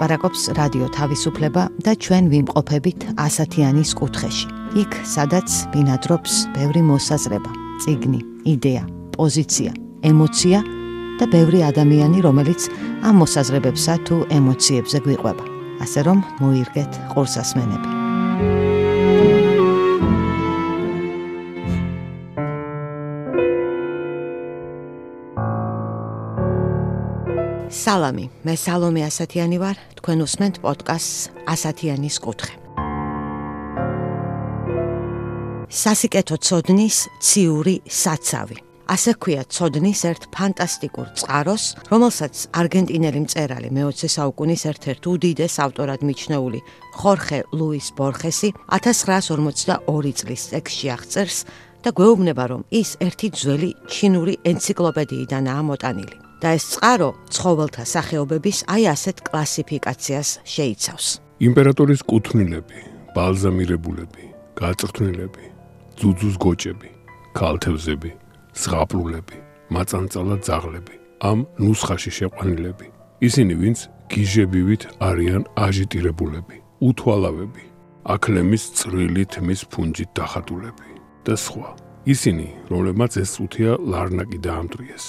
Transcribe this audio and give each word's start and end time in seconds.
ლაპარაკობს 0.00 0.56
რადიო 0.56 0.86
თავისუფლება 0.96 1.62
და 1.84 1.92
ჩვენ 1.92 2.32
ვიმყოფებით 2.32 3.00
ასათიანის 3.20 3.90
კუთხეში. 4.00 4.48
იქ, 4.80 4.96
სადაც 5.04 5.48
ბინადრობს 5.76 6.48
ბევრი 6.56 6.80
მოსაზრება, 6.88 7.52
ციგნი, 7.84 8.20
იდეა, 8.48 8.84
პოზიცია, 9.12 9.76
ემოცია 10.00 10.64
და 11.20 11.24
ბევრი 11.28 11.60
ადამიანი, 11.68 12.18
რომელიც 12.24 12.72
ამ 13.04 13.14
მოსაზრებებსა 13.20 13.94
თუ 14.08 14.24
ემოციებზე 14.32 14.98
გვიყვება. 15.04 15.44
ასე 15.84 16.00
რომ, 16.08 16.18
მოირგეთ 16.40 16.92
ყურსასმენები. 17.12 17.99
სალამი, 27.90 28.28
მე 28.46 28.54
სალომე 28.54 29.02
ასათიანი 29.02 29.56
ვარ, 29.58 29.78
თქვენ 29.98 30.20
უსმენთ 30.22 30.58
პოდკასტს 30.62 31.14
ასათიანის 31.50 32.16
კუთხე. 32.22 32.54
სასიკეთო 35.74 36.36
ცოდნის 36.46 36.98
ციური 37.18 37.74
საცავი. 38.02 38.58
ასე 38.94 39.12
ქვია 39.22 39.42
ცოდნის 39.42 40.00
ერთ 40.06 40.22
ფანტასტიკურ 40.36 41.08
წყაროს, 41.18 41.64
რომელსაც 41.90 42.34
არგენტინელი 42.60 43.20
მწერალი 43.26 43.68
მე-20 43.74 44.14
საუკუნის 44.14 44.62
ერთ-ერთ 44.70 45.02
უდიდეს 45.10 45.54
ავტორად 45.66 46.00
მიჩნეული 46.06 46.60
ხორხე 46.94 47.40
ლუის 47.58 47.86
ბორხესი 47.98 48.54
1942 48.70 50.14
წლის 50.14 50.42
ტექსტში 50.54 50.86
აღწერს 50.94 51.38
და 51.82 51.90
გვეუბნება, 51.90 52.44
რომ 52.54 52.62
ის 52.70 52.94
ერთი 53.02 53.28
ძველი 53.34 53.70
ჩინური 53.90 54.34
ენციკლოპედიიდანაა 54.46 55.62
მოტანილი. 55.70 56.29
და 56.40 56.56
ეს 56.56 56.64
წყარო 56.74 57.10
ცხოველთა 57.28 57.84
სახეობების 57.84 58.58
აი 58.74 58.82
ასეთ 58.94 59.16
კლასიფიკაციას 59.28 60.28
შეიცავს. 60.44 61.06
იმპერატორის 61.40 62.00
კუთვნილები, 62.10 62.78
ბალზამირებულები, 63.16 64.24
გაწრთნილები, 64.60 65.44
ძუძუს 66.00 66.36
გოჭები, 66.40 66.90
ქალთევზები, 67.36 68.10
ზღაპლულები, 68.56 69.38
მაწანწალა 69.70 70.36
ძაღლები, 70.46 70.94
ამ 71.20 71.38
ნუსხაში 71.60 72.10
შეყვანილები. 72.18 72.86
ისინი, 73.20 73.54
ვინც 73.60 73.78
გიჟებივით 74.10 74.82
არიან 75.08 75.42
აჟიტირებულები, 75.66 76.56
უთვალავები, 76.88 77.64
აკლემის 78.14 78.64
წრილი 78.80 79.24
თმის 79.32 79.60
ფუნჯით 79.70 80.10
დახატულები 80.16 80.88
და 81.24 81.34
სხვა. 81.36 81.68
ისინი, 82.08 82.46
რომლებმაც 82.72 83.12
ეს 83.20 83.28
წუთია 83.36 83.76
ლარნაკი 83.76 84.38
დაამტრიეს. 84.40 85.04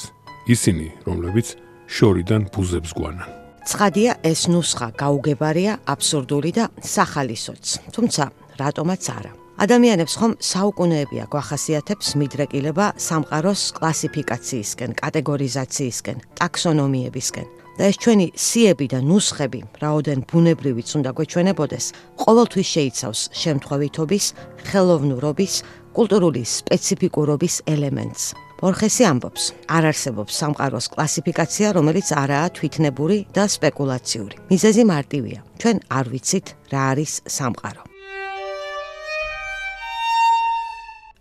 ისინი, 0.47 0.87
რომლებიც 1.05 1.57
შორიდან 1.91 2.49
ბუზებს 2.53 2.91
გვანან. 2.97 3.29
ცხადია, 3.61 4.17
ეს 4.25 4.49
ნუსხა 4.49 4.87
გაუგებარია, 4.97 5.77
აბსურდული 5.85 6.51
და 6.57 6.65
სახალისოც. 6.81 7.93
თუმცა, 7.93 8.23
რატომაც 8.57 9.03
არა? 9.17 9.31
ადამიანებს 9.61 10.13
ხომ 10.17 10.33
საუკუნეები 10.41 11.17
აქვს 11.21 11.39
ახასიათებს 11.41 12.07
მიდრეკილება 12.17 12.85
სამყაროს 12.97 13.61
კლასიფიკაციისკენ, 13.77 14.91
კატეგორიზაციისკენ, 14.97 16.17
ტაქსონომიებისკენ. 16.41 17.47
და 17.77 17.87
ეს 17.87 17.97
ჩვენი 18.03 18.27
სიები 18.35 18.85
და 18.93 18.99
ნუსხები, 19.01 19.59
რაოდენ 19.81 20.19
ბუნებრივიც 20.29 20.89
უნდა 20.97 21.11
გვეჩვენებოდეს, 21.17 21.85
ყოველთვის 22.23 22.67
შეიცავს 22.75 23.19
შემთხვევითობის, 23.41 24.25
ხელოვნურობის, 24.69 25.53
კულტურული 25.95 26.43
სპეციფიკურობის 26.45 27.55
ელემენტს. 27.73 28.23
ორხესი 28.61 29.05
ამბობს, 29.09 29.43
არ 29.73 29.89
არსებობს 29.91 30.37
სამყაროს 30.37 30.87
კლასიფიკაცია, 30.93 31.73
რომელიც 31.77 32.07
არაა 32.13 32.47
თვითნებური 32.57 33.17
და 33.33 33.49
სპეკულაციური. 33.49 34.35
მიზეზი 34.53 34.83
მარტივია. 34.85 35.39
ჩვენ 35.61 35.77
არ 35.89 36.05
ვიცით 36.13 36.45
რა 36.69 36.81
არის 36.93 37.13
სამყარო. 37.25 37.83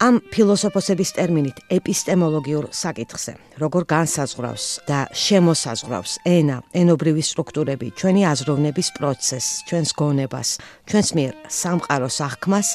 ამ 0.00 0.16
ფილოსოფოსების 0.32 1.10
ტერმინით 1.12 1.58
ეპისტემოლოგიურ 1.76 2.64
საკითხზე, 2.72 3.32
როგორ 3.60 3.82
განსაზღვრავს 3.84 4.64
და 4.88 5.00
შემოსაზღვრავს 5.12 6.12
ენა, 6.24 6.56
ენობრივი 6.72 7.20
სტრუქტურები, 7.20 7.88
ჩვენი 8.00 8.22
აზროვნების 8.32 8.88
პროცესს, 8.96 9.60
ჩვენს 9.68 9.90
გონებას, 10.00 10.48
ჩვენს 10.88 11.08
მიერ 11.16 11.32
სამყაროს 11.60 12.16
აღქმას, 12.26 12.68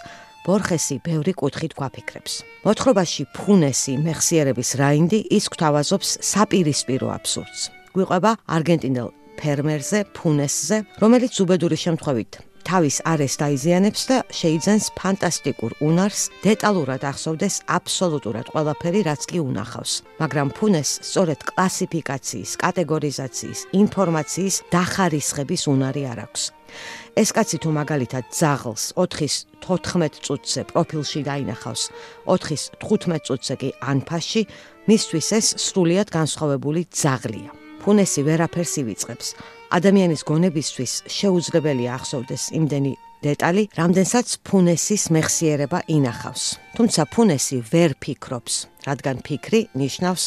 ბორხესი 0.45 1.01
ბევრი 1.01 1.33
კუთხით 1.33 1.73
გვაფიქრებს. 1.73 2.33
მოთხრობაში 2.65 3.23
ფუნესი 3.33 3.93
მეხსიერების 4.05 4.69
რაინდი 4.81 5.19
ის 5.37 5.45
გვთავაზობს 5.49 6.09
საპირისპირო 6.31 7.07
აბსურდს. 7.17 7.61
გვიყვება 7.97 8.31
არგენტინელ 8.45 9.09
ფერმერზე, 9.41 9.99
ფუნესზე, 10.15 10.77
რომელიც 11.01 11.33
უბედური 11.41 11.77
შემთხვევით 11.85 12.31
თავის 12.65 12.97
არეს 13.05 13.37
დაიზიანებს 13.37 14.01
და 14.09 14.17
შეიძენს 14.33 14.85
ფანტასტიკურ 14.97 15.75
უნარს 15.85 16.21
დეტალურად 16.41 17.05
ახსოვდეს 17.05 17.61
აბსოლუტურად 17.77 18.49
ყველაფერი, 18.53 19.01
რაც 19.05 19.21
კი 19.29 19.39
უნახავს. 19.45 19.93
მაგრამ 20.17 20.49
ფუნეს 20.57 20.89
სწორედ 21.05 21.39
კლასიფიკაციის, 21.53 22.51
კატეგორიზაციის, 22.65 23.59
ინფორმაციის 23.81 24.55
დახარისხების 24.73 25.63
უნარი 25.69 26.03
არ 26.09 26.19
აქვს. 26.25 26.43
ეს 27.15 27.31
კაცი 27.31 27.57
თუ 27.63 27.69
მაგალითად 27.71 28.27
ძაღლს 28.27 28.91
4-ის 28.99 29.35
14 29.63 30.19
წუთზე 30.19 30.61
პროფილში 30.67 31.21
დაინახავს, 31.23 31.83
4-ის 32.27 32.63
15 32.83 33.23
წუთზე 33.23 33.55
კი 33.61 33.69
ანფაში, 33.79 34.41
მისთვის 34.91 35.27
ეს 35.39 35.47
სრულიად 35.55 36.11
განსხვავებული 36.11 36.81
ძაღლია. 36.91 37.55
ფუნესი 37.79 38.21
ვერაფერს 38.27 38.73
ივიწყებს. 38.83 39.27
ადამიანის 39.71 40.21
გონებისთვის 40.27 40.93
შეუძლებელია 41.07 41.91
ახსოვდეს 41.95 42.43
იმდენი 42.59 42.93
დეტალი, 43.23 43.63
რამდენსაც 43.79 44.27
ფუნესის 44.43 45.03
მეხსიერება 45.15 45.79
ინახავს. 45.87 46.43
თუმცა 46.75 47.01
ფუნესი 47.13 47.57
ვერ 47.71 47.91
ფიქრობს, 48.03 48.53
რადგან 48.89 49.17
ფიქრი 49.23 49.61
ნიშნავს 49.71 50.23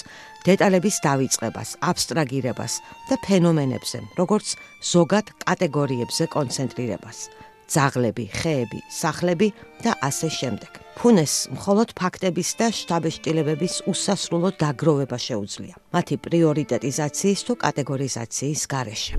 დეტალების 0.48 0.96
დავიწყებას, 1.04 1.70
აბსტრაგირებას 1.84 2.74
და 3.10 3.16
ფენომენებზე, 3.26 3.98
როგორც 4.16 4.54
ზოგად 4.80 5.26
კატეგორიებზე 5.44 6.24
კონცენტრირებას. 6.32 7.18
ძაღლები, 7.68 8.24
ხეები, 8.32 8.80
სახლები 8.88 9.48
და 9.84 9.92
ასე 10.00 10.28
შემდეგ. 10.32 10.72
ფუნეს 10.96 11.34
მხოლოდ 11.52 11.88
ფაქტების 12.00 12.48
და 12.58 12.66
შტაბეშტილებების 12.72 13.74
უსასრულო 13.92 14.50
დაგროვება 14.56 15.18
შეუძლია. 15.28 15.74
მათი 15.92 16.16
პრიორიტეტიზაციის 16.24 17.40
თუ 17.46 17.52
კატეგორიზაციის 17.64 18.62
გარეშე. 18.72 19.14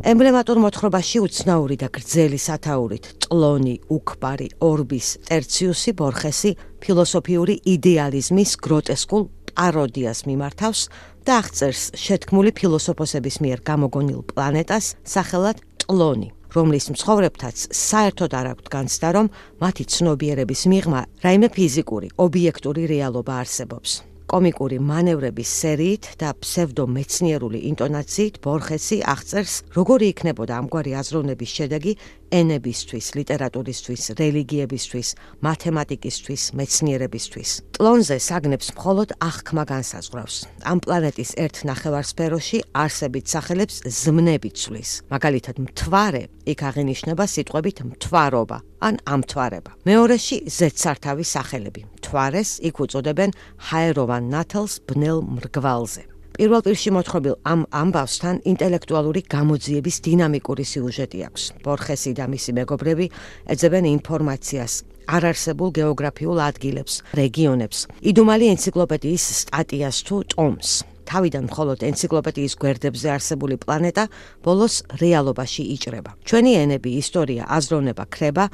ემბლემატურ 0.00 0.56
მოთხრობაში 0.62 1.20
უცნაური 1.20 1.76
და 1.80 1.90
გრძელი 1.92 2.38
სათაურით 2.40 3.08
ტლონი, 3.24 3.74
უკბარი, 3.92 4.48
ორბის, 4.64 5.08
ტერციუსი, 5.28 5.92
ბორხესი 5.98 6.54
ფილოსოფიური 6.80 7.58
იდეალიზმის 7.74 8.56
გროტესკულ 8.64 9.26
პაროდიას 9.52 10.24
მიმართავს 10.24 10.82
და 11.28 11.36
აღწერს 11.44 11.84
შეთქმული 12.00 12.56
ფილოსოფოსების 12.56 13.40
მიერ 13.44 13.60
გამოგონილ 13.68 14.20
პლანეტას 14.32 14.94
სახელად 15.04 15.60
ტლონი, 15.84 16.32
რომლის 16.56 16.86
მცხოვრებთაც 16.96 17.68
საერთოდ 17.76 18.36
არ 18.40 18.46
აქვთ 18.56 18.66
განცდა, 18.72 19.08
რომ 19.20 19.26
მათი 19.60 19.84
ცნობიერების 19.84 20.62
მიღმა 20.72 21.00
რაიმე 21.24 21.48
ფიზიკური, 21.52 22.08
ობიექტური 22.16 22.88
რეალობა 22.88 23.36
არსებობს. 23.44 24.09
კომიკური 24.30 24.78
მანევრების 24.78 25.50
სერიით 25.62 26.04
და 26.22 26.30
ფსევდომეცნიერული 26.38 27.58
ინტონაციით 27.70 28.38
ბორხესი 28.44 28.98
აღწერს, 29.14 29.54
როგორი 29.74 30.06
იქნებოდა 30.14 30.52
ამგვარი 30.60 30.92
აზროვნების 31.00 31.50
შედეგი 31.58 31.92
ენებისთვის, 32.30 33.06
ლიტერატურისთვის, 33.18 34.02
რელიგიებისთვის, 34.20 35.08
მათემატიკისთვის, 35.42 36.42
მეცნიერებისთვის. 36.58 37.50
ტლონზე 37.74 38.16
საგნებს 38.28 38.68
მხოლოდ 38.78 39.08
აღქმა 39.18 39.64
განსაზღვრავს. 39.72 40.36
ამ 40.70 40.78
პლანეტის 40.84 41.30
ერთ 41.44 41.56
ნახევარსფეროში 41.70 42.58
არსებით 42.84 43.26
სახელებს 43.34 43.76
ზმნები 43.82 44.50
ცვლის. 44.54 44.90
მაგალითად, 45.10 45.56
მთვარე 45.66 46.22
იქ 46.46 46.58
აღინიშნება 46.70 47.24
სიტყვებით 47.34 47.78
მთვარობა 47.90 48.58
ან 48.80 48.94
ამთვარება. 49.04 49.70
მეორეში 49.84 50.36
ზეცართავის 50.58 51.28
სახელები. 51.36 51.80
მთვარეს 52.00 52.50
იქ 52.68 52.76
უწოდებენ 52.84 53.30
ჰაეროვან 53.68 54.19
ნათელს 54.20 54.74
ბნელ 54.86 55.18
მრგვალზე. 55.24 56.02
პირველ 56.40 56.60
პირში 56.64 56.90
მოთხრობილ 56.96 57.34
ამ 57.44 57.60
ამბავსთან 57.68 58.36
ინტელექტუალური 58.48 59.20
გამოძიების 59.28 59.96
დინამიკური 60.06 60.64
სიუჟეტი 60.72 61.18
აქვს. 61.28 61.42
ბორხესი 61.64 62.12
და 62.16 62.24
მისი 62.32 62.50
მეგობრები 62.58 63.06
ეძებენ 63.52 63.84
ინფორმაციას 64.00 64.72
არარსებულ 65.10 65.68
გეოგრაფიულ 65.78 66.38
ადგილებს, 66.40 66.94
რეგიონებს. 67.20 67.78
იდუმალი 68.10 68.46
ენციკლოპედიის 68.54 69.24
სტატიას 69.42 69.96
თუ 70.06 70.16
ტომს. 70.32 70.68
თავიდან 71.10 71.44
მხოლოდ 71.50 71.78
ენციკლოპედიის 71.90 72.54
გვერდებზე 72.62 73.08
არსებული 73.16 73.54
პლანეტა 73.58 74.04
ბოლოს 74.46 74.74
რეალობაში 75.02 75.62
იჭრება. 75.74 76.10
ჩვენი 76.24 76.52
ენები, 76.64 76.90
ისტორია, 77.02 77.42
აზროვნება, 77.50 78.04
ქრება 78.14 78.44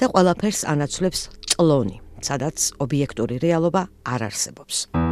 და 0.00 0.04
ყველაფერს 0.12 0.60
ანაცვლებს 0.72 1.20
წლონი, 1.52 1.96
სადაც 2.24 2.56
ობიექტური 2.80 3.36
რეალობა 3.44 3.82
არ 4.08 4.20
არსებობს. 4.32 5.05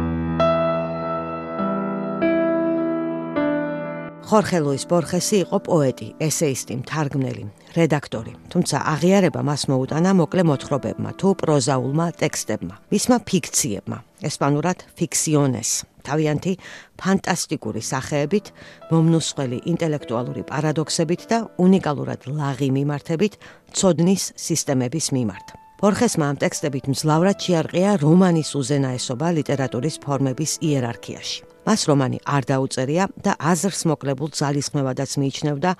ხორხე 4.25 4.59
ლუის 4.65 4.83
ბორხესი 4.89 5.37
იყო 5.45 5.57
პოეტი, 5.69 6.07
ესეისტი, 6.17 6.73
მთარგმნელი, 6.81 7.43
რედაქტორი. 7.77 8.33
თუმცა 8.49 8.77
აღიარება 8.93 9.41
მას 9.45 9.69
მოუტანა 9.69 10.11
მოკლე 10.17 10.43
მოთხრობებმა 10.49 11.11
თუ 11.21 11.29
პროზაულმა 11.41 12.07
ტექსტებმა, 12.17 12.75
მისმა 12.89 13.17
ფიქციებმა, 13.29 13.97
ესპანურად 14.25 14.79
ფიქსიონეს. 14.97 15.71
თავიანთი 16.05 16.53
ფანტასტიკური 16.97 17.81
სახეებით, 17.85 18.45
მომნუსხველი 18.89 19.57
ინტელექტუალური 19.69 20.41
პარადოქსებით 20.49 21.21
და 21.29 21.37
უნიკალურად 21.61 22.25
ლაღი 22.25 22.69
მიმართებით 22.77 23.33
ცოდნის 23.77 24.23
სისტემების 24.33 25.05
მიმართ. 25.13 25.47
ბორხესმა 25.81 26.25
ამ 26.33 26.37
ტექსტებით 26.41 26.85
მძლავრად 26.89 27.37
შეარყია 27.45 27.91
რომანის 28.01 28.49
უზენაესობა 28.57 29.27
ლიტერატურის 29.37 29.95
ფორმების 30.01 30.51
იერარქიაში. 30.65 31.54
მას 31.65 31.81
რომანი 31.89 32.19
არ 32.23 32.43
დაუწერია 32.45 33.03
და 33.25 33.33
აზრს 33.41 33.81
მოკლებულ 33.89 34.29
ძალისხმევადაც 34.37 35.11
მიიჩნევდა 35.21 35.71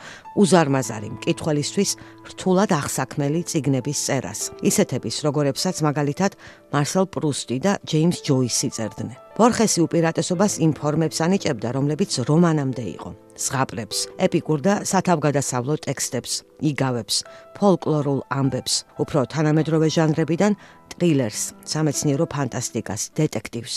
უზარმაზარი 0.41 1.09
მკითხველისთვის 1.15 1.91
რთულად 2.33 2.69
აღსაქმელი 2.73 3.41
ციგნების 3.45 3.99
წერას. 4.05 4.39
ისეთების, 4.65 5.15
როგორებსაც 5.25 5.75
მაგალითად 5.85 6.31
მარსელ 6.73 7.05
პრუსტი 7.13 7.57
და 7.61 7.71
ჯეიმს 7.85 8.17
ჯოისი 8.25 8.69
წერდნენ. 8.73 9.25
ბორხესი 9.35 9.79
უპირატესობას 9.83 10.53
იმ 10.63 10.71
ფორმებს 10.79 11.19
ანიჭებდა, 11.21 11.69
რომლებიც 11.75 12.11
რომანამდე 12.29 12.85
იყო. 12.95 13.09
ზღაპრებს, 13.35 13.97
ეპიკურ 14.25 14.59
და 14.63 14.73
სათავგადასავლო 14.87 15.75
ტექსტებს, 15.85 16.31
იგავებს, 16.63 17.15
ფოლკლორულ 17.59 18.19
ამბებს, 18.31 18.73
უფრო 19.03 19.19
თანამედროვე 19.27 19.87
ჟანრებიდან 19.91 20.55
ტრილერს, 20.95 21.41
სამეცნიერო 21.67 22.25
ფანტასტიკას, 22.31 23.01
დეტექტივს. 23.19 23.75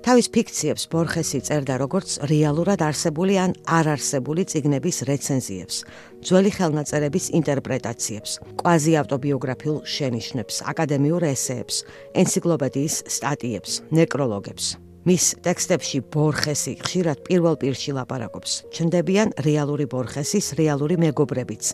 თავის 0.00 0.28
ფიქციებს 0.32 0.86
ბორხესი 0.92 1.40
წერდა 1.44 1.76
როგორც 1.82 2.16
რეალურად 2.30 2.80
არსებული 2.86 3.36
ან 3.36 3.52
არ 3.68 3.92
არსებული 3.94 4.46
ციგნების 4.48 5.02
რეცენზიებს, 5.10 5.76
ძველი 6.24 6.52
ხელნაწერების 6.56 7.26
ინტერპრეტაციებს, 7.36 8.36
კვაზი 8.64 8.96
ავტობიოგრაფიულ 9.04 9.80
შენიშვნებს, 9.84 10.62
აკადემიურ 10.72 11.28
ესეებს, 11.32 11.84
ენციკლოპედიის 12.16 13.02
სტატიებს, 13.12 13.82
ნეკროლოგებს. 13.92 14.89
მის 15.08 15.24
ტექსტებში 15.40 15.98
ბორხესი 16.12 16.74
ხშირად 16.84 17.22
პირველ 17.24 17.56
პირში 17.56 17.92
ლაპარაკობს. 17.96 18.52
ჩნდებიან 18.68 19.32
რეალური 19.40 19.86
ბორხესის 19.88 20.52
რეალური 20.60 21.00
მეგობრებიც, 21.00 21.64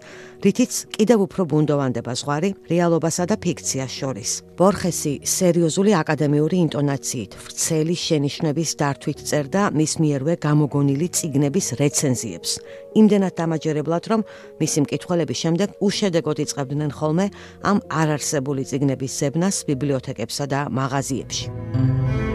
რითიც 0.46 0.73
კიდევ 0.94 1.19
უფრო 1.26 1.43
ბუნდოვანდება 1.50 2.12
ზღვარი 2.14 2.50
რეალობასა 2.70 3.25
და 3.26 3.37
ფიქციას 3.43 3.93
შორის. 3.99 4.31
ბორხესი 4.55 5.12
სერიოზული 5.26 5.90
აკადემიური 5.99 6.56
ინტონაციით, 6.67 7.32
ვრცელი 7.34 7.96
შენიშვნების 8.06 8.70
დართვით 8.78 9.19
წერდა 9.26 9.62
მის 9.75 9.93
მიერვე 9.99 10.34
გამოგონილი 10.46 11.06
ციგნების 11.11 11.67
რეცენზიებს. 11.82 12.50
იმდენად 12.94 13.34
დამაჯერებლად, 13.37 14.05
რომ 14.06 14.20
მისი 14.62 14.78
მკითხველების 14.87 15.38
შემდეგ 15.43 15.69
უშედეგოდ 15.82 16.38
იწყებდნენ 16.46 16.90
ხოლმე 16.94 17.26
ამ 17.67 17.78
არარსებული 17.90 18.62
ციგნების 18.70 19.12
ზებნას 19.19 19.56
ბიბლიოთეკებსა 19.67 20.44
და 20.46 20.61
მაღაზიებში. 20.70 22.25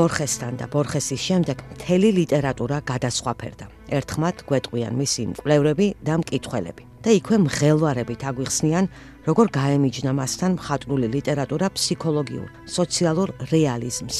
ბორხესთან 0.00 0.56
და 0.56 0.66
ბორხესის 0.72 1.20
შემდეგ 1.28 1.58
მთელი 1.76 2.08
ლიტერატურა 2.16 2.76
გადასხვაფერდა. 2.88 3.66
ერთხმად 3.92 4.36
გვეტყვიან 4.48 4.94
მისი 4.96 5.22
მკვლევრები 5.36 5.86
და 6.00 6.14
მკითხველები 6.22 6.84
და 7.04 7.10
იქვე 7.20 7.36
მღელვარებით 7.44 8.20
აგვიხსნიან, 8.30 8.84
როგორ 9.28 9.46
გაემიჯნა 9.60 10.12
მასთან 10.16 10.50
მხატვრული 10.56 11.06
ლიტერატურა 11.16 11.68
ფსიქოლოგიურ, 11.76 12.48
სოციალურ 12.64 13.28
რეალიზმს. 13.52 14.18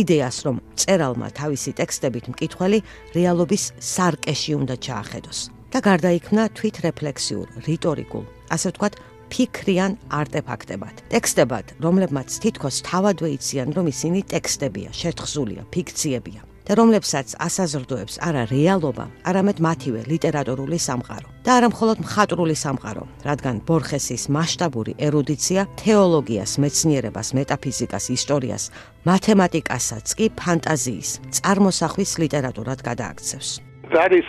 იდეას, 0.00 0.36
რომ 0.46 0.56
წერალმა 0.78 1.28
თავისი 1.34 1.70
ტექსტებით 1.74 2.24
მკითხველი 2.30 2.78
რეალობის 3.18 3.64
სარკეში 3.82 4.52
უნდა 4.62 4.74
ჩაახედოს 4.86 5.38
და 5.74 5.78
გარდაიქმნა 5.82 6.42
თვითრეფლექსიურ, 6.54 7.46
რიტორიკულ, 7.66 8.24
ასე 8.54 8.66
ვთქვათ, 8.70 8.94
ფიქრიან 9.36 9.92
არტეფაქტებად. 10.08 10.94
ტექსტებად, 11.12 11.76
რომლებმაც 11.84 12.28
თითქოს 12.40 12.80
თავადვე 12.88 13.28
იციან, 13.36 13.68
რომ 13.76 13.92
ისინი 13.92 14.20
ტექსტებია, 14.32 14.90
შეთხზულია, 14.96 15.62
ფიქციებია 15.68 16.40
და 16.66 16.74
რომლებსაც 16.74 17.36
ასაზრდოებს 17.38 18.16
არა 18.26 18.42
რეალობა, 18.50 19.04
არამედ 19.28 19.58
მათივე 19.62 20.00
ლიტერატურული 20.10 20.78
სამყარო. 20.82 21.28
და 21.46 21.50
არა 21.62 21.68
მხოლოდ 21.70 21.98
მხატვრული 22.02 22.56
სამყარო, 22.58 23.04
რადგან 23.28 23.56
ბორხესის 23.68 24.24
მასშტაბური 24.34 24.92
ერუდიცია 24.98 25.62
თეოლოგიას, 25.78 26.52
მეცნიერებას, 26.58 27.28
მეტაფიზიკას, 27.38 28.04
ისტორიას, 28.18 28.64
მათემატიკასაც 29.06 30.06
კი 30.18 30.26
ფანტაზიის, 30.40 31.10
წარმოსახვის 31.38 32.12
ლიტერატურად 32.18 32.78
გადააქცევს. 32.82 33.50
That 33.94 34.10
is 34.10 34.26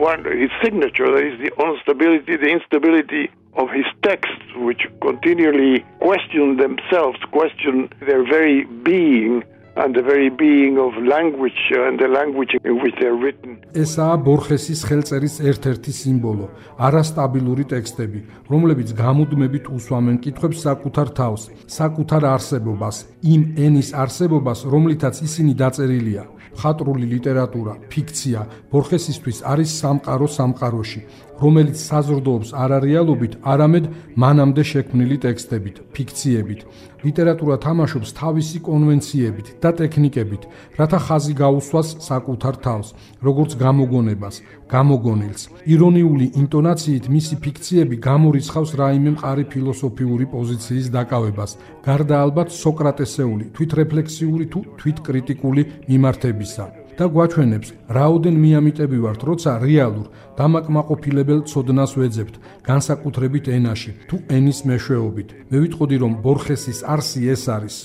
one 0.00 0.24
his 0.24 0.48
signature 0.64 1.12
that 1.12 1.24
is 1.28 1.36
the 1.44 1.52
instability 1.68 2.40
the 2.40 2.48
instability 2.56 3.28
of 3.56 3.68
his 3.70 3.88
texts, 4.02 4.46
which 4.66 4.82
continually 5.00 5.84
question 6.00 6.56
themselves, 6.56 7.18
question 7.38 7.88
their 8.06 8.22
very 8.24 8.64
being. 8.82 9.42
and 9.76 9.94
the 9.94 10.02
very 10.02 10.30
being 10.30 10.78
of 10.78 10.92
language 11.02 11.60
and 11.70 11.98
the 11.98 12.06
language 12.06 12.52
in 12.64 12.74
which 12.82 12.94
they 13.00 13.08
are 13.10 13.18
written. 13.18 13.58
ესაა 13.74 14.16
ბორხესის 14.26 14.80
ხელწერის 14.88 15.34
ერთ-ერთი 15.50 15.92
სიმბოლო, 16.00 16.46
არასტაბილური 16.86 17.64
ტექსტები, 17.74 18.20
რომლებიც 18.52 18.88
გამუდმებით 19.02 19.64
უსვამენ 19.76 20.16
კითხვებს 20.24 20.58
საკუთარ 20.66 21.08
თავს, 21.18 21.42
საკუთარ 21.78 22.22
არსებობას, 22.34 22.96
იმ 23.34 23.42
ენის 23.66 23.90
არსებობას, 24.02 24.58
რომლითაც 24.74 25.14
ისინი 25.26 25.52
დაწერილია. 25.58 26.24
ხატრული 26.54 27.06
ლიტერატურა, 27.14 27.74
ფიქცია 27.90 28.40
ბორხესისთვის 28.70 29.38
არის 29.52 29.70
სამყარო 29.82 30.26
სამყაროში, 30.38 31.00
რომელიც 31.42 31.76
საზრდოობს 31.88 32.50
არარეალობით, 32.54 33.32
არამედ 33.42 33.84
მანამდე 34.22 34.62
შექმნილი 34.70 35.16
ტექსტებით, 35.24 35.76
ფიქციებით. 35.94 36.60
ლიტერატურა 37.04 37.56
თამაშობს 37.60 38.10
თავისი 38.16 38.58
კონვენციებით 38.64 39.46
და 39.60 39.70
ტექნიკებით, 39.80 40.42
რათა 40.78 40.98
ხაზი 41.06 41.34
გაუსვას 41.42 41.88
საკუთარ 42.08 42.54
თავს, 42.64 42.88
როგორც 43.26 43.50
გამოგონებას, 43.60 44.34
გამოგონილს. 44.72 45.42
ირონიული 45.68 46.26
ინტონაციით 46.40 47.04
მისი 47.14 47.34
ფიქციები 47.44 47.96
გამორიცხავს 48.08 48.70
რაიმე 48.80 49.10
მყარი 49.16 49.44
ფილოსოფიური 49.52 50.26
პოზიციის 50.34 50.86
დაკავებას, 50.96 51.50
გარდა 51.84 52.14
ალბათ 52.24 52.48
სოკრატესეული, 52.62 53.44
თვითრეფლექსიური 53.56 54.44
თუ 54.52 54.60
თვითკრიტიკული 54.80 55.62
მიმართებისა. 55.90 56.83
და 56.98 57.04
გვაჩვენებს, 57.14 57.68
რაოდენ 57.96 58.36
მიამიტები 58.44 58.98
ვართ, 59.04 59.20
როცა 59.30 59.50
რეალურ 59.66 60.06
დამაკმაყოფილებელ 60.38 61.40
ცოდნას 61.50 61.92
ვეძებთ, 61.98 62.34
განსაკუთრებით 62.68 63.46
ენაში, 63.56 63.90
თუ 64.08 64.16
ენის 64.36 64.58
მეშვეობით. 64.68 65.28
მე 65.50 65.56
ვიტყოდი, 65.62 65.96
რომ 66.02 66.12
ბორხესის 66.24 66.80
არსი 66.94 67.20
ეს 67.34 67.44
არის. 67.56 67.76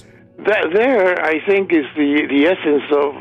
There 0.46 1.20
I 1.34 1.36
think 1.48 1.74
is 1.74 1.88
the 2.00 2.10
the 2.32 2.42
essence 2.54 2.88
of 3.04 3.14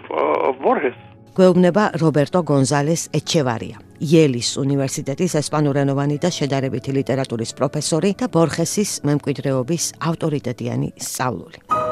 of 0.48 0.54
Borges. 0.62 0.96
გვეუბნება 1.38 1.84
რობერტო 2.02 2.40
გონზალეს 2.50 3.02
ეჩევარია. 3.14 3.78
იელის 4.02 4.48
უნივერსიტეტის 4.58 5.32
ესპანურენოვანი 5.38 6.16
და 6.18 6.30
შედარებითი 6.34 6.90
ლიტერატურის 6.98 7.54
პროფესორი 7.58 8.10
და 8.18 8.26
ბორხესის 8.34 8.90
მემკვიდრეობის 9.06 9.84
ავტორიტეტიანი 10.10 10.88
სწავლული. 10.98 11.87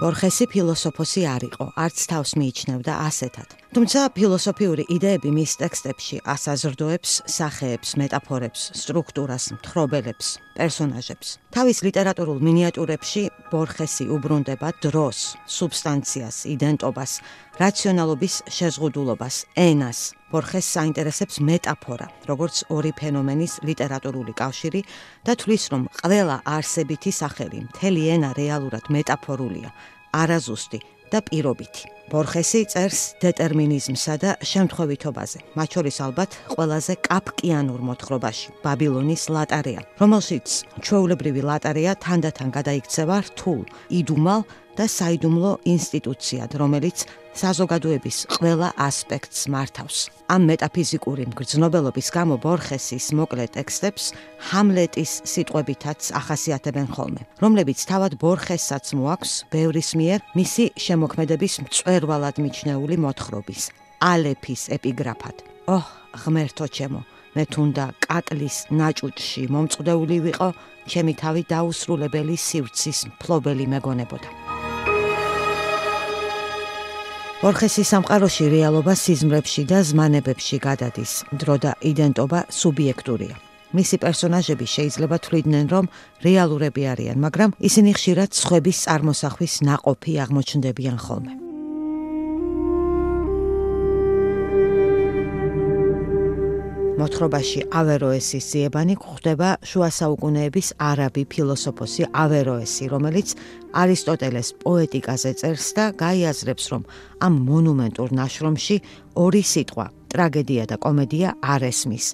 ბორხესი 0.00 0.46
ფილოსოფოსი 0.48 1.22
არ 1.28 1.42
იყო, 1.50 1.64
არც 1.76 1.98
თავს 2.08 2.30
მიიჩნევდა 2.40 2.92
ასეთად. 3.04 3.48
თუმცა 3.70 4.08
ფილოსოფიური 4.18 4.82
იდეები 4.90 5.30
მის 5.30 5.52
ტექსტებში 5.60 6.16
ასაზრდოებს 6.26 7.10
სახეებს, 7.30 7.92
მეტაფორებს, 8.00 8.62
სტრუქტურას, 8.74 9.44
მთხრობელებს, 9.54 10.26
პერსონაჟებს. 10.58 11.28
თავის 11.54 11.78
ლიტერატურულ 11.86 12.42
მინიატურებში 12.42 13.22
ბორხესი 13.52 14.08
უბრუნდება 14.10 14.72
დროს, 14.82 15.38
სუბსტანციას, 15.46 16.50
იდენტობას, 16.50 17.12
რაციონალობის 17.62 18.34
შეზღუდულობას, 18.50 19.36
ენას. 19.54 19.98
ბორხეს 20.34 20.66
საინტერესებს 20.66 21.38
მეტაფორა, 21.38 22.10
როგორც 22.26 22.66
ორი 22.74 22.90
ფენომენის 22.90 23.62
ლიტერატურული 23.62 24.34
კავშირი 24.34 24.82
და 25.22 25.38
თვლის, 25.38 25.70
რომ 25.70 25.86
ყველა 26.02 26.42
არსებითი 26.42 27.14
სახელი, 27.14 27.70
მთელი 27.70 28.02
ენა 28.18 28.34
რეალურად 28.34 28.90
მეტაფორულია, 28.90 29.70
არაზუსტი 30.10 30.78
და 31.14 31.18
პირობითი. 31.22 31.99
ბორხესი 32.10 32.64
წერს 32.72 33.00
დეტერმინიზმსა 33.22 34.14
და 34.18 34.30
შემთხვევითობაზე, 34.42 35.38
მათ 35.54 35.68
შორის 35.76 35.96
ალბათ 36.06 36.30
ყველაზე 36.50 36.94
კაპკიანურ 37.06 37.80
მოთხრობაში, 37.86 38.48
ბაბილონის 38.64 39.22
ლატარია, 39.30 39.84
რომელშიც 40.02 40.46
ჩვეულებრივი 40.82 41.42
ლატარია 41.46 41.94
თანდათან 42.02 42.48
გადაიქცევა 42.50 43.16
რთულ, 43.30 43.62
იდუმალ 44.00 44.42
და 44.74 44.84
საიდუმლო 44.90 45.52
ინსტიტუციად, 45.70 46.50
რომელიც 46.58 47.06
საზოგადოების 47.34 48.16
ყველა 48.34 48.68
ასპექტს 48.76 49.46
მართავს. 49.52 49.98
ამ 50.30 50.42
მეტაფიზიკური 50.50 51.24
მგრძნობელობის 51.30 52.08
გამო 52.14 52.34
ბორხესის 52.42 53.06
მოკლე 53.18 53.46
ტექსტებს 53.56 54.04
ჰამლეტის 54.50 55.12
სიტყვებითაც 55.32 56.00
ახასიათებენ 56.20 56.86
ხოლმე, 56.94 57.22
რომლებიც 57.42 57.78
თავად 57.90 58.12
ბორხესაც 58.22 58.84
მოაქვს 58.98 59.32
ბევრის 59.50 59.90
მიერ 59.98 60.18
მისი 60.38 60.64
შემოქმედების 60.86 61.54
მწვერვალად 61.66 62.36
მიჩნეული 62.42 62.96
მოთხრობის 63.04 63.62
ალეფის 64.00 64.62
ეპიგრაფად. 64.76 65.36
ოჰ, 65.68 65.86
ღმერთო 66.22 66.66
ჩემო, 66.66 67.00
მე 67.36 67.44
თუნდა 67.52 67.84
კაკლის 68.06 68.56
ნაჭუჭში 68.74 69.42
მომწყდეული 69.54 70.16
ვიყო, 70.26 70.48
ჩემი 70.90 71.12
თავი 71.22 71.42
დაუსრულებელი 71.52 72.34
სივრცის 72.34 72.98
მფლობელი 73.12 73.66
მეგონებოდა. 73.74 74.39
ორხესი 77.40 77.82
სამყაროში 77.88 78.46
რეალობა 78.52 78.92
სიზმრებში 79.00 79.62
და 79.64 79.78
ზმანებებში 79.80 80.58
გადადის. 80.60 81.12
დრო 81.40 81.56
და 81.56 81.72
იდენტობა 81.80 82.40
სუბიექტურია. 82.52 83.36
მისი 83.72 83.96
პერსონაჟები 84.04 84.66
შეიძლება 84.68 85.16
თვლიდნენ, 85.24 85.66
რომ 85.72 85.88
რეალურები 86.20 86.82
არიან, 86.92 87.16
მაგრამ 87.16 87.56
ისინი 87.64 87.90
ხშირად 87.96 88.30
სხვების 88.36 88.78
წარმოსახვის 88.84 89.54
ناყოფი 89.64 90.12
აღმოჩნდებიან 90.20 90.96
ხოლმე. 91.00 91.49
მოთხრობაში 97.00 97.60
ავეროესის 97.80 98.46
ძიებანი 98.52 98.94
გვხვდება 99.00 99.48
შუა 99.64 99.88
საუკუნეების 99.98 100.68
არაბი 100.84 101.22
ფილოსოფოსი 101.32 102.04
ავეროესი, 102.24 102.84
რომელიც 102.92 103.28
არისტოტელეს 103.82 104.48
პოეტიკაზე 104.60 105.32
წერს 105.40 105.68
და 105.78 105.84
გაიაზრებს, 106.02 106.64
რომ 106.72 106.82
ამ 107.24 107.34
მონუმენტურ 107.48 108.08
ნაშრომში 108.20 108.76
ორი 109.16 109.42
სიტყვა, 109.52 109.86
ტრაგედია 110.12 110.64
და 110.68 110.76
კომედია 110.84 111.28
არ 111.40 111.62
ესმის. 111.72 112.06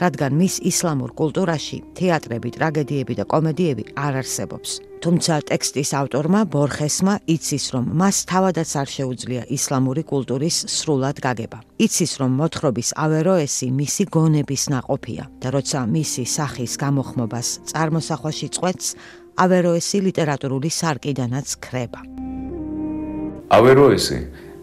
რადგან 0.00 0.32
მის 0.40 0.54
ისლამურ 0.70 1.10
კულტურაში 1.20 1.78
თეატრები, 2.00 2.48
ტრაგედიები 2.56 3.14
და 3.20 3.24
კომედიები 3.28 3.84
არ 3.92 4.24
არსებობს. 4.24 4.89
თუმცა 5.00 5.34
ტექსტის 5.48 5.90
ავტორმა 5.96 6.40
ბორხესმა 6.52 7.14
იცის, 7.24 7.64
რომ 7.72 7.84
მას 8.00 8.16
თავადაც 8.28 8.70
არ 8.82 8.88
შეუძლია 8.96 9.42
ისლამური 9.56 10.02
კულტურის 10.04 10.56
სრულად 10.68 11.16
გაგება. 11.24 11.58
იცის, 11.80 12.12
რომ 12.20 12.30
მოთხრობის 12.40 12.90
ავეროესი 13.00 13.66
მისი 13.80 14.04
გონების 14.12 14.62
ناყოფია 14.74 15.24
და 15.40 15.48
როცა 15.56 15.78
მისი 15.88 16.24
სახის 16.36 16.72
გამოხმობას 16.84 17.48
წარმოსახვაში 17.72 18.48
წვეთს, 18.56 18.86
ავეროესი 19.40 19.98
ლიტერატურული 20.04 20.68
სარკიდანაც 20.68 21.48
ქრება. 21.64 22.00
ავეროესი 23.56 24.18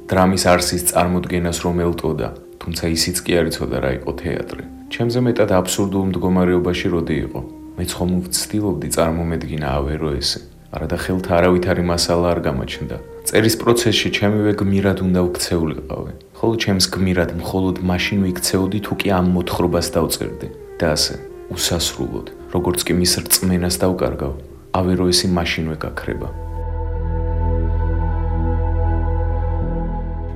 დრამის 0.06 0.44
არსის 0.54 0.84
წარმოდგენას 0.94 1.58
რომ 1.66 1.78
ელტოდა, 1.82 2.30
თუმცა 2.62 2.84
ისიც 2.94 3.18
კი 3.26 3.32
არ 3.42 3.46
იცოდა 3.50 3.78
რა 3.82 3.92
იყო 3.98 4.12
თეატრი. 4.22 4.64
ჩემზე 4.94 5.20
მეტად 5.28 5.50
აბსურდულ 5.60 6.04
მდგომარეობაში 6.14 6.88
როდი 6.94 7.16
იყო. 7.26 7.57
მეც 7.78 7.90
ხომ 7.98 8.12
ვცდილობდი 8.26 8.88
წარმომედგინა 8.96 9.68
ავეროესი. 9.80 10.40
არადა 10.74 10.98
ხელთა 11.04 11.32
არავითარი 11.40 11.84
მასალა 11.92 12.28
არ 12.34 12.40
გამოჩნდა. 12.48 12.98
წერის 13.28 13.56
პროცესში 13.62 14.10
ჩემივე 14.18 14.52
გმირად 14.60 14.98
უნდა 15.06 15.22
ვქცეულიყავი. 15.28 16.12
ხოლო 16.38 16.56
ჩემს 16.64 16.86
გმირად 16.94 17.30
მხოლოდ 17.42 17.76
მაშინ 17.90 18.20
ვიქცეოდი 18.28 18.80
თუ 18.86 18.94
კი 19.00 19.08
ამ 19.18 19.26
მოთხრობას 19.36 19.88
დავწერდი. 19.96 20.48
და 20.78 20.94
ასე, 20.94 21.16
უსასრულოდ, 21.54 22.28
როგორც 22.54 22.80
კი 22.86 22.94
მის 23.00 23.14
რწმენას 23.24 23.76
დავკარგავ, 23.82 24.34
ავეროესი 24.78 25.28
მაშინვე 25.38 25.76
გაქრება. 25.82 26.47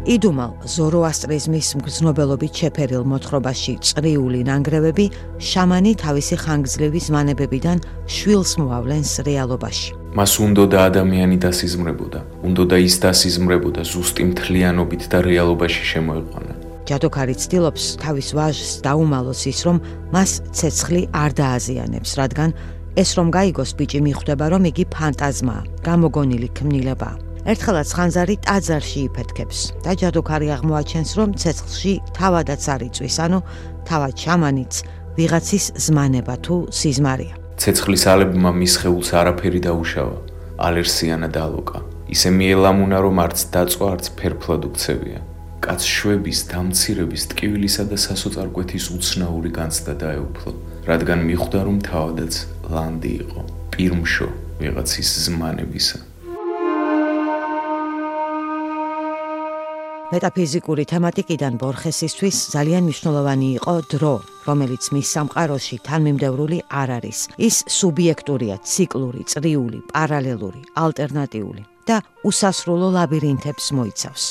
იდუმალ 0.02 0.66
ზოროასტრიზმის 0.66 1.68
მგზნობელობით 1.78 2.54
შეფერილ 2.58 3.04
მოთხრობაში 3.06 3.74
წრიული 3.86 4.40
ნანგრევები 4.48 5.06
შამანი 5.38 5.92
თავისი 6.02 6.36
ხანგრძლივი 6.42 7.02
ზმანებებიდან 7.06 7.78
შვილს 8.10 8.52
მოავლენს 8.58 9.12
რეალობაში. 9.30 9.94
მას 10.18 10.34
უნდა 10.42 10.64
და 10.74 10.80
ადამიანი 10.90 11.38
დასიზმრებოდა, 11.46 12.20
უნდა 12.42 12.64
და 12.74 12.78
ის 12.82 12.96
დასიზმრებოდა 13.06 13.82
ზუსტი 13.86 14.24
მთლიანობით 14.34 15.04
და 15.06 15.18
რეალობაში 15.22 15.84
შემოეყვანა. 15.94 16.54
ჯადოქარი 16.90 17.36
ცდილობს 17.38 17.84
თავის 18.02 18.28
ვაჟს 18.34 18.72
დაუმალოს 18.82 19.42
ის, 19.54 19.60
რომ 19.70 19.78
მას 20.10 20.32
ცეცხლი 20.50 21.02
არ 21.14 21.32
დააზიანებს, 21.38 22.12
რადგან 22.18 22.50
ეს 22.98 23.10
რომ 23.18 23.28
გაიგოს 23.38 23.72
ბიჭი 23.78 24.00
მიხვდება, 24.02 24.46
რომ 24.50 24.62
იგი 24.66 24.84
ფანტაზმაა, 24.90 25.62
გამოგონილი 25.86 26.48
ქმნილებაა. 26.58 27.31
ერთხელაც 27.46 27.90
ხანზარი 27.98 28.36
ტაძარში 28.46 29.00
იფეთქებს 29.10 29.60
და 29.82 29.92
ჯადოქარი 29.98 30.48
აღმოაჩენს, 30.56 31.12
რომ 31.18 31.30
ცეცხლში 31.42 31.94
თავადაც 32.14 32.64
არიწვის, 32.74 33.16
ანუ 33.26 33.40
თავად 33.90 34.14
შამანიც 34.24 34.74
ვიღაცის 35.18 35.66
ზმანება 35.86 36.36
თუ 36.46 36.56
სიზმარია. 36.70 37.34
ცეცხლის 37.62 38.04
ალებმა 38.14 38.52
მის 38.58 38.74
ხეულს 38.82 39.10
არაფერი 39.22 39.60
დაუშავა, 39.68 40.18
ალერსიანა 40.68 41.28
დალოკა. 41.30 41.80
ისე 42.12 42.30
მიელამუნა, 42.38 42.98
რომ 43.06 43.16
არც 43.26 43.40
დაწვა, 43.56 43.86
არც 43.94 44.06
ფერფლად 44.20 44.62
უქცევია. 44.70 45.20
კაც 45.62 45.82
შვების, 45.86 46.40
დამცირების, 46.52 47.22
ტკივილისა 47.32 47.84
და 47.92 47.98
სასოწარკვეთის 48.06 48.86
უცნაური 48.98 49.50
განცდა 49.54 49.94
დაეუფლო, 50.04 50.52
რადგან 50.90 51.20
მიხვდა, 51.30 51.60
რომ 51.68 51.78
თავადაც 51.86 52.34
ლანდი 52.74 53.12
იყო, 53.22 53.42
პირმშო 53.74 54.28
ვიღაცის 54.62 55.10
ზმანებისა. 55.26 56.11
მეტაფიზიკური 60.12 60.84
თემატიკიდან 60.92 61.54
ბორხესისთვის 61.62 62.38
ძალიან 62.52 62.84
მნიშვნელოვანი 62.88 63.48
იყო 63.58 63.76
დრო, 63.94 64.16
რომელიც 64.48 64.84
მის 64.92 65.08
სამყაროში 65.16 65.78
თანმიმდევრული 65.88 66.58
არ 66.68 66.90
არის. 67.00 67.20
ის 67.48 67.56
სუბიექტურია, 67.78 68.56
ციკლური, 68.60 69.24
წრიული, 69.32 69.80
პარალელური, 69.96 70.62
ალტერნატიული 70.76 71.64
და 71.88 72.04
უსასრულო 72.28 72.88
ლაბირინთებს 72.98 73.66
მოიცავს. 73.72 74.26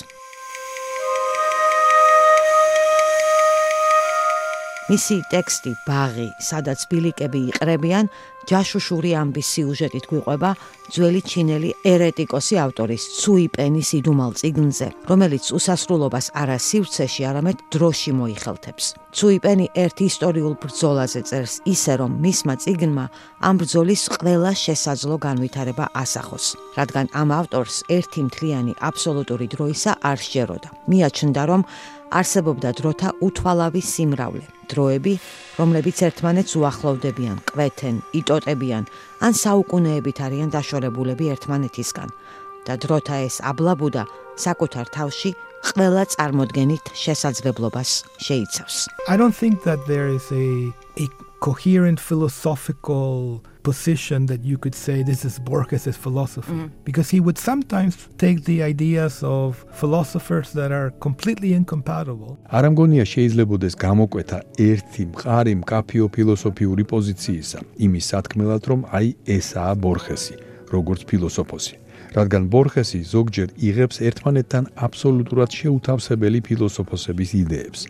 მისი 4.91 5.17
ტექსტი 5.31 5.73
ბაღი, 5.87 6.29
სადაც 6.43 6.83
ბილიკები 6.91 7.41
იყრებიან, 7.55 8.09
ჯაშუშური 8.49 9.11
ამბის 9.21 9.47
სიუჟეტით 9.53 10.05
გვიყვება 10.11 10.51
ძველი 10.91 11.21
ჩინელი 11.23 11.71
ერეტიკოსი 11.87 12.57
ავტორის 12.65 13.03
ცუიპენის 13.21 13.91
იდუმალ 14.01 14.33
წიგნზე, 14.41 14.89
რომელიც 15.11 15.45
უსასრულობას 15.55 16.27
არა 16.35 16.59
სივრცეში, 16.59 17.23
არამედ 17.31 17.59
დროში 17.71 18.13
მოიხელთებს. 18.21 18.85
ცუიპენი 19.11 19.67
ერთ 19.75 19.97
ისტორიულ 20.07 20.55
ბრძოლაზე 20.63 21.21
წერს 21.29 21.55
ისე, 21.67 21.93
რომ 22.01 22.11
მისმა 22.25 22.55
წიგნმა 22.63 23.05
ამ 23.43 23.55
ბრძოლის 23.61 24.03
ყველა 24.15 24.53
შესაძლო 24.55 25.17
განვითარება 25.27 25.85
ასახოს, 26.03 26.47
რადგან 26.79 27.07
ამ 27.11 27.29
ავტორს 27.41 27.77
ერთი 27.91 28.21
მთლიანი 28.31 28.73
აბსოლუტური 28.79 29.47
დროისა 29.55 29.93
არ 30.11 30.19
შეეროდა. 30.31 30.69
მიაჩნდა, 30.91 31.43
რომ 31.51 31.63
არსებობდა 32.11 32.71
დროთა 32.81 33.11
უთვალავი 33.23 33.83
სიმრავლე, 33.87 34.45
დროები, 34.71 35.15
რომლებიც 35.61 35.99
ერთმანეთს 36.11 36.53
უახლოვდებიან, 36.61 37.37
ყვეთენ, 37.55 37.97
იტოტებიან, 38.21 38.85
ან 39.27 39.33
საუკუნეებით 39.45 40.19
არიან 40.27 40.51
დაშორებულები 40.51 41.25
ერთმანეთისგან. 41.35 42.11
და 42.67 42.77
დროთა 42.77 43.17
ეს 43.27 43.41
აბლაბუდა 43.51 44.05
საკუთარ 44.41 44.87
თავში 44.95 45.31
ყველა 45.71 46.05
წარმოდგენით 46.15 46.93
შესაძლებლობას 46.97 47.91
შეიცავს. 48.27 48.77
I 49.09 49.17
don't 49.17 49.37
think 49.37 49.65
that 49.65 49.81
there 49.87 50.09
is 50.09 50.31
a 50.33 50.73
a 51.01 51.07
coherent 51.41 52.01
philosophical 52.01 53.41
position 53.63 54.27
that 54.27 54.45
you 54.45 54.57
could 54.59 54.75
say 54.75 55.03
this 55.03 55.25
is 55.25 55.39
Borges' 55.39 55.97
philosophy. 55.97 56.53
Mm-hmm. 56.53 56.85
Because 56.85 57.09
he 57.11 57.21
would 57.21 57.39
sometimes 57.39 58.09
take 58.19 58.45
the 58.45 58.63
ideas 58.63 59.23
of 59.23 59.65
philosophers 59.73 60.53
that 60.53 60.71
are 60.73 60.91
completely 61.07 61.51
incompatible. 61.61 62.37
არამგონია 62.51 63.05
შეიძლებაოდეს 63.15 63.75
გამოკვეთა 63.87 64.39
ერთი 64.71 65.03
მყარი 65.13 65.55
მკაფიო 65.63 66.07
ფილოსოფიური 66.15 66.85
პოზიციისა, 66.93 67.61
იმის 67.87 68.05
სათქმელად, 68.13 68.63
რომ 68.71 68.81
აი 68.99 69.09
ესაა 69.37 69.75
ბორხესი, 69.85 70.35
როგორც 70.75 71.01
ფილოსოფოსი. 71.11 71.75
რადგან 72.11 72.43
ბორხესი 72.51 73.01
ზოგჯერ 73.07 73.49
იღებს 73.69 73.97
ერთმანეთთან 74.09 74.65
აბსოლუტურად 74.87 75.51
შეუთავსებელი 75.61 76.39
ფილოსოფოსების 76.49 77.31
იდეებს. 77.43 77.81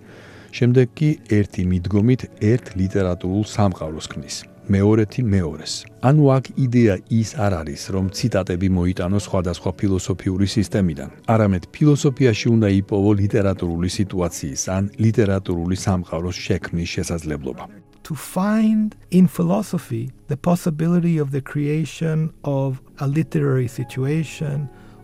შემდეგ 0.51 0.89
კი 0.99 1.11
ერთი 1.31 1.63
მიდგომით 1.71 2.23
ერთ 2.43 2.65
ლიტერატურულ 2.81 3.45
სამყაროს 3.47 4.07
ქმნის. 4.11 4.37
მეორეთი 4.71 5.23
მეორეს. 5.35 5.73
ანუ 6.09 6.25
აქ 6.37 6.45
იდეა 6.65 6.95
ის 7.21 7.31
არ 7.45 7.53
არის, 7.61 7.83
რომ 7.95 8.05
ციტატები 8.17 8.69
მოიტანოს 8.79 9.27
სხვადასხვა 9.29 9.71
ფილოსოფიური 9.81 10.47
სისტემიდან. 10.57 11.11
არამედ 11.35 11.63
ფილოსოფიაში 11.75 12.47
უნდა 12.55 12.69
იპოვო 12.81 13.11
ლიტერატურული 13.23 13.89
სიტუაციის 13.99 14.63
ან 14.77 14.83
ლიტერატურული 15.05 15.77
სამყაროს 15.85 16.37
შექმნის 16.47 16.89
შესაძლებლობა. 16.95 17.65
To 18.07 18.15
find 18.15 18.97
in 19.11 19.27
philosophy 19.27 20.05
the 20.33 20.39
possibility 20.51 21.19
of 21.19 21.29
the 21.31 21.43
creation 21.53 22.31
of 22.43 22.81
a 22.99 23.07
literary 23.07 23.69
situation 23.69 24.57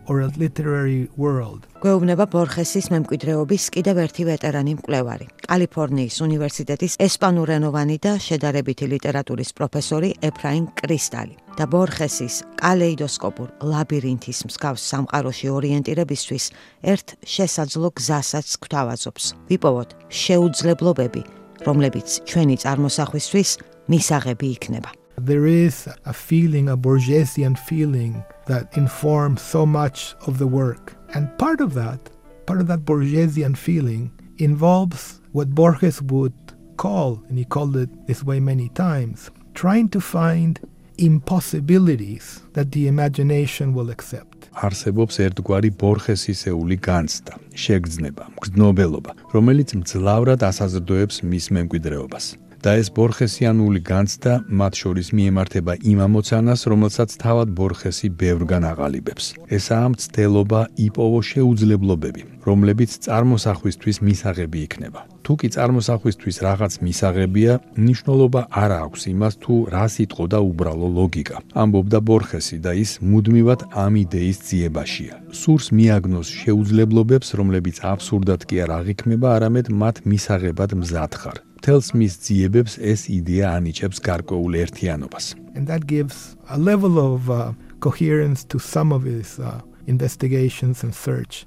or 0.09 0.21
a 0.27 0.31
literary 0.37 1.09
world. 1.17 1.67
გვეუბნება 1.83 2.27
ბორხესის 2.33 2.91
მემკვიდრეობის 2.95 3.65
კიდევ 3.75 3.97
ერთი 4.05 4.23
ვეტერანი 4.29 4.73
მკვლევარი, 4.79 5.27
კალიფორნიის 5.47 6.17
უნივერსიტეტის 6.27 6.99
ესპანურენოვანი 7.07 7.97
და 8.03 8.13
შედარებითი 8.27 8.87
ლიტერატურის 8.95 9.51
პროფესორი 9.59 10.11
ეფრაიმ 10.31 10.67
კრისტალი. 10.81 11.37
და 11.57 11.65
ბორხესის 11.73 12.43
კალეიდოსკოპურ 12.61 13.49
ლაბირინთის 13.65 14.41
მსგავს 14.49 14.83
სამყაროში 14.93 15.49
ორიენტირებისთვის 15.57 16.45
ერთ 16.93 17.17
შესაძლო 17.25 17.89
გზასაც 17.97 18.49
გვთავაზობს. 18.61 19.25
ვიპოვოთ 19.49 19.91
შეუძლებლობები, 20.13 21.23
რომლებიც 21.65 22.09
ჩვენი 22.29 22.57
წარმოსახვისთვის 22.61 23.51
მისაღები 23.89 24.47
იქნება. 24.57 25.06
There 25.19 25.47
is 25.47 25.89
a 26.05 26.13
feeling, 26.13 26.69
a 26.69 26.77
Borgesian 26.77 27.59
feeling 27.59 28.23
that 28.47 28.77
informs 28.77 29.41
so 29.41 29.65
much 29.65 30.15
of 30.27 30.39
the 30.39 30.47
work. 30.47 30.95
And 31.15 31.37
part 31.39 31.61
of 31.61 31.73
that, 31.75 31.99
part 32.45 32.61
of 32.61 32.67
that 32.67 32.85
Borgesian 32.85 33.57
feeling 33.57 34.13
involves 34.39 35.21
what 35.33 35.55
Borges 35.55 36.03
would 36.03 36.35
call, 36.77 37.23
and 37.29 37.39
he 37.39 37.45
called 37.45 37.77
it 37.77 37.89
this 38.07 38.23
way 38.23 38.41
many 38.41 38.69
times, 38.71 39.31
trying 39.55 39.89
to 39.89 40.01
find 40.01 40.61
impossibilities 40.99 42.43
that 42.53 42.73
the 42.73 42.87
imagination 42.89 43.73
will 43.73 43.91
accept. 43.91 44.49
არსებობს 44.57 45.19
ერთგვარი 45.21 45.71
ბორხესისეული 45.77 46.77
განცდა, 46.81 47.35
შეგრძნება, 47.53 48.25
მგრძნობელობა, 48.37 49.13
რომელიც 49.37 49.77
მძლავრად 49.81 50.41
ასაზრდოებს 50.49 51.21
მის 51.29 51.47
მემკვიდრეობას. 51.57 52.46
და 52.65 52.71
ეს 52.81 52.89
ბორხესიანული 52.97 53.81
განცდა 53.91 54.33
მათ 54.61 54.73
შორის 54.83 55.09
მიემართება 55.17 55.73
იმ 55.91 55.99
ამოცანას, 56.07 56.61
რომელსაც 56.73 57.11
თავად 57.23 57.49
ბორხესი 57.59 58.09
ბევრგან 58.21 58.63
აღალიბებს. 58.73 59.25
ესაა 59.57 59.87
მცდელობა 59.93 60.61
იპოვო 60.87 61.21
შეუძლებლობები, 61.33 62.23
რომლებიც 62.49 62.91
წარმოსახვისთვის 63.07 63.97
მისაღები 64.07 64.59
იქნება. 64.67 65.01
თუ 65.27 65.35
კი 65.43 65.49
წარმოსახვისთვის 65.57 66.37
რაღაც 66.47 66.73
მისაღებია, 66.87 67.53
ნიშნულობა 67.87 68.41
არ 68.63 68.71
აქვს 68.87 69.03
იმას 69.11 69.35
თუ 69.43 69.55
რა 69.75 69.87
სიტყვა 69.95 70.27
და 70.33 70.39
უბრალო 70.51 70.89
ლოგიკა. 70.99 71.37
ამბობდა 71.63 71.99
ბორხესი 72.09 72.59
და 72.63 72.73
ის 72.79 72.91
მუდმივად 73.03 73.61
ამ 73.75 73.93
იდეის 74.05 74.39
ძიებაშია. 74.47 75.15
სურს 75.41 75.67
მიაგნოს 75.75 76.29
შეუძლებლობებს, 76.41 77.29
რომლებიც 77.39 77.77
აბსურდად 77.93 78.41
კი 78.49 78.57
არ 78.65 78.71
აღიქმება, 78.79 79.27
არამედ 79.37 79.67
მათ 79.81 79.97
მისაღებად 80.07 80.71
მზად 80.79 81.15
ხარ. 81.21 81.46
მთელს 81.59 81.89
მის 81.99 82.15
ძიებებს 82.25 82.79
ეს 82.79 83.09
იდეა 83.11 83.47
ანიჭებს 83.59 83.99
გარკვეულ 84.05 84.53
ერთიანობას. 84.65 85.35
And 85.57 85.67
that 85.67 85.87
gives 85.87 86.37
a 86.49 86.59
level 86.59 86.99
of 86.99 87.31
uh, 87.31 87.53
coherence 87.81 88.45
to 88.53 88.59
some 88.59 88.93
of 88.93 89.03
his 89.05 89.39
uh, 89.41 89.61
investigations 89.87 90.85
and 90.85 90.93
search. 90.95 91.47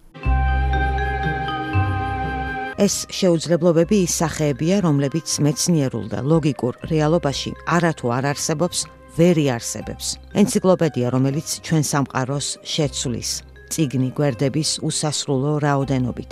ეს 2.79 3.03
შეუძლებლობები 3.11 3.97
ის 4.07 4.13
სახეებია, 4.21 4.77
რომლებიც 4.85 5.27
მეცნიერულ 5.43 6.05
და 6.15 6.19
ლოგიკურ 6.23 6.79
რეალობაში 6.87 7.51
არათუ 7.75 8.07
არ 8.17 8.25
არსებობს, 8.31 8.85
ვერი 9.19 9.45
არსებებს. 9.51 10.15
ენციკლოპედია, 10.31 11.11
რომელიც 11.11 11.59
ჩვენ 11.59 11.83
სამყაროს 11.91 12.47
შეცვლის, 12.63 13.29
ციგნი 13.67 14.09
გვერდების 14.15 14.69
უსასრულო 14.79 15.59
რაოდენობით. 15.59 16.31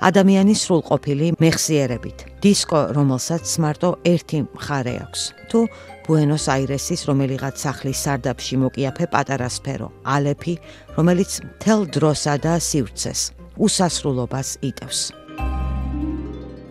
ადამიანის 0.00 0.60
სრულყოფილი 0.66 1.26
მეხსიერებით. 1.40 2.18
დისკო, 2.42 2.80
რომელსაც 2.96 3.44
მარტო 3.62 3.90
ერთი 4.04 4.38
მხარე 4.52 4.94
აქვს. 5.04 5.22
თუ 5.50 5.58
ბუენოს 6.06 6.44
აირესის 6.54 7.00
რომელიღაც 7.08 7.56
სახლის 7.58 7.98
სარდაფში 8.04 8.56
მოკიაფე 8.62 9.04
პატარა 9.10 9.48
სფერო, 9.50 9.88
ალეფი, 10.04 10.54
რომელიც 10.96 11.30
თელ 11.62 11.80
დროსა 11.94 12.34
და 12.44 12.54
სივრცეს 12.60 13.20
უსასრულობას 13.56 14.48
იტევს. 14.62 15.00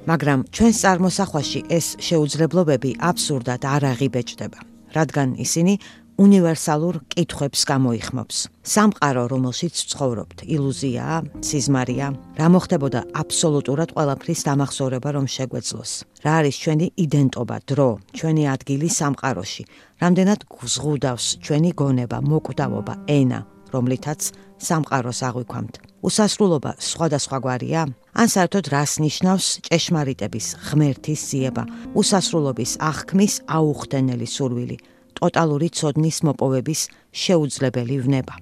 მაგრამ 0.05 0.39
ჩვენს 0.53 0.77
წარმოსახვაში 0.85 1.59
ეს 1.73 1.97
შეუძლებლობები 1.97 2.91
აბსურდად 3.01 3.61
არ 3.65 3.83
აღიბეჭდება, 3.91 4.59
რადგან 4.93 5.33
ისინი 5.41 5.73
უნივერსალურ 6.15 7.03
კითხვებს 7.11 7.61
გამოიხმობს. 7.67 8.37
სამყარო, 8.63 9.23
რომელშიც 9.35 9.75
ცხოვრობთ, 9.91 10.37
ილუზიაა, 10.47 11.17
სიზმარია, 11.43 12.07
რა 12.39 12.47
მოხდებოდა 12.55 13.01
აბსოლუტურად 13.19 13.89
ყველაფრის 13.95 14.39
დამახსოვრება 14.47 15.09
რომ 15.11 15.25
შეგვეძლოს. 15.35 15.91
რა 16.23 16.33
არის 16.39 16.55
ჩვენი 16.63 16.87
იდენტობა, 17.05 17.57
დრო, 17.67 17.89
ჩვენი 18.15 18.43
ადგილი 18.55 18.87
სამყაროში? 18.99 19.63
რამდენად 20.01 20.39
გზღუდავს 20.55 21.25
ჩვენი 21.43 21.71
გონება, 21.75 22.17
მოკვდავობა, 22.31 22.93
ენა, 23.11 23.39
რომლითაც 23.75 24.21
სამყაროს 24.55 25.19
აღვიქვამთ? 25.27 25.73
უსასრულობა 25.99 26.71
სხვადასხვაგვარია? 26.79 27.81
ან 28.15 28.27
საერთოდ 28.31 28.65
რას 28.71 28.91
ნიშნავს 29.03 29.45
ჭეშმარიტების 29.67 30.47
ღმერთის 30.63 31.21
ძიება, 31.29 31.63
უსასრულობის 31.99 32.71
აღქმის 32.79 33.33
აუხდენელი 33.51 34.27
სურვილი? 34.35 34.77
ტოტალური 35.20 35.68
ცოდნის 35.78 36.18
მოპოვების 36.26 36.80
შეუძლებელი 37.22 37.96
ვნება. 38.04 38.34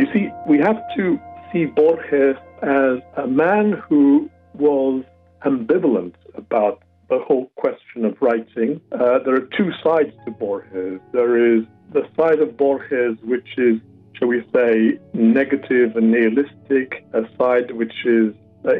You 0.00 0.06
see, 0.12 0.24
we 0.50 0.56
have 0.66 0.80
to 0.96 1.04
see 1.50 1.64
Borges 1.78 2.36
as 2.62 2.96
a 3.24 3.26
man 3.26 3.72
who 3.86 4.30
was 4.54 5.02
ambivalent 5.44 6.14
about 6.42 6.76
the 7.08 7.18
whole 7.26 7.46
question 7.56 8.04
of 8.04 8.14
writing. 8.20 8.80
Uh, 8.92 9.18
there 9.24 9.34
are 9.34 9.48
two 9.58 9.70
sides 9.82 10.12
to 10.24 10.30
Borges. 10.30 11.00
There 11.12 11.34
is 11.54 11.64
the 11.92 12.04
side 12.16 12.40
of 12.40 12.56
Borges 12.56 13.16
which 13.24 13.50
is, 13.56 13.80
shall 14.16 14.28
we 14.28 14.44
say, 14.54 15.00
negative 15.14 15.96
and 15.96 16.12
nihilistic, 16.12 17.04
a 17.14 17.22
side 17.38 17.72
which 17.72 17.96
is 18.04 18.34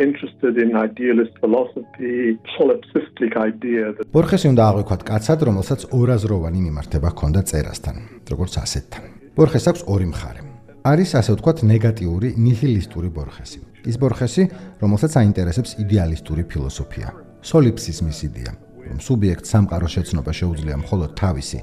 interested 0.05 0.53
in 0.63 0.69
idealist 0.75 1.33
philosophy, 1.43 2.39
solipsistic 2.57 3.31
idea 3.35 3.91
that 3.95 4.05
ბორხესი 4.15 4.47
უნდა 4.53 4.63
აღვიქვათ 4.69 5.01
კაცად, 5.09 5.39
რომელსაც 5.49 5.81
ორაზროვანი 5.99 6.59
მიმართება 6.67 7.07
ჰქონდა 7.13 7.41
წერასთან, 7.49 7.95
როგორც 8.31 8.53
ასეთთან. 8.63 9.03
ბორხეს 9.37 9.65
აქვს 9.69 9.81
ორი 9.93 10.07
მხარე. 10.13 10.41
არის 10.83 11.09
ასე 11.19 11.31
ვთქვათ 11.35 11.57
ნეგატიური, 11.71 12.27
ნიჰილისტური 12.45 13.09
ბორხესი. 13.17 13.59
ის 13.89 13.95
ბორხესი, 13.99 14.43
რომელსაც 14.83 15.11
აინტერესებს 15.21 15.71
იდეალისტური 15.83 16.43
ფილოსოფია, 16.47 17.07
solipsismის 17.43 18.19
იდეა, 18.27 18.51
რომ 18.87 18.99
სუბიექტ 19.07 19.45
სამყარო 19.51 19.87
შეცნობა 19.95 20.31
შეუძლია 20.39 20.75
მხოლოდ 20.83 21.11
თავისი 21.19 21.59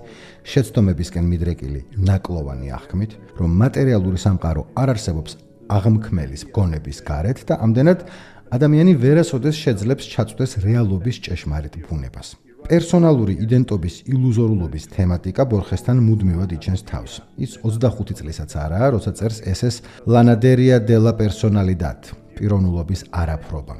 შეცდომებისკენ 0.50 1.24
მიდრეკილი 1.32 1.80
ნაკლოვანი 2.08 2.68
აღქმით, 2.76 3.12
რომ 3.40 3.50
მატერიალური 3.62 4.18
სამყარო 4.26 4.62
არ 4.76 4.88
არსებობს 4.94 5.32
აღმქმელის 5.76 6.42
გონების 6.54 6.98
გარეთ 7.06 7.38
და 7.48 7.54
ამდენად 7.64 8.04
ადამიანი 8.56 8.92
ვერასოდეს 8.98 9.56
შეძლებს 9.64 10.04
ჩაწვდეს 10.12 10.52
რეალობის 10.66 11.16
ჭეშმარიტ 11.24 11.74
ბუნებას. 11.86 12.28
პერსონალური 12.70 13.34
იდენტობის 13.44 13.94
ილუზორულობის 14.12 14.84
თემატიკა 14.94 15.42
ბორხესთან 15.50 16.02
მუდმივად 16.06 16.50
იჩენს 16.58 16.82
თავს. 16.90 17.12
ის 17.38 17.52
25 17.62 18.18
წლისაც 18.18 18.50
არაა, 18.64 18.86
როცა 18.94 19.10
წერს 19.18 19.38
ესეს 19.52 19.76
ლანადერია 20.06 20.76
დე 20.78 20.98
ლა 21.04 21.12
პერსონალიდად, 21.20 22.00
პიროვნულობის 22.36 23.00
არაფრობა. 23.10 23.76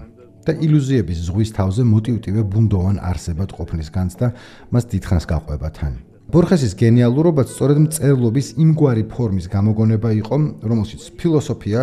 და 0.46 0.57
ილუზიების 0.57 1.18
ზღვის 1.29 1.50
თავზე 1.59 1.83
მოტივტივე 1.85 2.42
ბუნდოვან 2.53 2.96
არსებად 3.11 3.50
ყოფნის 3.57 3.88
განცდა 3.92 4.26
მას 4.72 4.85
დიდხანს 4.92 5.24
გაყვება 5.29 5.68
თან. 5.76 5.94
ბორხესის 6.30 6.76
გენიალურობა 6.78 7.42
სწორედ 7.50 7.78
მწერლობის 7.84 8.48
იმგვარი 8.62 9.02
ფორმის 9.10 9.46
გამოგონება 9.50 10.10
იყო, 10.20 10.36
რომელშიც 10.70 11.02
ფილოსოფია, 11.18 11.80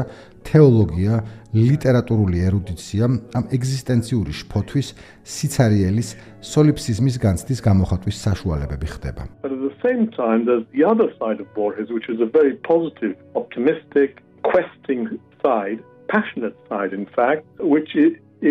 თეოლოგია, 0.47 1.15
ლიტერატურული 1.57 2.43
ერუდიცია 2.47 3.09
ამ 3.39 3.43
ეგზისტენციური 3.57 4.35
შფოთვის, 4.39 4.87
სიცარიელის, 5.35 6.09
სოლიფსიზმის 6.51 7.17
განცდის 7.25 7.59
გამოხატვის 7.67 8.21
საშუალებები 8.27 8.87
ხდება. 8.93 9.27
At 9.43 9.51
the 9.67 9.75
same 9.83 10.07
time 10.15 10.47
there's 10.47 10.67
the 10.71 10.85
other 10.91 11.09
side 11.19 11.43
of 11.43 11.47
Borges 11.59 11.91
which 11.91 12.07
is 12.07 12.23
a 12.23 12.29
very 12.39 12.55
positive, 12.71 13.19
optimistic, 13.35 14.23
questing 14.47 15.19
side, 15.43 15.83
passionate 16.07 16.55
side 16.71 16.95
in 16.95 17.05
fact, 17.17 17.43
which 17.59 17.91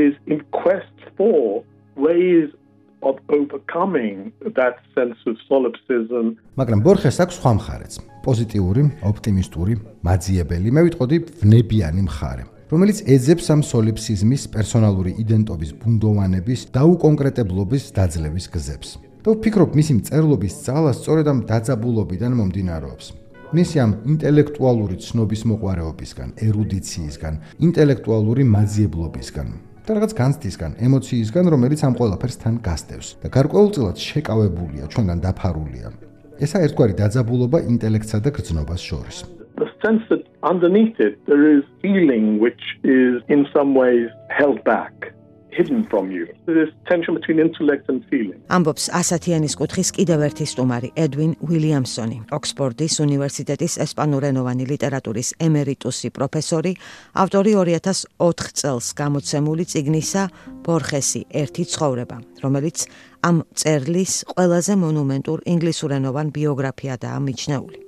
is 0.05 0.13
in 0.27 0.45
quest 0.53 0.97
for 1.17 1.65
ways 1.97 2.53
of 3.03 3.17
overcoming 3.29 4.33
that 4.59 4.75
sense 4.95 5.19
of 5.27 5.37
solipsism. 5.49 6.37
მაგრამ 6.57 6.81
ბორხეს 6.87 7.17
აქვს 7.25 7.35
სხვა 7.41 7.53
მხარეც, 7.59 7.93
პოზიტიური, 8.27 8.83
ოპტიმისტური, 9.11 9.73
მაძიებელი, 10.07 10.69
მე 10.75 10.81
ვიტყოდი 10.87 11.17
ვნებიანი 11.43 12.03
მხარე, 12.09 12.43
რომელიც 12.73 12.99
ეძებს 13.15 13.47
ამ 13.55 13.61
solipsismის 13.63 14.43
პერსონალური 14.55 15.13
იდენტობის 15.23 15.71
ბუნდოვანების 15.81 16.61
დაუკონკრეტებლობის 16.77 17.85
დაძლევის 17.99 18.47
გზებს. 18.55 18.91
და 19.27 19.33
ვფიქრობ, 19.35 19.71
მისი 19.75 19.93
მწერლობის 19.99 20.55
ძალა 20.67 20.91
სწორედ 20.95 21.27
ამ 21.27 21.39
დაძაბულობიდან 21.51 22.33
მომდინარეობს. 22.39 23.07
მისი 23.59 23.77
ამ 23.83 23.91
ინტელექტუალური 24.13 24.97
ცნობის 25.03 25.43
მოყარეობისგან, 25.51 26.29
ერუდიციისგან, 26.47 27.35
ინტელექტუალური 27.67 28.43
მაძიებლობისგან, 28.55 29.49
და 29.87 29.95
რაღაც 29.95 30.13
განცდისგან, 30.19 30.73
ემოციისგან, 30.83 31.47
რომელიც 31.55 31.81
ამ 31.87 31.95
ყველაფერს 31.95 32.37
თან 32.43 32.55
გასდევს 32.67 33.09
და 33.23 33.31
გარკვეულწილად 33.31 33.97
შეკავებულია, 34.03 34.91
ჩვენგან 34.91 35.19
დაფარულია. 35.23 35.89
ესა 36.43 36.61
ერთგვარი 36.67 36.95
დაძაბულობა 37.01 37.59
ინტელექტსა 37.73 38.19
და 38.25 38.31
გრძნობას 38.37 38.83
შორის. 38.83 39.17
The 39.57 39.71
sense 39.81 40.03
that 40.11 40.27
underneath 40.43 40.99
it 41.01 41.17
there 41.31 41.47
is 41.49 41.63
feeling 41.81 42.39
which 42.45 42.61
is 42.85 43.23
in 43.29 43.47
some 43.55 43.73
ways 43.75 44.11
held 44.29 44.61
back. 44.65 45.16
Hidden 45.57 45.81
from 45.91 46.11
you. 46.17 46.25
This 46.47 46.71
tension 46.91 47.15
between 47.19 47.39
intellect 47.47 47.85
and 47.91 48.05
feeling. 48.11 48.39
ამბობს 48.57 48.85
ასათიანის 49.01 49.55
კუთხის 49.61 49.91
კიდევ 49.97 50.27
ერთი 50.29 50.47
სტუმარი, 50.53 50.89
ედვინ 51.05 51.33
უილიამსონი, 51.47 52.19
ოქსფორდის 52.37 52.95
უნივერსიტეტის 53.07 53.79
ესპანურენოვანი 53.87 54.65
ლიტერატურის 54.73 55.29
ემერიტუსი 55.49 56.09
პროფესორი, 56.17 56.73
ავტორი 57.23 57.53
2004 57.63 58.53
წელს 58.61 58.87
გამოცემული 59.01 59.65
წიგნისა 59.73 60.23
ბორხესი 60.67 61.23
ერთი 61.43 61.65
ცხოვრება, 61.73 62.17
რომელიც 62.45 62.87
ამ 63.25 63.43
წერლის 63.57 64.13
ყველაზე 64.35 64.75
მონუმენტურ 64.85 65.39
ინგლისურენოვან 65.55 66.27
ბიოგრაფიადაა 66.37 67.19
მიჩნეული. 67.27 67.86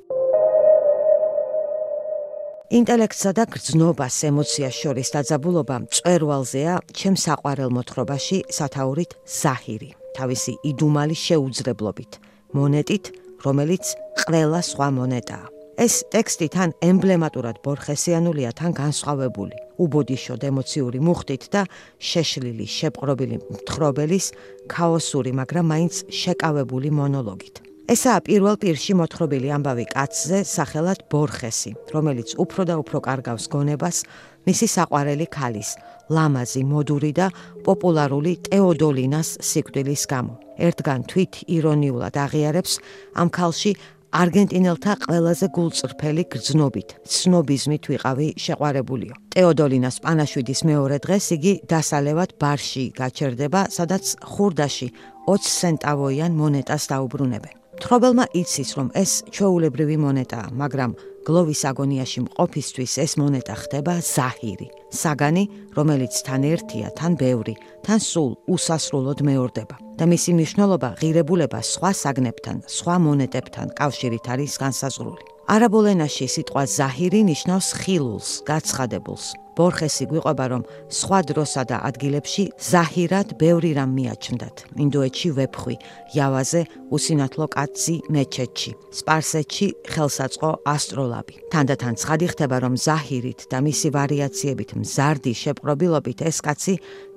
ინტელექტსა 2.69 3.31
და 3.33 3.45
გრძნობას 3.49 4.17
ემოციას 4.29 4.77
შორის 4.77 5.09
დაძაბულობა 5.15 5.77
წვერვალზეა 5.89 6.73
ჩემ 6.93 7.15
საყვარელ 7.17 7.71
მოთხრობაში 7.73 8.39
სათაურით 8.53 9.15
ზაჰირი. 9.25 9.89
თავისი 10.13 10.53
იდუმალი 10.71 11.17
შეუძლებლობით 11.17 12.13
მონეტით 12.53 13.05
რომელიც 13.45 13.85
ყველა 14.21 14.61
სხვა 14.71 14.89
მონეტაა. 15.01 15.47
ეს 15.79 15.95
ტექსტი 16.13 16.47
თან 16.55 16.71
ემბლემატურად 16.91 17.57
ბორხესიანულია 17.65 18.51
თან 18.53 18.73
განსხვავებული. 18.83 19.57
უბოდიშოდ 19.79 20.41
ემოციური 20.51 20.99
მუხტით 21.09 21.43
და 21.55 21.63
შეშლილი 22.11 22.67
შეპყრობილი 22.79 23.37
მთხრობელის 23.49 24.27
ქაოსური 24.69 25.33
მაგრამ 25.41 25.65
მაინც 25.73 25.95
შეკავებული 26.21 26.89
მონოლოგით 27.01 27.68
ესაა 27.89 28.21
პირველ 28.21 28.57
პირში 28.61 28.95
მოთხრობილი 29.01 29.49
ამბავი 29.57 29.85
კაცზე 29.89 30.43
სახელად 30.45 31.07
ბორხესი, 31.09 31.73
რომელიც 31.95 32.35
უფრო 32.45 32.63
და 32.69 32.75
უფრო 32.83 32.99
კარგავს 33.07 33.47
გონებას 33.49 34.03
მისი 34.45 34.67
საყვარელი 34.77 35.27
ქალის, 35.33 35.71
ლამაზი, 36.13 36.63
მოდური 36.69 37.13
და 37.17 37.31
პოპულარული 37.65 38.33
ტეოდოლინას 38.49 39.29
სიკვდილის 39.41 40.05
გამო. 40.05 40.35
ერთგან 40.69 41.01
თვით 41.09 41.33
ირონიულად 41.49 42.15
აღიარებს 42.25 42.73
ამ 43.17 43.29
ქალში 43.33 43.73
არგენტინელთა 44.09 44.93
ყველაზე 45.09 45.47
გულწრფელი 45.57 46.25
გრძნობით, 46.33 46.89
ცნობიზმით 47.09 47.83
ვიყავი 47.89 48.29
შეყვარებულიო. 48.45 49.15
ტეოდოლინას 49.33 49.97
პანაშვიდის 50.05 50.61
მეორე 50.71 50.97
დღეს 51.05 51.27
იგი 51.37 51.53
დასალევად 51.73 52.31
ბარში 52.41 52.85
გაჩერდება, 53.01 53.61
სადაც 53.73 54.05
ხურდაში 54.33 54.89
20 55.29 55.57
ცენტავოიან 55.61 56.33
მონეტას 56.37 56.85
დაუბრუნებენ. 56.93 57.58
თრობელმა 57.83 58.25
იცის, 58.35 58.71
რომ 58.79 58.89
ეს 58.99 59.13
ჩეულებრივი 59.35 59.97
მონეტაა, 60.03 60.49
მაგრამ 60.63 60.91
გლოვის 61.29 61.63
აგონიაში 61.71 62.21
მყოფისთვის 62.27 62.93
ეს 63.05 63.13
მონეტა 63.21 63.55
ხდება 63.63 63.95
ზაჰირი, 64.03 64.69
საგანი, 64.91 65.45
რომელიც 65.79 66.15
თან 66.27 66.43
ერთია, 66.55 66.89
თან 66.99 67.13
ბევრი, 67.21 67.55
თან 67.85 67.99
სულ 68.01 68.31
უსასრულოდ 68.49 69.19
მეორდება. 69.23 69.77
და 69.99 70.07
მისი 70.07 70.31
მნიშვნელობა 70.39 70.89
ღირებულება 71.01 71.59
სხვა 71.59 71.91
საგნებთან, 72.03 72.63
სხვა 72.71 72.95
მონეტებთან 73.03 73.75
კავშირით 73.75 74.25
არის 74.31 74.55
განსაზღვრული. 74.63 75.38
არაბულ 75.49 75.87
ენაში 75.95 76.27
სიტყვა 76.29 76.63
ზაჰირი 76.69 77.21
ნიშნავს 77.25 77.69
ხილულს, 77.81 78.29
გაცხადებულს. 78.45 79.27
ბორხესი 79.57 80.05
გვიყვება 80.13 80.45
რომ 80.53 80.63
სხვა 80.93 81.19
დროსა 81.29 81.63
და 81.71 81.77
ადგილებში 81.89 82.45
ზაჰირად 82.63 83.33
ბევრი 83.41 83.71
რამ 83.79 83.91
მიაჩნდათ. 83.97 84.57
ინდოეთში 84.85 85.29
ვეფხვი, 85.39 85.75
იავაზე 86.15 86.61
უსინათლო 86.95 87.47
კაცი 87.57 87.95
მეჩეთში, 88.13 88.71
სპარსეთში 88.99 89.67
ხელსაწყო 89.89 90.51
ასტროლაბი. 90.75 91.35
თანდათან 91.51 91.95
ცხადი 91.97 92.27
ხდება 92.33 92.57
რომ 92.63 92.75
ზაჰირით 92.77 93.41
და 93.51 93.59
მისი 93.65 93.89
ვარიაციებით 93.97 94.71
მზარდი 94.79 95.33
შეპყრობილობით 95.43 96.19
ეს 96.29 96.39
კაცი 96.45 96.75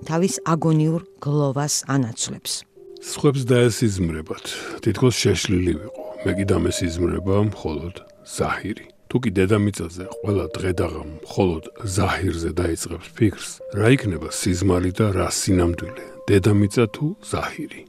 თავის 0.07 0.33
აგონიურ 0.47 1.01
გლოვას 1.19 1.75
ანაცვლებს. 1.93 2.51
სხვებს 3.11 3.41
დაესიზმრებათ, 3.43 4.45
თითქოს 4.81 5.15
შეშლილი 5.19 5.73
ვიყო. 5.83 6.01
მე 6.21 6.31
კი 6.37 6.45
დამესიზმრება 6.53 7.35
მხოლოდ 7.49 8.10
ზაჰირი. 8.37 8.85
თუ 9.11 9.17
კი 9.23 9.29
დედამიწაზე 9.35 10.05
ყველა 10.23 10.45
დღე 10.55 10.71
და 10.79 10.87
ღამ 10.87 11.09
მხოლოდ 11.19 11.63
ზაჰირზე 11.95 12.51
დაიწყებს 12.61 13.07
ფიქრს, 13.17 13.49
რა 13.75 13.87
იქნება 13.95 14.29
სიზმარი 14.31 14.91
და 14.95 15.07
რა 15.17 15.27
სინამდვილე, 15.27 16.05
დედამიწა 16.31 16.85
თუ 16.95 17.05
ზაჰირი? 17.31 17.81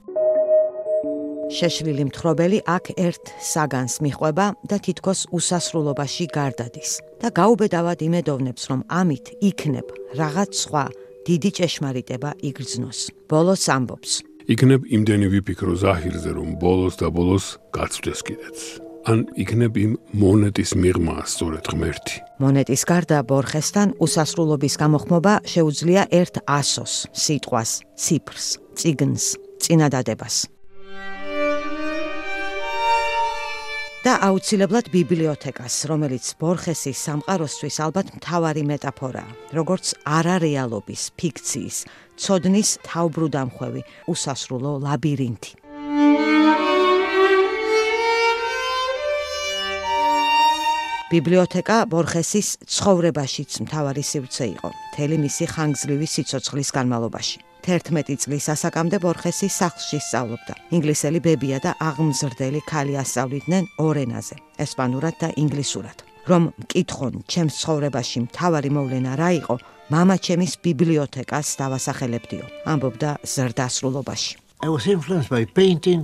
შეშლილი 1.53 2.05
მთხრობელი 2.09 2.59
აქ 2.65 2.85
ერთ 2.97 3.25
საგანს 3.53 3.95
მიხვება 4.05 4.47
და 4.71 4.77
თითქოს 4.87 5.21
უსასრულობაში 5.37 6.25
გარდადის 6.33 6.91
და 7.21 7.29
გაუბედავად 7.39 7.99
იმედოვნებს, 8.09 8.63
რომ 8.73 8.81
ამით 8.89 9.27
იქნებ 9.49 9.87
რაღაც 10.17 10.51
სხვა 10.65 10.85
დიდი 11.29 11.51
ჭეშმარიტება 11.59 12.31
იგრძნოს. 12.49 12.99
ბოლოს 13.31 13.65
ამბობს: 13.77 14.11
იქნებ 14.49 14.81
იმდენი 14.97 15.27
ვიფიქრო 15.35 15.75
ზაჰირზე, 15.83 16.31
რომ 16.35 16.49
ბოლოს 16.57 16.95
და 16.99 17.09
ბოლოს 17.13 17.47
გაცვდეს 17.77 18.21
კიდეც. 18.27 18.59
ან 19.07 19.27
იქნებ 19.35 19.75
იმ 19.85 19.93
მონეტის 20.15 20.71
მიღმა 20.79 21.17
სწორედ 21.27 21.65
ღმერთი. 21.75 22.15
მონეტის 22.39 22.83
გარდა 22.87 23.19
ბორხესთან 23.27 23.99
უსასრულობის 23.99 24.75
გამოხმობა 24.79 25.33
შეუძლია 25.53 26.03
ერთ 26.11 26.35
ასოს, 26.47 26.95
სიტყვას, 27.11 27.71
ციფრს, 27.99 28.47
ციგნს, 28.79 29.25
წინადადებას. 29.63 30.37
და 34.03 34.19
აუცილებლად 34.19 34.91
ბიბლიოთეკას, 34.91 35.87
რომელიც 35.87 36.35
ბორხესის 36.43 36.99
სამყაროსთვის 37.07 37.77
ალბათ 37.87 38.11
მთავარი 38.19 38.63
მეტაფორაა, 38.67 39.31
როგორც 39.55 39.95
არარეალობის, 40.03 41.03
ფიქციის, 41.15 41.77
ცოდნის 42.19 42.71
თავბრუდამხვევი, 42.83 43.83
უსასრულო 44.11 44.73
ლაბირინთი. 44.83 45.53
ბიბლიოთეკა 51.12 51.78
ბორხესის 51.92 52.48
ცხოვრებაშიც 52.68 53.52
მთავარი 53.64 54.04
სივრცე 54.04 54.46
იყო, 54.56 54.70
მთელი 54.92 55.16
მისი 55.24 55.46
ხანგრძლივი 55.54 56.08
სიცოცხლის 56.14 56.70
განმავლობაში. 56.78 57.38
11 57.68 58.16
წლის 58.24 58.46
ასაკამდე 58.54 58.98
ბორხესი 59.04 59.48
სახლში 59.52 60.00
სწავლობდა. 60.00 60.54
ინგლისელი 60.72 61.20
ბებია 61.20 61.60
და 61.64 61.72
აღმზრდელი 61.80 62.62
ქალი 62.68 62.96
ასწავლიდნენ 63.04 63.64
ორ 63.84 63.96
ენაზე, 64.08 64.36
ესპანურად 64.64 65.16
და 65.20 65.30
ინგლისურად. 65.36 66.08
რომ 66.28 66.52
მკითხონ, 66.60 67.14
ჩემს 67.32 67.56
ცხოვრებაში 67.64 68.18
მთავარი 68.28 68.70
მოვლენა 68.76 69.14
რა 69.16 69.30
იყო, 69.40 69.56
мама 69.96 70.16
ჩემის 70.20 70.60
ბიბლიოთეკას 70.60 71.48
დავასახელებდიო, 71.62 72.46
ამბობდა 72.68 73.12
ზრდასრულობაში. 73.24 74.34
I 74.68 74.70
was 74.70 74.84
influenced 74.88 75.32
by 75.32 75.46
painting 75.46 76.04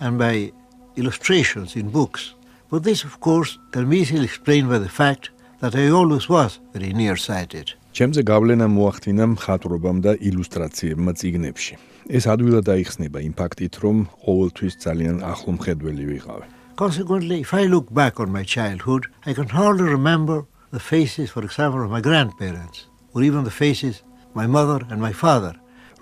and 0.00 0.18
by 0.18 0.50
illustrations 0.96 1.76
in 1.76 1.86
books. 1.94 2.34
But 2.71 2.83
this, 2.83 3.03
of 3.03 3.19
course, 3.19 3.57
can 3.71 3.89
be 3.89 3.99
easily 3.99 4.25
explained 4.25 4.69
by 4.69 4.79
the 4.79 4.89
fact 4.89 5.29
that 5.61 5.75
I 5.75 5.89
always 5.89 6.27
was 6.29 6.59
very 6.73 6.93
nearsighted. 6.93 7.73
ჩემზე 7.95 8.21
გავლენა 8.27 8.67
მოახდინა 8.67 9.25
მხატვრობამ 9.33 9.99
და 10.03 10.11
ილუსტრაციებმა 10.19 11.11
წიგნებში. 11.19 11.75
ეს 12.17 12.23
ადვილად 12.27 12.67
აიხსნება 12.73 13.19
იმ 13.27 13.33
ფაქტით, 13.39 13.73
რომ 13.83 13.97
ყოველთვის 14.25 14.73
ძალიან 14.85 15.17
ახლო 15.23 15.51
მხედველი 15.57 16.03
ვიყავი. 16.11 16.45
Consequently, 16.75 17.37
if 17.45 17.53
I 17.53 17.63
look 17.71 17.87
back 17.93 18.19
on 18.19 18.29
my 18.35 18.43
childhood, 18.43 19.07
I 19.25 19.31
can 19.33 19.47
hardly 19.47 19.87
remember 19.87 20.43
the 20.75 20.83
faces, 20.91 21.31
for 21.31 21.43
example, 21.47 21.81
of 21.85 21.89
my 21.89 22.01
grandparents, 22.01 22.77
or 23.13 23.23
even 23.23 23.45
the 23.45 23.57
faces 23.63 24.03
my 24.35 24.45
mother 24.45 24.79
and 24.91 24.99
my 24.99 25.13
father. 25.13 25.53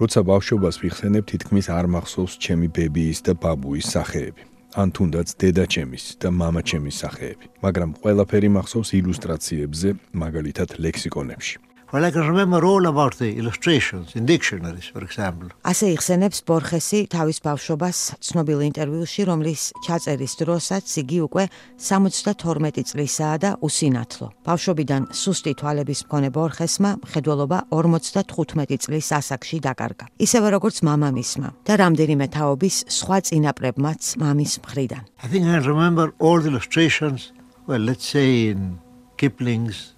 როცა 0.01 0.19
ბავშვობას 0.25 0.81
ვიხსენებ, 0.81 1.23
თითქმის 1.29 1.69
არ 1.69 1.85
მახსოვს 1.93 2.33
ჩემი 2.41 2.67
ბებიის 2.73 3.19
და 3.21 3.37
ბაბუის 3.37 3.85
სახეები. 3.93 4.52
ან 4.79 4.89
თუნდაც 4.95 5.35
დედაჩემის 5.41 6.05
და 6.21 6.29
მამაჩემის 6.33 7.01
სახეები, 7.03 7.45
მაგრამ 7.65 7.91
ყველაფერი 8.01 8.49
მახსოვს 8.57 8.89
ილუსტრაციებზე, 8.99 9.89
მაგალითად 10.23 10.69
ლექსიკონებში. 10.81 11.72
Well, 11.93 12.05
I 12.05 12.09
can 12.09 12.27
remember 12.27 12.65
all 12.65 12.87
about 12.87 13.19
the 13.19 13.37
illustrations 13.37 14.15
in 14.15 14.25
dictionaries, 14.25 14.87
for 14.93 15.01
example. 15.07 15.53
ასე 15.61 15.87
იხსენებს 15.93 16.39
ბორხესი 16.49 16.99
თავის 17.13 17.37
ბავშვობას 17.45 17.97
ცნობილ 18.17 18.63
ინტერვიუში, 18.65 19.21
რომლის 19.29 19.61
ჩაწერის 19.85 20.33
დროსაც 20.41 20.85
იგი 21.03 21.19
უკვე 21.29 21.43
72 21.77 22.83
წლისაა 22.89 23.35
და 23.45 23.51
უსინათლო. 23.61 24.27
ბავშვობიდან 24.41 25.01
სუსტი 25.13 25.53
თვალების 25.61 25.99
მქონე 26.09 26.29
ბორხესმა 26.33 26.91
მხედველობა 27.05 27.57
55 27.69 28.81
წლის 28.81 29.07
ასაკში 29.13 29.57
დაკარგა. 29.61 30.09
ისევე 30.17 30.47
როგორც 30.57 30.81
მამამისმა 30.89 31.49
და 31.61 31.73
რამდენიმე 31.77 32.25
თაობის 32.33 32.75
სხვა 32.89 33.17
წინაპრებმაც 33.29 34.01
მამის 34.17 34.53
მხრიდან. 34.65 35.03
I 35.21 35.27
think 35.29 35.45
I 35.45 35.61
remember 35.61 36.09
all 36.17 36.41
the 36.41 36.49
illustrations, 36.49 37.29
well, 37.69 37.77
let's 37.85 38.09
say 38.09 38.49
in 38.49 38.81
Kipling's 39.21 39.93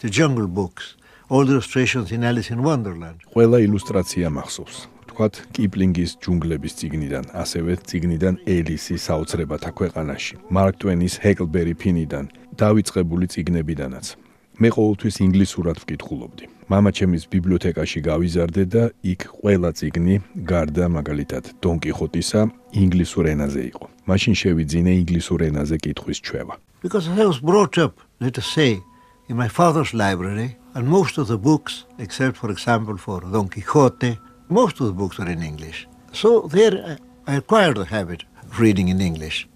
The 0.00 0.08
Jungle 0.08 0.46
Books. 0.46 0.96
All 1.30 1.44
the 1.46 1.52
illustrations 1.52 2.10
in 2.10 2.24
Alice 2.24 2.50
in 2.50 2.60
Wonderland. 2.68 3.18
ყველა 3.34 3.58
ილუსტრაცია 3.66 4.26
მახსოვს. 4.36 4.76
თქვათ 5.10 5.34
კიპლინგის 5.54 6.10
ჯუნგლების 6.22 6.72
ციგნიდან, 6.78 7.24
ასევე 7.42 7.72
ციგნიდან 7.88 8.34
ელისის 8.56 9.00
საოცრებათა 9.06 9.70
ქვეყანაში, 9.78 10.34
მარკ 10.50 10.74
ტვენის 10.82 11.14
ჰეკლბერი 11.22 11.74
ფინიდან, 11.82 12.24
დავიწყებული 12.62 13.26
ციგნებიდანაც. 13.32 14.06
მე 14.60 14.68
ყოველთვის 14.76 15.16
ინგლისურად 15.26 15.76
ვკითხულობდი. 15.82 16.44
მამაჩემის 16.70 17.24
ბიბლიოთეკაში 17.32 18.00
გავიზარდე 18.10 18.62
და 18.74 18.82
იქ 19.12 19.20
ყველა 19.40 19.70
ციგნი, 19.78 20.14
გარდა 20.50 20.86
მაგალითად 20.98 21.44
დონ 21.62 21.76
კიხოტისა, 21.82 22.40
ინგლისურ 22.82 23.24
ენაზე 23.34 23.62
იყო. 23.70 23.84
მაშინ 24.10 24.34
შევიძინე 24.40 24.92
ინგლისურ 25.00 25.40
ენაზე 25.50 25.76
კითხვის 25.84 26.18
ჩვევა. 26.26 26.54
Because 26.82 27.06
I 27.08 27.24
was 27.30 27.38
brought 27.38 27.78
up, 27.78 27.94
let 28.20 28.34
us 28.38 28.46
say, 28.46 28.82
in 29.28 29.36
my 29.36 29.48
father's 29.48 29.92
library, 29.94 30.59
and 30.74 30.86
most 30.86 31.18
of 31.18 31.28
the 31.28 31.38
books, 31.38 31.84
except 31.98 32.36
for 32.36 32.50
example 32.50 32.96
for 32.96 33.20
Don 33.20 33.48
Quixote, 33.48 34.18
most 34.48 34.80
of 34.80 34.86
the 34.86 34.92
books 34.92 35.18
are 35.18 35.28
in 35.28 35.42
English. 35.42 35.88
So 36.12 36.42
there 36.42 36.98
I 37.26 37.34
acquired 37.36 37.76
the 37.76 37.84
habit 37.84 38.24
of 38.42 38.58
reading 38.58 38.88
in 38.88 39.00
English. 39.00 39.46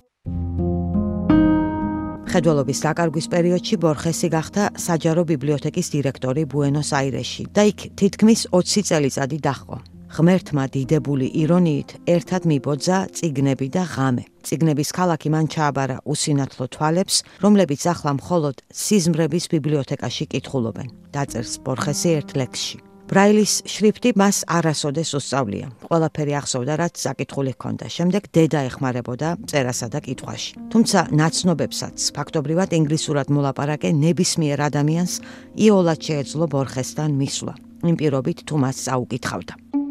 ხედველობის 2.35 2.79
დაკარგვის 2.83 3.27
პერიოდში 3.31 3.77
ბორხესი 3.79 4.29
გახდა 4.35 4.63
საჯარო 4.85 5.23
ბიბლიოთეკის 5.31 5.91
დირექტორი 5.95 6.43
ბუენოს-აირესში 6.51 7.45
და 7.55 7.63
იქ 7.71 7.79
თითქმის 7.95 8.41
20 8.51 8.89
წელიწადი 8.91 9.39
დაჰყო. 9.39 9.94
ღმერთმა 10.15 10.65
დიდებული 10.71 11.27
ირონიით 11.43 11.91
ერთად 12.07 12.47
მიბოძა 12.47 12.99
ციგნები 13.19 13.67
და 13.75 13.83
ღამე. 13.83 14.25
ციგნების 14.47 14.91
ქალაქი 14.95 15.29
მან 15.35 15.47
ჩააბარა 15.51 15.97
უსინათლო 16.07 16.67
თვალებს, 16.71 17.17
რომლებიც 17.43 17.83
ახლა 17.93 18.13
მხოლოდ 18.23 18.57
სიზმრების 18.71 19.45
ბიბლიოთეკაში 19.55 20.25
კითხულობენ. 20.31 20.89
დაწერს 21.11 21.53
ბორხესი 21.67 22.09
ერთ 22.19 22.31
ლექსში. 22.39 22.79
ბრაილის 23.05 23.55
შრიფტი 23.69 24.11
მას 24.17 24.37
არასოდეს 24.49 25.11
უსწავლია. 25.19 25.67
ყველაფერი 25.91 26.33
ახსოვდა, 26.41 26.73
რაც 26.83 26.95
საკითხული 27.05 27.53
ჰქონდა. 27.53 27.85
შემდეგ 27.97 28.23
დედა 28.33 28.61
ეხმარებოდა 28.71 29.29
წერასა 29.51 29.89
და 29.93 29.99
კითხვაში. 30.07 30.51
თუმცა 30.73 30.99
ნაცნობებსაც 31.21 31.97
ფაქტობრივად 32.17 32.71
ინგლისურად 32.81 33.29
მოლაპარაკე 33.35 33.91
ნებისმიერ 33.93 34.59
ადამიანს 34.69 35.13
იოლად 35.59 36.01
შეეძლო 36.07 36.45
ბორხესთან 36.55 37.11
მისვლა. 37.21 37.55
იმ 37.85 37.95
პირობით 38.01 38.39
თუ 38.49 38.55
მას 38.63 38.77
წაუკითხავდა. 38.89 39.84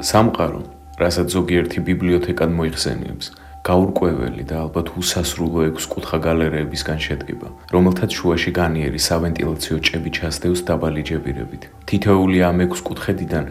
სამყარო, 0.00 0.60
რასაც 1.00 1.28
ზოგიერთი 1.36 1.78
ბიბლიოთეკად 1.84 2.50
მოიხსენიებს, 2.56 3.26
გაურკვეველი 3.60 4.44
და 4.48 4.56
ალბათ 4.64 4.88
უსასრულო 4.96 5.64
ექვსკუთხა 5.68 6.18
გალერეებისგან 6.24 6.98
შედგება, 7.06 7.48
რომელთაც 7.74 8.10
შუაში 8.16 8.50
განიერი 8.56 9.00
სავენტილაციო 9.04 9.76
ჭები 9.84 10.10
ჩასდევს 10.16 10.60
დაბალი 10.64 11.02
ჯებირებით. 11.08 11.62
თითოეული 11.88 12.38
ამ 12.48 12.64
ექვსკუთხედიდან 12.64 13.44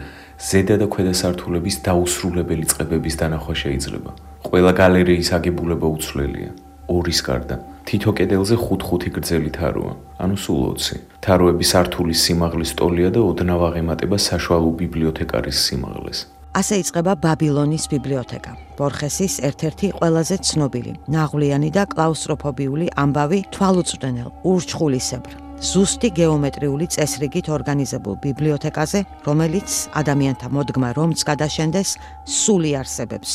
ზედა 0.50 0.76
და 0.82 0.86
ქვედა 0.90 1.14
სართულების 1.20 1.76
დაუსრულებელი 1.86 2.66
წყებების 2.70 3.14
დანახვა 3.22 3.54
შეიძლება. 3.62 4.10
ყველა 4.50 4.72
გალერეის 4.82 5.30
აგებულება 5.36 5.86
უცვლელია. 5.94 6.50
ორის 6.90 7.20
გარდა, 7.22 7.56
თითო 7.86 8.10
კედელზე 8.18 8.56
5-5 8.58 9.14
გრძელი 9.14 9.50
თაროა, 9.54 9.94
ანუ 10.18 10.36
სულ 10.42 10.60
20. 10.74 10.98
თაროების 11.22 11.70
სართულის 11.72 12.18
სიმაღლის 12.26 12.72
ტოლია 12.74 13.10
და 13.14 13.20
ოდნავ 13.30 13.60
აღემატება 13.70 14.16
საშუალო 14.18 14.70
ბიბლიოთეკარის 14.80 15.58
სიმაღლეს. 15.70 16.39
ასე 16.50 16.80
იწყება 16.82 17.14
ბაბილონის 17.22 17.84
ბიბლიოთეკა. 17.92 18.52
ბორხესის 18.78 19.34
ერთ-ერთი 19.48 19.86
ყველაზე 19.98 20.36
ცნობილი, 20.48 20.92
ნაღვლიანი 21.14 21.70
და 21.70 21.84
კლაუსტროფობიული 21.92 22.86
ამბავი 23.02 23.38
თვალუწვდენელ 23.54 24.28
ურჩხულისებრ. 24.50 25.32
ზუსტი 25.60 26.08
გეომეტრიული 26.16 26.86
წესრიგით 26.94 27.46
ორგანიზებულ 27.54 28.14
ბიბლიოთეკაზე, 28.24 29.00
რომელიც 29.28 29.68
ადამიანთა 30.00 30.48
მოდგმა 30.56 30.90
რომც 30.98 31.18
გადაშენდეს, 31.30 31.90
სული 32.26 32.70
არსებებს. 32.80 33.30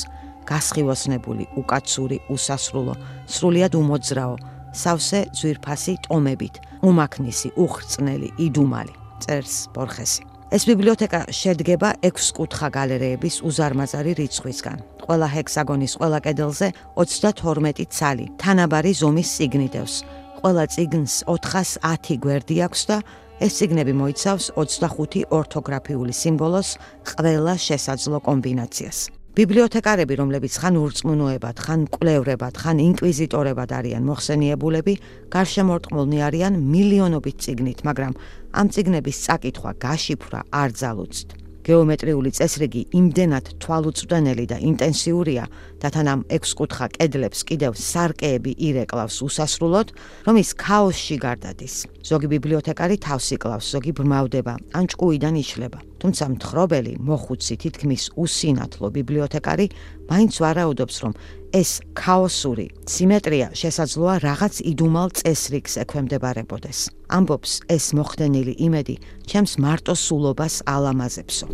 გასხივოსნებული, 0.50 1.46
უკაცური, 1.62 2.18
უსასრულო, 2.30 2.94
სრულიად 3.30 3.74
უმოძრაო, 3.80 4.36
სავსე 4.74 5.20
ძვირფასი 5.38 5.94
ტომებით, 6.06 6.56
უმაქნისი, 6.84 7.50
უხრწნელი, 7.56 8.30
იდუმალი. 8.46 8.94
წერს 9.24 9.72
ბორხესი. 9.74 10.35
ეს 10.56 10.64
ბიბლიოთეკა 10.70 11.20
შედგება 11.36 11.90
6 12.08 12.30
კუთხა 12.38 12.68
გალერეების 12.72 13.42
უზარმაზარი 13.44 14.12
რიცხვისგან. 14.20 14.78
ყველა 15.04 15.28
ჰექსაგონის 15.36 15.94
ყველა 16.00 16.20
კედელზე 16.24 16.68
32 16.96 17.84
ცალი 17.92 18.26
თანაბარი 18.40 18.92
ზომის 18.96 19.30
სიგნიდევს. 19.36 19.96
ყველა 20.40 20.64
ციგნს 20.72 21.14
410 21.28 22.16
გვერდი 22.24 22.56
აქვს 22.68 22.82
და 22.88 22.98
ეს 23.44 23.52
ციგნები 23.60 23.94
მოიცავს 24.00 24.46
25 24.56 25.28
ორთოგრაფიული 25.28 26.14
სიმბოლოს 26.22 26.70
ყველა 27.04 27.56
შესაძლო 27.68 28.18
კომბინაციას. 28.24 29.15
ბიბლიოთეკარები, 29.36 30.16
რომლებიც 30.16 30.54
ხან 30.64 30.78
ურწმუნოებად, 30.80 31.58
ხან 31.60 31.82
მკვლევრებად, 31.86 32.56
ხან 32.56 32.80
ინკვიზიტორებად 32.80 33.74
არიან 33.76 34.08
მოხსენიებულები, 34.08 34.94
გარშემორტყმულნი 35.36 36.20
არიან 36.24 36.60
მილიონობით 36.72 37.44
ციგნით, 37.44 37.84
მაგრამ 37.84 38.14
ამ 38.56 38.68
ციგნების 38.72 39.18
წაკითხვა, 39.28 39.72
გაშიფრვა 39.76 40.40
არ 40.56 40.70
ძალუძთ. 40.80 41.45
გეომეტრიული 41.66 42.30
წესრიგი 42.38 42.82
იმდენად 42.94 43.48
თვალუწვდენელი 43.64 44.46
და 44.52 44.58
ინტენსიურია 44.70 45.46
და 45.82 45.90
თან 45.96 46.08
ამ 46.14 46.22
ექვსკუთხა 46.38 46.88
კედლებს 46.94 47.42
კიდევ 47.50 47.74
სარკეები 47.74 48.52
ირეკლავს 48.68 49.18
უსასრულოდ, 49.26 49.88
რომ 50.30 50.36
ის 50.46 50.50
ქაოსში 50.62 51.18
გარდადის. 51.26 51.76
ზოგი 52.06 52.28
ბიბლიოთეკარი 52.38 52.96
თავს 53.02 53.26
იკლავს, 53.36 53.66
ზოგი 53.74 53.92
ბრმავდება, 53.98 54.54
ან 54.78 54.86
ჭკუიდან 54.94 55.36
იშლება. 55.42 55.80
თუმცა 56.06 56.26
მთხრობელი, 56.38 56.94
მოხუცი, 57.02 57.56
თითქმის 57.66 58.04
უსინათლო 58.14 58.88
ბიბლიოთეკარი 58.94 59.66
მაინც 60.06 60.34
ვარაუდობს, 60.38 60.96
რომ 61.02 61.14
ეს 61.56 61.80
ქაოსური 61.96 62.66
სიმეტრია 62.84 63.48
შესაძლოა 63.56 64.16
რაღაც 64.28 64.60
იდუმალ 64.72 65.14
წესრიგს 65.16 65.78
ექვემდებარებოდეს. 65.86 66.80
ამბობს 67.16 67.52
ეს 67.72 67.86
მოხდენილი 67.96 68.54
იმედი, 68.68 68.96
ჩემს 69.24 69.54
მარტო 69.64 69.96
სულობას 69.96 70.56
ალამაზებსო. 70.68 71.48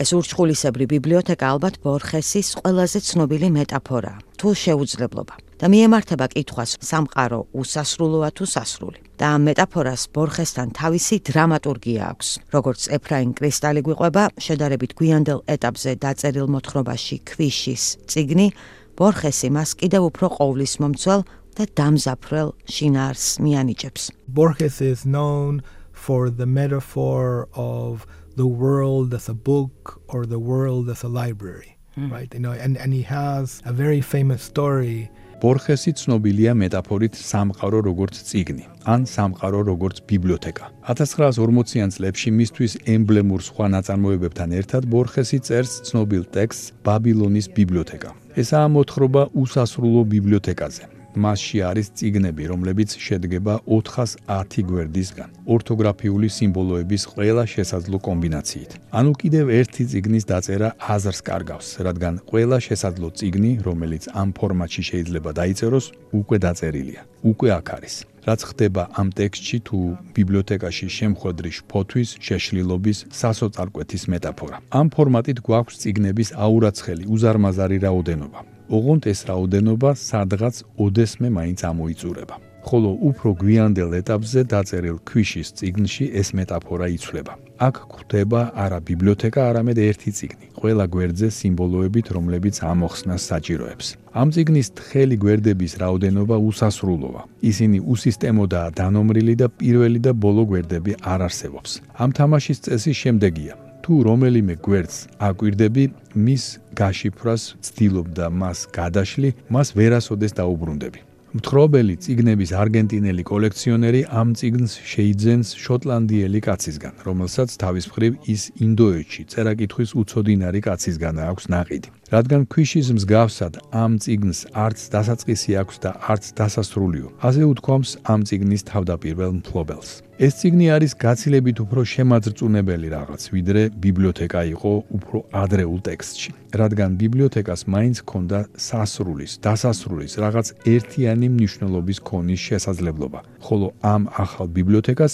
ეს 0.00 0.10
ურჩხულისებრი 0.16 0.84
ბიბლიოთეკა 0.94 1.46
ალბათ 1.52 1.74
ბორხესის 1.84 2.48
ყველაზე 2.62 2.98
ცნობილი 3.08 3.48
მეტაფორაა, 3.58 4.18
თუ 4.38 4.48
შეუძლებლობა. 4.54 5.49
და 5.60 5.68
მიემართება 5.68 6.26
კითხვას 6.32 6.70
სამყარო 6.80 7.40
უსასრულოა 7.52 8.28
თუ 8.32 8.44
სასრული. 8.48 9.00
და 9.20 9.26
ამ 9.36 9.40
მეტაფორას 9.48 10.02
ბორხესთან 10.16 10.68
თავისი 10.80 11.16
დრამატურგია 11.28 12.02
აქვს. 12.12 12.28
როგორც 12.56 12.80
ეფრაიმ 12.96 13.32
კრისტალი 13.36 13.80
გვიყვება, 13.84 14.22
შედარებით 14.40 14.92
გვიანდელ 14.96 15.40
ეტაპზე 15.54 15.90
დაწერილ 16.00 16.48
მოთხრობაში 16.54 17.16
ქვიშის 17.28 17.84
ციგნი, 18.08 18.48
ბორხესი 18.96 19.48
მას 19.52 19.70
კიდევ 19.80 20.02
უფრო 20.08 20.26
ყოვლის 20.40 20.72
მომცველ 20.80 21.20
და 21.56 21.64
დამზაფრელ 21.76 22.48
შინაარს 22.64 23.26
მიანიჭებს. 23.44 24.02
Borges 24.32 24.80
is 24.80 25.04
known 25.04 25.60
for 25.92 26.30
the 26.30 26.48
metaphor 26.48 27.48
of 27.52 28.08
the 28.40 28.48
world 28.48 29.12
as 29.12 29.28
a 29.28 29.36
book 29.36 30.00
or 30.08 30.24
the 30.24 30.40
world 30.40 30.88
as 30.88 31.04
a 31.04 31.10
library, 31.20 31.76
mm. 32.00 32.08
right? 32.08 32.32
You 32.32 32.40
know, 32.40 32.56
and 32.64 32.80
and 32.80 32.90
he 32.96 33.04
has 33.04 33.60
a 33.70 33.74
very 33.84 34.00
famous 34.00 34.40
story 34.40 35.10
ბორხესი 35.40 35.92
ცნობილია 35.96 36.52
მეტაფორით 36.60 37.16
სამყარო 37.16 37.80
როგორც 37.88 38.20
ციგნი, 38.28 38.64
ან 38.84 39.08
სამყარო 39.08 39.60
როგორც 39.70 40.04
ბიბლიოთეკა. 40.10 40.68
1940-იან 40.84 41.90
წლებში 41.96 42.30
მისთვის 42.36 42.72
ემბლემურ 42.94 43.40
სხვა 43.48 43.66
ნაწარმოებებთან 43.74 44.48
ერთად 44.60 44.82
ბორხესი 44.92 45.40
წერს 45.40 45.72
ცნობილ 45.88 46.28
ტექსტს 46.36 46.72
ბაბილონის 46.84 47.46
ბიბლიოთეკა. 47.56 48.10
ესაა 48.36 48.68
მოთხრობა 48.76 49.22
უსასრულო 49.42 50.02
ბიბლიოთეკაზე. 50.12 50.99
მასში 51.24 51.58
არის 51.70 51.86
ციგნები, 51.98 52.44
რომლებიც 52.52 52.90
შედგება 53.06 53.54
410 53.68 54.64
გვერდისგან, 54.70 55.28
ორთოგრაფიული 55.54 56.28
სიმბოლოების 56.36 57.02
ყველა 57.12 57.44
შესაძლო 57.54 57.98
კომბინაციით. 58.08 58.70
ანუ 58.98 59.12
კიდევ 59.20 59.46
ერთი 59.60 59.82
ციგნის 59.90 60.24
დაწერა 60.32 60.68
აზრს 60.94 61.20
კარგავს, 61.28 61.68
რადგან 61.86 62.14
ყველა 62.30 62.58
შესაძლო 62.66 63.08
ციგნი, 63.18 63.52
რომელიც 63.68 64.02
ამ 64.20 64.28
ფორმატში 64.38 64.82
შეიძლება 64.90 65.30
დაიწეროს, 65.40 65.86
უკვე 66.20 66.36
დაწერილია. 66.46 67.00
უკვე 67.24 67.48
აქ 67.58 67.68
არის. 67.76 67.94
რაც 68.28 68.40
ხდება 68.48 68.82
ამ 69.00 69.08
ტექსტში 69.16 69.58
თუ 69.66 69.78
ბიბლიოთეკაში 70.16 70.86
შემხვედრი 70.98 71.50
ფოთვის, 71.70 72.08
შეშლილობის, 72.26 72.98
სასოწარკვეთის 73.20 74.02
მეტაფორა. 74.12 74.56
ამ 74.80 74.86
ფორმატით 74.94 75.38
გვაქვს 75.46 75.78
ციგნების 75.80 76.28
აურაცხელი, 76.36 77.04
უზარმაზარი 77.14 77.76
რაოდენობა. 77.86 78.49
ოღონდ 78.70 79.02
ეს 79.10 79.20
რაოდენობა 79.30 79.90
სადღაც 79.98 80.62
ოდესმე 80.78 81.28
მაინც 81.38 81.60
ამოიწურება. 81.70 82.36
ხოლო 82.60 82.90
უფრო 83.08 83.28
გვიანდელ 83.40 83.90
ეტაპზე 84.00 84.40
დაწერილ 84.52 84.98
ქვიშის 85.08 85.48
წიგნში 85.58 86.04
ეს 86.20 86.28
მეტაფორა 86.36 86.86
იცვლება. 86.96 87.32
აქ 87.66 87.76
გვხვდება 87.92 88.40
არა 88.64 88.78
ბიბლიოთეკა, 88.88 89.40
არამედ 89.50 89.78
ერთი 89.90 90.10
წიგნი, 90.18 90.46
ყველა 90.60 90.84
გვერდზე 90.94 91.28
სიმბოლოებით, 91.38 92.06
რომლებიც 92.16 92.56
ამოხსნას 92.72 93.22
საჭიროებს. 93.30 93.86
ამ 94.20 94.28
წიგნის 94.34 94.68
თხელი 94.76 95.16
გვერდების 95.24 95.72
რაოდენობა 95.82 96.36
უსასრულოა. 96.48 97.22
ისინი 97.50 97.78
უსისტემოდაა 97.92 98.68
დანომრილი 98.80 99.34
და 99.40 99.46
პირველი 99.60 99.98
და 100.06 100.12
ბოლო 100.24 100.42
გვერდები 100.50 100.92
არ 101.12 101.20
არსებობს. 101.28 101.70
ამ 102.02 102.10
თამაშის 102.18 102.58
წესი 102.64 102.92
შემდეგია: 103.02 103.54
თუ 103.90 103.96
რომელიმე 104.06 104.54
გვერდს 104.62 104.96
აკვირდები, 105.18 105.84
მის 106.14 106.44
გაშიფვრას 106.78 107.42
ვცდილობ 107.58 108.06
და 108.14 108.26
მას 108.30 108.58
გადაშლი, 108.70 109.30
მას 109.50 109.74
ვერასოდეს 109.74 110.32
დაუბრუნდები. 110.38 111.00
მთხრობელი 111.34 111.94
წიგნების 112.04 112.50
არგენტინელი 112.62 113.22
კოლექციონერი 113.26 114.00
ამ 114.20 114.28
წიგნს 114.38 114.72
შეიძენს 114.92 115.48
შოტლანდიელი 115.64 116.40
კაცისგან, 116.46 116.94
რომელსაც 117.06 117.50
თავის 117.62 117.84
მხრივ 117.90 118.12
ის 118.34 118.42
ინდოეთში 118.66 119.22
წერაკითხვის 119.30 119.90
უცოდინარი 119.98 120.60
კაცისგან 120.70 121.14
აქვს 121.26 121.44
ნაყიდი. 121.50 121.88
რადგან 122.10 122.42
ქვიშის 122.50 122.90
მსგავსად 122.96 123.54
ამ 123.70 123.92
ციგნს 124.02 124.38
არც 124.50 124.78
დასაწყისი 124.94 125.50
აქვს 125.62 125.76
და 125.84 125.90
არც 126.10 126.24
დასასრულიო. 126.38 127.08
ასე 127.22 127.42
უთქვამს 127.52 127.90
ამ 128.12 128.20
ციგნის 128.26 128.62
თავდაპირველ 128.70 129.32
მფლობელს. 129.38 129.90
ეს 130.26 130.32
ციგნი 130.40 130.66
არის 130.74 130.92
გაცილებით 131.04 131.56
უფრო 131.64 131.80
შემაძრწუნებელი 131.94 132.88
რაღაც, 132.96 133.22
ვიდრე 133.34 133.62
ბიბლიოთეკა 133.84 134.42
იყო 134.54 134.72
უფრო 134.96 135.18
ადრეულ 135.42 135.80
ტექსტში. 135.88 136.30
რადგან 136.60 136.90
ბიბლიოთეკას 137.02 137.60
მაინც 137.74 137.96
ჰქონდა 138.02 138.38
სასრულის, 138.68 139.32
დასასრულის 139.46 140.12
რაღაც 140.24 140.46
ერთიანი 140.74 141.26
მნიშვნელობის 141.36 141.98
ქონის 142.08 142.40
შესაძლებლობა, 142.48 143.20
ხოლო 143.46 143.66
ამ 143.94 144.02
ახალ 144.24 144.46
ბიბლიოთეკას 144.58 145.12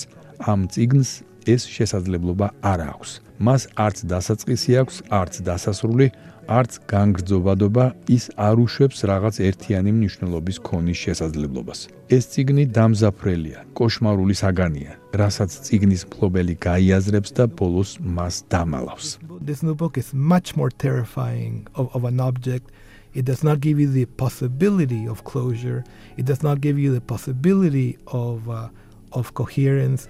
ამ 0.51 0.61
ციგნს 0.73 1.11
ეს 1.47 1.63
შესაძლებლობა 1.77 2.47
არ 2.73 2.81
აქვს. 2.93 3.11
მას 3.47 3.63
არც 3.77 3.99
დასაწყისი 4.13 4.71
აქვს, 4.81 4.97
არც 5.21 5.35
დასასრული, 5.49 6.07
არც 6.47 6.79
განგრძობადობა 6.91 7.85
ის 8.17 8.25
არ 8.39 8.61
უშვებს 8.63 8.99
რაღაც 9.11 9.37
ერთიანი 9.49 9.91
მნიშვნელობის 9.99 10.59
ქონის 10.63 10.99
შესაძლებლობას. 11.05 11.81
ეს 12.17 12.25
ციგნი 12.33 12.65
დამზაფრელია, 12.71 13.59
кошмарული 13.75 14.35
საგანია, 14.39 14.93
რასაც 15.21 15.51
ციგნის 15.67 16.03
მფლობელი 16.07 16.55
გაიაზრებს 16.67 17.31
და 17.35 17.45
ბოლოს 17.51 17.99
მას 18.01 18.35
დამალავს. 18.53 19.19
This 19.43 19.63
new 19.63 19.75
book 19.75 19.99
is 19.99 20.15
much 20.15 20.57
more 20.57 20.71
terrifying 20.71 21.67
of, 21.75 21.91
of 21.97 22.05
an 22.05 22.21
object 22.21 22.71
It 23.17 23.25
does 23.25 23.43
not 23.43 23.61
give 23.61 23.81
you 23.81 23.89
the 23.89 24.05
possibility 24.05 25.09
of 25.09 25.25
closure. 25.25 25.85
It 26.19 26.27
does 26.27 26.43
not 26.43 26.61
give 26.61 26.79
you 26.79 26.93
the 26.93 27.01
possibility 27.01 27.97
of 28.13 28.45
uh, 28.51 28.69
of 29.13 29.33
coherence. 29.33 30.07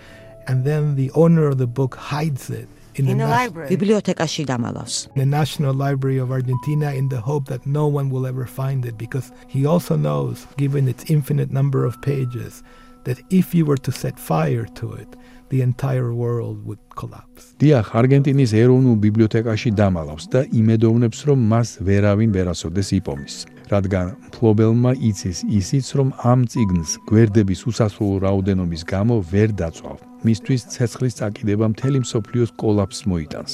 And 0.49 0.65
then 0.65 0.97
the 0.97 1.13
owner 1.15 1.47
of 1.47 1.59
the 1.59 1.69
book 1.69 1.95
hides 1.95 2.51
it 2.51 2.69
in, 2.99 3.19
the, 3.19 3.67
ბიბლიოთეკაში 3.71 4.47
დამალავს. 4.47 5.09
The 5.15 5.27
National 5.27 5.75
Library 5.75 6.19
of 6.19 6.31
Argentina 6.31 6.93
in 6.93 7.09
the 7.09 7.21
hope 7.21 7.47
that 7.47 7.67
no 7.67 7.87
one 7.87 8.11
will 8.11 8.27
ever 8.27 8.47
find 8.47 8.85
it 8.85 8.97
because 8.99 9.33
he 9.49 9.67
also 9.67 9.97
knows 9.97 10.47
given 10.57 10.89
its 10.89 11.05
infinite 11.11 11.51
number 11.51 11.85
of 11.85 12.01
pages 12.01 12.63
that 13.05 13.19
if 13.31 13.55
you 13.55 13.65
were 13.65 13.77
to 13.77 13.93
set 13.93 14.19
fire 14.19 14.67
to 14.81 14.93
it 14.95 15.17
the 15.49 15.63
entire 15.63 16.13
world 16.13 16.67
would 16.67 16.83
collapse. 16.95 17.55
დიახ, 17.63 17.95
არგენტინის 18.01 18.51
ეროვნულ 18.63 18.97
ბიბლიოთეკაში 19.05 19.71
დამალავს 19.79 20.27
და 20.33 20.43
იმედოვნებს, 20.51 21.19
რომ 21.29 21.39
მას 21.53 21.69
ვერავინ 21.87 22.31
ვერასოდეს 22.35 22.89
იპოვნის. 22.99 23.37
რადგან 23.71 24.15
ფლობელმა 24.35 24.93
იცის 24.95 25.43
ისიც, 25.51 25.87
რომ 25.99 26.09
ამ 26.23 26.47
ციგნს 26.51 26.91
გვერდების 27.11 27.61
უსასრულო 27.71 28.17
რაოდენობის 28.27 28.83
გამო 28.87 29.15
ვერ 29.33 29.51
დაწვავ. 29.61 29.97
მისთვის 30.27 30.63
ცეცხლის 30.75 31.19
წაკიდება 31.19 31.67
მთელი 31.75 31.99
მსოფლიოს 32.07 32.51
კოლაფს 32.63 33.01
მოიტანს. 33.11 33.53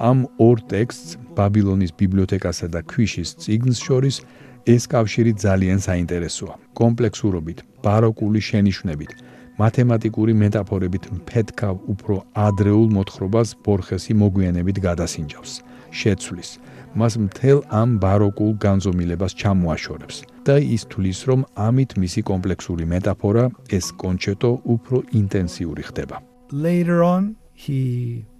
ამ 0.00 0.18
ორ 0.40 0.56
ტექსტს, 0.72 1.10
ბაბილონის 1.36 1.92
ბიბლიოთეკასა 2.00 2.66
და 2.72 2.80
ქვიშის 2.90 3.30
ციგნს 3.42 3.78
შორის 3.86 4.16
ეს 4.64 4.82
კავშირი 4.88 5.32
ძალიან 5.36 5.78
საინტერესოა. 5.84 6.54
კომპლექსურობით, 6.80 7.58
ბაროკული 7.84 8.40
შენიშვნებით, 8.40 9.12
მათემატიკური 9.60 10.32
მეტაფორებით 10.42 11.04
მფეთქავ 11.16 11.76
უფრო 11.92 12.14
ადრეულ 12.32 12.88
მოთხრობას 12.96 13.48
ბორხესი 13.64 14.12
მოგვიანებით 14.22 14.76
გადასინჯავს. 14.86 15.52
შეცვლის 15.92 16.50
მას 16.98 17.14
მთელ 17.24 17.58
ამ 17.70 17.98
ბაროკულ 18.02 18.52
განზომილებას 18.60 19.32
ჩამოაშორებს. 19.40 20.16
და 20.42 20.58
ის 20.58 20.82
თulis 20.90 21.18
რომ 21.28 21.40
ამით 21.54 21.90
მისი 22.02 22.20
კომპლექსური 22.26 22.84
მეტაფორა 22.92 23.44
ეს 23.70 23.86
კონჩერტო 24.02 24.50
უფრო 24.74 24.96
ინტენსიური 25.20 25.82
ხდება. 25.88 26.16
Later 26.50 26.98
on 27.02 27.22
he 27.54 27.80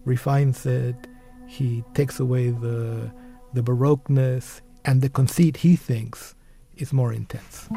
refines 0.05 0.67
it 0.67 0.99
he 1.47 1.85
takes 1.95 2.19
away 2.19 2.51
the 2.51 3.11
the 3.55 3.63
baroqueness 3.63 4.61
and 4.85 5.01
the 5.05 5.09
conceit 5.09 5.55
he 5.65 5.77
thinks 5.77 6.35
is 6.77 6.93
more 6.93 7.13
intense. 7.13 7.69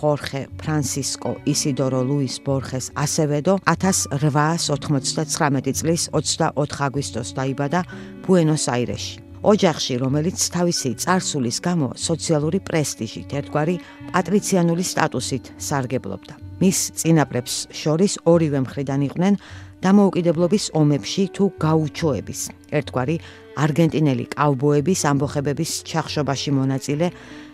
ხორხე 0.00 0.48
ფრანსისკო 0.56 1.44
ისიდორო 1.52 2.00
ლუის 2.08 2.40
ბორხეს 2.44 2.86
ასევედო 2.96 3.54
1899 3.68 5.76
წლის 5.76 6.02
24 6.16 6.80
აგვისტოს 6.88 7.28
დაიბადა 7.36 7.80
ბუენოს-აირესში. 8.24 9.28
ოჯახში, 9.40 9.94
რომელიც 10.04 10.36
თავისი 10.52 11.00
царსულის 11.00 11.64
გამო 11.64 11.96
სოციალური 11.96 12.60
პრესტიჟით, 12.60 13.32
ერთგვარი 13.40 13.76
პატრიციანული 14.12 14.84
სტატუსით 14.84 15.44
სარგებლობდა. 15.56 16.34
მის 16.60 16.78
წინაპრებს 17.00 17.54
შორის 17.72 18.12
ორივე 18.28 18.60
მხრიდან 18.64 19.00
იყვნენ 19.08 19.34
დამოუკიდებლობის 19.80 20.64
ომებში 20.76 21.24
თუ 21.36 21.44
გაუჩოების, 21.56 22.40
ერთგვარი 22.76 23.16
არგენტინელი 23.64 24.24
კავბოების 24.36 25.00
ამბოხებების 25.10 25.70
ჩახშობაში 25.88 26.50
მონაწილე 26.60 27.08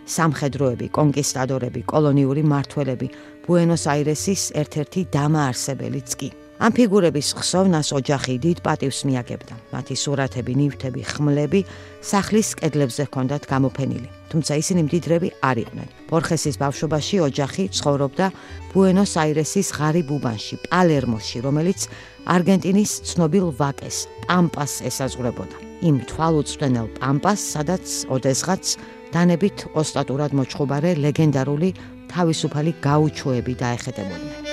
სამხედროები, 0.07 0.87
კონკისტადორები, 0.95 1.83
კოლონიური 1.91 2.43
მართველები, 2.47 3.07
ბუენოს-აირესის 3.47 4.43
ერთ-ერთი 4.55 5.01
დამაარსებელიც 5.11 6.11
კი. 6.19 6.31
ამ 6.57 6.73
ფიგურების 6.73 7.29
ხსოვნას 7.37 7.93
ოჯახი 7.93 8.35
დიდ 8.41 8.59
პატივს 8.65 9.05
მიაგებდა. 9.05 9.55
მათი 9.77 9.95
სურათები, 10.03 10.53
ნივთები, 10.57 11.03
ხმლები 11.05 11.61
სახლის 12.01 12.49
კედლებზე 12.57 13.03
ჰქონდათ 13.13 13.45
გამოფენილი, 13.45 14.09
თუმცა 14.33 14.53
ისინი 14.63 14.81
მდიდრები 14.89 15.29
არ 15.45 15.57
იყვნენ. 15.65 15.89
ბორხესის 16.09 16.57
ბავშვობაში 16.57 17.17
ოჯახი 17.29 17.65
ცხოვრობდა 17.77 18.27
ბუენოს-აირესის 18.73 19.69
ღარიბ 19.77 20.09
უბანში, 20.17 20.57
პალერმოში, 20.65 21.39
რომელიც 21.45 21.81
არგენტინის 22.25 22.93
ცნობილ 23.05 23.47
ვაკეს, 23.61 23.97
პამპას 24.25 24.73
ესაზღვრებოდა. 24.89 25.57
იმ 25.85 25.97
თვალუწვდენელ 26.09 26.89
პამპას, 26.97 27.41
სადაც 27.53 27.85
ოდესღაც 28.09 28.65
დანებით 29.15 29.67
ოსტატურად 29.77 30.33
მოჩხუბარე 30.39 30.97
ლეგენდარული 31.05 31.71
თავისუფალი 32.11 32.73
გაუჩოები 32.87 33.55
დაეხეთებოდნენ. 33.63 34.47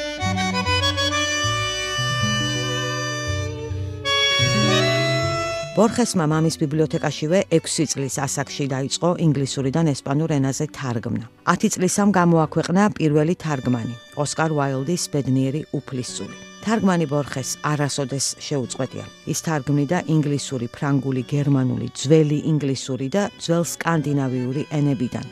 ბორხესმა 5.74 6.26
მამის 6.30 6.56
ბიბლიოთეკაშივე 6.62 7.40
6 7.58 7.86
წლის 7.92 8.16
ასაკში 8.22 8.66
დაიწყო 8.70 9.10
ინგლისურიდან 9.26 9.90
ესპანურ 9.90 10.36
ენაზე 10.38 10.70
თარგმნა. 10.78 11.26
10 11.50 11.74
წლისამ 11.74 12.14
გამოაქვეყნა 12.14 12.84
პირველი 13.02 13.36
თარგმანი, 13.42 13.96
ოსკარ 14.22 14.54
უაილდის 14.54 15.10
ბედნიერი 15.10 15.62
უფლისწული. 15.74 16.53
თარგმანი 16.64 17.06
ბორხეს 17.12 17.50
არასოდეს 17.68 18.26
შეუწყვეტია. 18.40 19.04
ის 19.28 19.40
თარგმნიდა 19.44 19.98
ინგლისური, 20.08 20.68
ფრანგული, 20.72 21.24
გერმანული, 21.28 21.92
ძველი 21.92 22.40
ინგლისური 22.52 23.08
და 23.12 23.28
ძველ 23.44 23.68
სკანდინავიური 23.68 24.64
ენებიდან. 24.72 25.28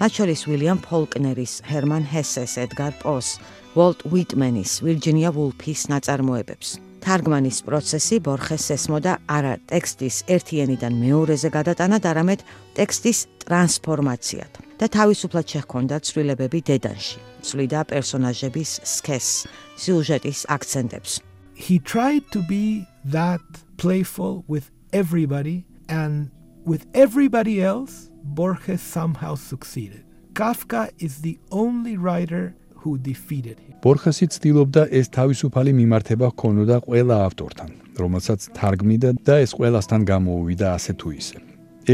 მათ 0.00 0.10
შორის 0.16 0.40
უილიამ 0.48 0.80
ფოლკნერის, 0.88 1.52
ჰერმან 1.68 2.04
ჰესეს, 2.08 2.56
ედგარ 2.64 2.92
პოს, 3.04 3.36
ვოლტ 3.76 3.98
უიტმენის, 4.08 4.80
ვირჯინია 4.80 5.30
ვულფის 5.36 5.80
ნაწარმოებებს. 5.92 6.81
თარგმანის 7.02 7.58
პროცესი 7.66 8.16
ბორხეს 8.22 8.68
ესმოდა 8.76 9.12
არა 9.26 9.54
ტექსტის 9.70 10.16
ერთიანიდან 10.30 10.92
მეორეზე 11.02 11.48
გადატანად, 11.50 12.06
არამედ 12.06 12.44
ტექსტის 12.78 13.18
ტრანსფორმაციად 13.42 14.52
და 14.78 14.86
თავისუფლად 14.86 15.46
შეჰქონდა 15.52 15.96
ცვლილებები 16.06 16.60
დედანში. 16.70 17.18
ცვლიდა 17.42 17.80
პერსონაჟების 17.90 18.70
სქესს, 18.86 19.46
სიუჟეტის 19.82 20.40
აქცენტებს. 20.46 21.10
He 21.54 21.78
tried 21.78 22.24
to 22.30 22.40
be 22.46 22.86
that 23.04 23.42
playful 23.76 24.44
with 24.46 24.70
everybody 24.92 25.66
and 25.88 26.30
with 26.64 26.86
everybody 26.94 27.62
else 27.62 28.12
Borges 28.22 28.80
somehow 28.80 29.34
succeeded. 29.34 30.04
Kafka 30.34 30.90
is 30.98 31.22
the 31.22 31.38
only 31.50 31.96
writer 31.96 32.54
who 32.82 32.98
defeated 32.98 33.56
him. 33.62 33.74
ბორხესი 33.84 34.26
ცდილობდა 34.34 34.82
ეს 34.98 35.06
თავისუფალი 35.16 35.72
მიმართება 35.80 36.26
ჰქონოდა 36.32 36.76
ყველა 36.86 37.16
ავტორთან, 37.28 37.70
რომელსაც 38.02 38.40
თარგმნიდა 38.58 39.10
და 39.26 39.34
ეს 39.44 39.50
ყველასთან 39.58 40.00
გამოუვიდა 40.12 40.66
ასე 40.76 40.92
თუ 41.00 41.08
ისე. 41.22 41.36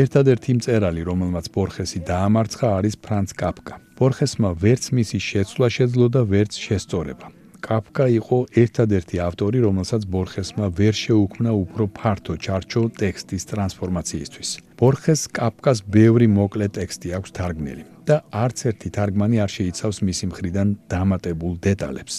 ერთადერთი 0.01 0.51
მწერალი, 0.59 1.03
რომელმაც 1.11 1.47
ბორხესი 1.55 1.99
დაამარცხა, 2.11 2.69
არის 2.79 2.95
ფრანც 3.05 3.29
კაფკა. 3.41 3.75
ბორხესმა 3.99 4.51
ვერც 4.63 4.85
მისი 4.93 5.19
შეცვლა 5.29 5.69
შეძლო 5.77 6.07
და 6.15 6.21
ვერც 6.33 6.53
შესწორება. 6.67 7.38
კაფკა 7.59 8.07
იყო 8.23 8.39
ერთადერთი 8.63 9.19
ავტორი, 9.19 9.59
რომელსაც 9.67 10.03
ბორხესმა 10.13 10.67
ვერ 10.79 10.95
შეუქმნა 10.95 11.51
უფრო 11.65 11.85
ფართო 11.99 12.35
ჩარჩო 12.39 12.83
ტექსტის 13.03 13.43
ტრანსფორმაციისთვის. 13.51 14.49
ბორხეს 14.79 15.23
კაფკას 15.35 15.79
ბევრი 15.91 16.29
მოკლე 16.39 16.71
ტექსტი 16.79 17.09
აქვს 17.19 17.31
თარგმნილი 17.39 17.85
და 18.09 18.17
არც 18.45 18.59
ერთი 18.71 18.89
თარგმანი 18.97 19.37
არ 19.45 19.51
შეიცავს 19.57 19.99
მისი 20.09 20.25
მხრიდან 20.31 20.69
დამატებულ 20.93 21.53
დეტალებს. 21.67 22.17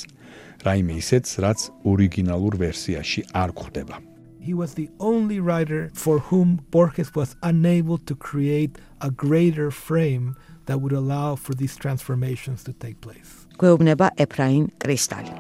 რაიმე 0.66 0.94
ისეც, 1.00 1.26
რაც 1.40 1.60
ორიგინალურ 1.88 2.54
ვერსიაში 2.60 3.22
არ 3.32 3.50
გვხვდება. 3.56 3.96
He 4.40 4.54
was 4.54 4.74
the 4.76 4.90
only 5.00 5.40
writer 5.40 5.92
for 5.94 6.20
whom 6.28 6.60
Borges 6.72 7.16
was 7.16 7.36
unable 7.44 7.98
to 7.98 8.16
create 8.16 8.80
a 9.00 9.12
greater 9.12 9.70
frame 9.72 10.36
that 10.66 10.80
would 10.82 10.94
allow 10.94 11.36
for 11.36 11.54
these 11.54 11.76
transformations 11.76 12.64
to 12.64 12.74
take 12.74 13.00
place. 13.02 13.39
გვეუბნება 13.60 14.16
ეფრაიმ 14.26 14.66
კრისტალი. 14.82 15.34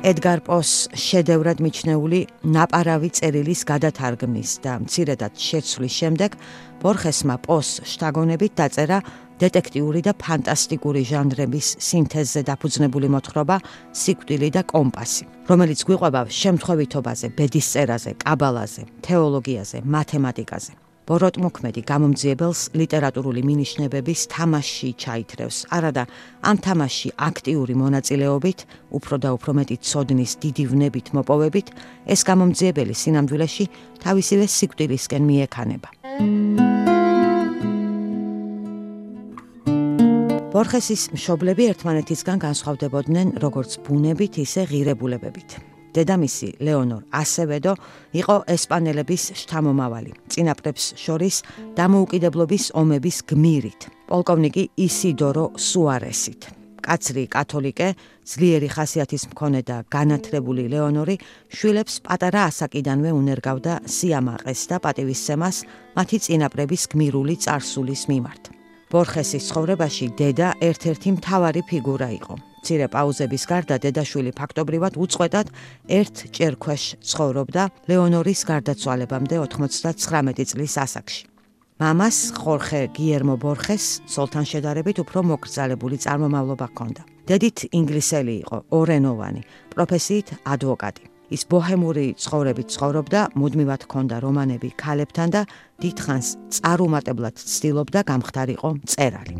ედგარ 0.00 0.40
პოს 0.40 0.70
შედევრად 0.96 1.58
მიჩნეული 1.60 2.20
ნაპარავი 2.56 3.10
წერილის 3.20 3.60
გადათარგმნის 3.68 4.52
და 4.64 4.78
მცირედად 4.80 5.36
შეცვლის 5.36 5.92
შემდეგ 6.00 6.36
ბორხესმა 6.80 7.36
პოს 7.44 7.84
შტაგონებით 7.84 8.56
დაწერა 8.56 8.98
დეტექტიური 9.44 10.00
და 10.08 10.16
ფანტასტიკური 10.16 11.02
ჟანრების 11.04 11.68
სინთეზზე 11.84 12.40
დაფუძნებული 12.48 13.08
მოთხრობა 13.12 13.56
სიკვდილი 13.92 14.48
და 14.56 14.62
კომპასი, 14.72 15.24
რომელიც 15.52 15.80
გვიყვება 15.84 16.20
შემთხვევითობაზე, 16.40 17.26
ბედისწერაზე, 17.36 18.10
კაბალაზე, 18.24 18.82
თეოლოგიაზე, 19.04 19.78
მათემატიკაზე. 19.84 20.89
ბოროტ 21.10 21.40
მოქმედი 21.42 21.82
გამომძიებელს 21.90 22.60
ლიტერატურული 22.78 23.42
მინიშნებების 23.42 24.20
თამაში 24.30 24.90
ჩაითრევს. 24.94 25.56
არადა 25.74 26.04
ამ 26.46 26.56
თამაში 26.62 27.08
აქტიური 27.18 27.74
მონაწილეობით, 27.82 28.58
უფრო 28.94 29.16
და 29.18 29.28
უფრო 29.34 29.50
მეტი 29.58 29.76
ცოდნის 29.90 30.32
დიდი 30.38 30.64
ვნებით 30.70 31.06
მოპოვებით, 31.10 31.66
ეს 32.14 32.20
გამომძიებელი 32.30 32.94
სინამდვილეში 32.94 33.64
თავისივე 34.06 34.44
სიკვდილისკენ 34.54 35.22
მიექანება. 35.30 35.88
ბორხესის 40.54 41.02
მშობლები 41.14 41.62
ერთმანეთისგან 41.74 42.38
განსხვავდებოდნენ 42.46 43.26
როგორც 43.42 43.70
ბუნებით, 43.82 44.38
ისე 44.46 44.62
ღირებულებებით. 44.70 45.69
დედამისი 45.96 46.48
ლეონორ 46.66 47.02
ასევედო 47.10 47.74
იყო 48.20 48.36
ესპანელების 48.54 49.22
შთამომავალი, 49.40 50.12
წინაპრებს 50.32 50.84
შორის 51.00 51.42
დამოუკიდებლობის 51.78 52.64
ომების 52.80 53.16
გმირით, 53.30 53.80
პოლკოვნიკი 54.10 54.64
ისიდორო 54.86 55.44
სუარესით. 55.56 56.42
კაცრი 56.80 57.24
კათოლიკე, 57.28 57.88
ძლიერი 58.24 58.68
ხასიათის 58.72 59.28
მქონე 59.30 59.60
და 59.68 59.76
განათლებული 59.92 60.64
ლეონორი 60.72 61.16
შვილებს 61.52 62.00
პატარა 62.06 62.48
ასაკიდანვე 62.48 63.10
უნერგავდა 63.20 63.74
სიამაყეს 63.84 64.60
და 64.70 64.76
პატივისცემას 64.84 65.56
მათი 65.96 66.18
წინაპრების 66.24 66.82
გმირული 66.94 67.34
царსულის 67.44 68.02
მიმართ. 68.10 68.42
ბორხესის 68.90 69.44
ცხოვრებაში 69.52 70.06
დედა 70.18 70.48
ერთ-ერთი 70.66 71.08
მთავარი 71.20 71.62
ფიგურა 71.68 72.08
იყო. 72.18 72.49
მცირე 72.60 72.86
პაუზების 72.92 73.44
გარდა 73.48 73.76
დედაშვილი 73.80 74.32
ფაქტობრივად 74.36 75.00
უწყვეტად 75.00 75.48
ერთ 75.88 76.16
ჭერქვეშ 76.36 76.82
ცხოვრობდა 77.08 77.62
ლეონორის 77.88 78.40
გარდაცვალებამდე 78.52 79.36
99 79.40 80.44
წლის 80.52 80.74
ასაკში. 80.84 81.22
მამას 81.80 82.16
ხორხე 82.36 82.82
გიერმო 82.92 83.34
ბორხეს 83.40 84.04
სულთან 84.04 84.44
შედარებით 84.44 85.00
უფრო 85.00 85.24
მოკრძალებული 85.32 85.96
წარმომავლობა 86.04 86.66
ჰქონდა. 86.70 87.02
დედით 87.24 87.58
ინგლისელი 87.72 88.34
იყო, 88.44 88.56
ორენოვანი, 88.76 89.42
პროფესიით 89.72 90.28
ადვოკატი. 90.44 91.04
ის 91.30 91.46
ბოჰემური 91.46 92.06
ცხოვრებით 92.18 92.68
ცხოვრობდა, 92.74 93.20
მუდმივად 93.38 93.86
ჰქონდა 93.86 94.16
რომანები 94.26 94.68
ქალებთან 94.74 95.28
და 95.30 95.42
დიდხანს 95.78 96.28
წარუმატებლად 96.58 97.36
ცდილობდა 97.38 98.00
გამხდარიყო 98.10 98.68
მწერალი. 98.82 99.36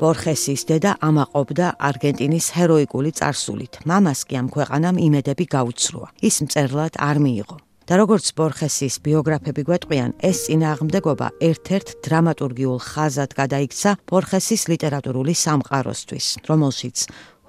ბორხესის 0.00 0.62
დედა 0.68 0.90
ამაყობდა 1.08 1.66
არგენტინის 1.88 2.46
ჰეროიკული 2.56 3.10
წარსულით. 3.18 3.72
მამას 3.88 4.20
კი 4.28 4.34
ამ 4.40 4.46
ქვეყანამ 4.54 4.96
იმედები 5.06 5.44
გაუცროა. 5.54 6.08
ის 6.28 6.36
მწერლად 6.44 6.94
არ 7.08 7.16
მიიღო. 7.24 7.56
და 7.86 7.94
როგორც 8.02 8.26
ბორხესის 8.34 8.98
ბიოგრაფები 9.06 9.62
გვეტყვიან, 9.68 10.10
ეს 10.18 10.36
წინააღმდეგობა 10.46 11.26
ერთ-ერთ 11.48 11.88
დრამატურგიულ 12.02 12.78
ხაზად 12.82 13.30
გადაიქცა 13.40 13.90
ბორხესის 14.10 14.62
ლიტერატურული 14.72 15.34
სამყაროსთვის, 15.38 16.26
რომელშიც 16.50 16.96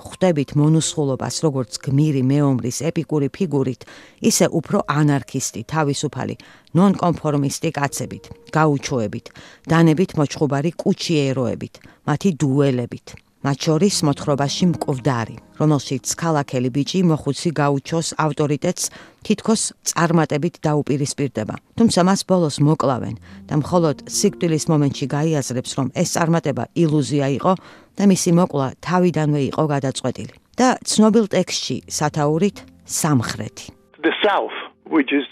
ხვდებით 0.08 0.55
მონუსხულობას 0.55 1.36
როგორც 1.45 1.78
გმირი 1.84 2.24
მეომრის 2.32 2.80
ეპიკური 2.89 3.28
ფიგურით, 3.36 3.86
ისე 4.24 4.47
უფრო 4.60 4.82
ანარქისტი, 4.88 5.62
თავისუფალი, 5.68 6.36
ნონკონფორმისტი 6.80 7.70
კაცებით, 7.78 8.24
გაუჩოებით, 8.55 9.26
დანებით 9.68 10.12
მოჩხუბარი 10.18 10.72
კუჩიეროებით, 10.82 11.74
მათი 12.08 12.30
დუელებით. 12.39 13.26
მათ 13.48 13.58
შორის 13.68 13.98
მოთხრობაში 14.08 14.66
მკვდარი, 14.76 15.36
რომელშიც 15.60 16.06
ქალაქელი 16.20 16.70
ბიჭი 16.76 17.00
მოხუცი 17.08 17.50
გაუჩოს 17.60 18.08
ავტორიტეტს 18.20 18.84
თითქოს 19.24 19.62
წარმატებით 19.88 20.56
დაუპირისპირდება. 20.68 21.56
თუმცა 21.80 22.00
მას 22.08 22.22
ბოლოს 22.28 22.58
მოკლავენ 22.68 23.16
და 23.48 23.54
მხოლოდ 23.64 23.98
სიკვდილის 24.12 24.66
მომენტში 24.72 25.06
გაიაზრებს, 25.16 25.72
რომ 25.80 25.88
ეს 25.95 26.10
წარმატება 26.20 26.64
ილუზია 26.76 27.28
იყო 27.39 27.54
და 27.95 28.04
მისი 28.12 28.32
მოკლა 28.36 28.68
თავიდანვე 28.84 29.41
იყო 29.52 29.64
გადაწყვეტილი. 29.74 30.36
და 30.58 30.74
ცნობილ 30.89 31.30
ტექსტში 31.30 31.78
სათაურით 31.86 32.64
სამხრეთი. 32.89 33.68
The 34.02 34.14
south 34.26 34.58
which 34.89 35.12
is 35.14 35.26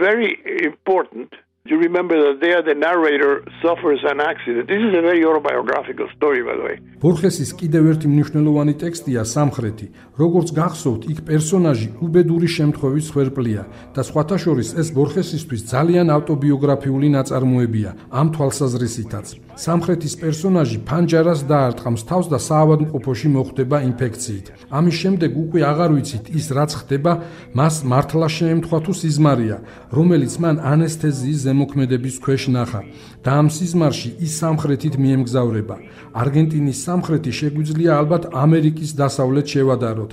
very 0.00 0.40
important 0.64 1.36
You 1.70 1.78
remember 1.78 2.16
that 2.26 2.40
there 2.40 2.60
the 2.62 2.74
narrator 2.74 3.44
suffers 3.62 4.00
an 4.02 4.18
accident. 4.20 4.66
This 4.66 4.82
is 4.88 4.92
a 5.00 5.02
very 5.08 5.22
autobiographical 5.24 6.08
story 6.16 6.42
by 6.42 6.54
the 6.58 6.64
way. 6.66 6.76
ბორხესის 7.00 7.50
კიდევ 7.56 7.84
ერთი 7.94 8.08
მნიშვნელოვანი 8.12 8.74
ტექსტია 8.82 9.22
სამხრეთი. 9.24 9.86
როგორც 10.20 10.48
გახსოვთ, 10.58 11.02
იქ 11.12 11.18
პერსონაჟი 11.28 11.88
უბედური 12.04 12.48
შემთხვევის 12.56 13.06
ხერპლია 13.14 13.62
და 13.94 14.00
სხვათა 14.08 14.36
შორის 14.44 14.68
ეს 14.80 14.88
ბორხესისთვის 14.96 15.62
ძალიან 15.72 16.06
ავტობიოგრაფიული 16.16 17.08
ნაწარმოებია 17.16 17.90
ამ 18.20 18.26
თვალსაზრისითაც. 18.34 19.26
სამხრეთის 19.64 20.14
პერსონაჟი 20.22 20.78
ფანჯარას 20.88 21.40
დაარტყამს 21.52 22.02
თავს 22.10 22.26
და 22.32 22.38
საავადმყოფოში 22.48 23.28
მოხვდება 23.36 23.76
ინფექციით. 23.90 24.46
ამის 24.68 24.96
შემდეგ 25.02 25.30
უკვე 25.44 25.60
აღარ 25.72 25.90
ვიცით 25.96 26.24
ის 26.36 26.46
რაც 26.56 26.70
ხდება, 26.80 27.12
მას 27.56 27.74
მართლა 27.90 28.28
შეემთხვა 28.38 28.78
თუ 28.84 28.92
სიზმარია, 29.00 29.56
რომელიც 29.96 30.32
მან 30.42 30.56
ანესთეზიის 30.72 31.40
ზემოქმედების 31.60 32.16
ქვეშ 32.24 32.42
ნახა 32.56 32.80
და 33.24 33.30
ამ 33.36 33.48
სიზმარში 33.52 34.10
ის 34.24 34.32
სამხრეთით 34.40 34.94
მიემგზავრება. 34.96 35.76
არგენტინის 36.16 36.78
სამხრეთი 36.88 37.32
შეგვიძლია 37.40 37.92
ალბათ 38.00 38.22
ამერიკის 38.32 38.90
დასავლეთ 38.96 39.46
შევადაროთ. 39.52 40.10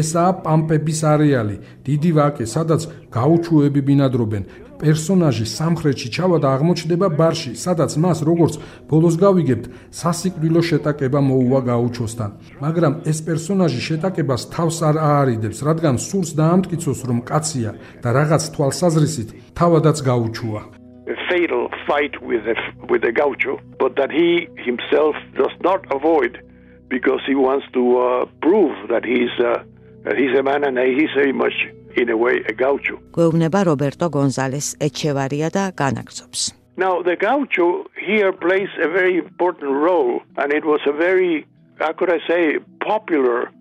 ესაა 0.00 0.32
პამპების 0.44 1.00
არეალი, 1.12 1.56
დიდი 1.86 2.10
ვაკე, 2.16 2.44
სადაც 2.46 2.82
გაუჩუები 3.10 3.80
ბინადრობენ. 3.88 4.44
პერსონაჟი 4.80 5.44
სამხრეთში 5.44 6.08
ჩავა 6.14 6.38
და 6.40 6.48
აღმოჩნდება 6.56 7.08
ბარში, 7.18 7.52
სადაც 7.52 8.00
მას 8.00 8.18
როგორც 8.24 8.54
ბოლოს 8.88 9.16
გავიგებთ, 9.20 9.64
სასიკვდილო 10.00 10.62
შეტაკება 10.70 11.20
მოუვა 11.20 11.60
გაუჩოსთან. 11.68 12.30
მაგრამ 12.64 12.94
ეს 13.10 13.18
პერსონაჟი 13.28 13.80
შეტაკებას 13.88 14.42
თავს 14.54 14.76
არ 14.88 14.96
აარიდებს, 15.10 15.58
რადგან 15.68 15.96
სურს 16.00 16.30
დაამტკიცოს, 16.40 17.00
რომ 17.08 17.18
კაცია 17.28 17.70
და 18.02 18.08
რაღაც 18.18 18.42
თვალსაზრისით 18.56 19.28
თავადაც 19.58 19.96
გაუჩუა. 20.00 20.79
a 21.09 21.15
fatal 21.29 21.69
fight 21.87 22.21
with 22.21 22.45
the, 22.45 22.55
with 22.89 23.01
the 23.03 23.11
gaucho, 23.11 23.59
but 23.79 23.95
that 23.95 24.11
he 24.11 24.47
himself 24.57 25.15
does 25.35 25.55
not 25.61 25.85
avoid 25.93 26.41
because 26.89 27.21
he 27.25 27.35
wants 27.35 27.65
to 27.73 27.97
uh, 27.99 28.25
prove 28.41 28.75
that 28.89 29.03
he's 29.05 29.33
uh, 29.39 29.63
that 30.03 30.17
he's 30.17 30.37
a 30.37 30.43
man 30.43 30.63
and 30.63 30.77
he's 30.77 31.09
very 31.15 31.33
much 31.33 31.67
in 31.97 32.09
a 32.09 32.17
way 32.17 32.35
a 32.47 32.53
gaucho. 32.53 32.99
გვეუბნება 33.15 33.61
რობერტო 33.69 34.07
გონზალეს 34.15 34.67
ეჩევარია 34.87 35.49
და 35.57 35.63
განაგზობს. 35.81 36.41
Now 36.77 37.01
the 37.01 37.15
gaucho 37.15 37.85
here 37.97 38.31
plays 38.33 38.69
a 38.81 38.89
very 38.89 39.17
important 39.17 39.71
role 39.87 40.21
and 40.37 40.53
it 40.53 40.65
was 40.65 40.81
a 40.85 40.91
very 40.91 41.45
how 41.79 41.91
could 41.93 42.11
I 42.11 42.19
say 42.27 42.59
popular 42.81 43.51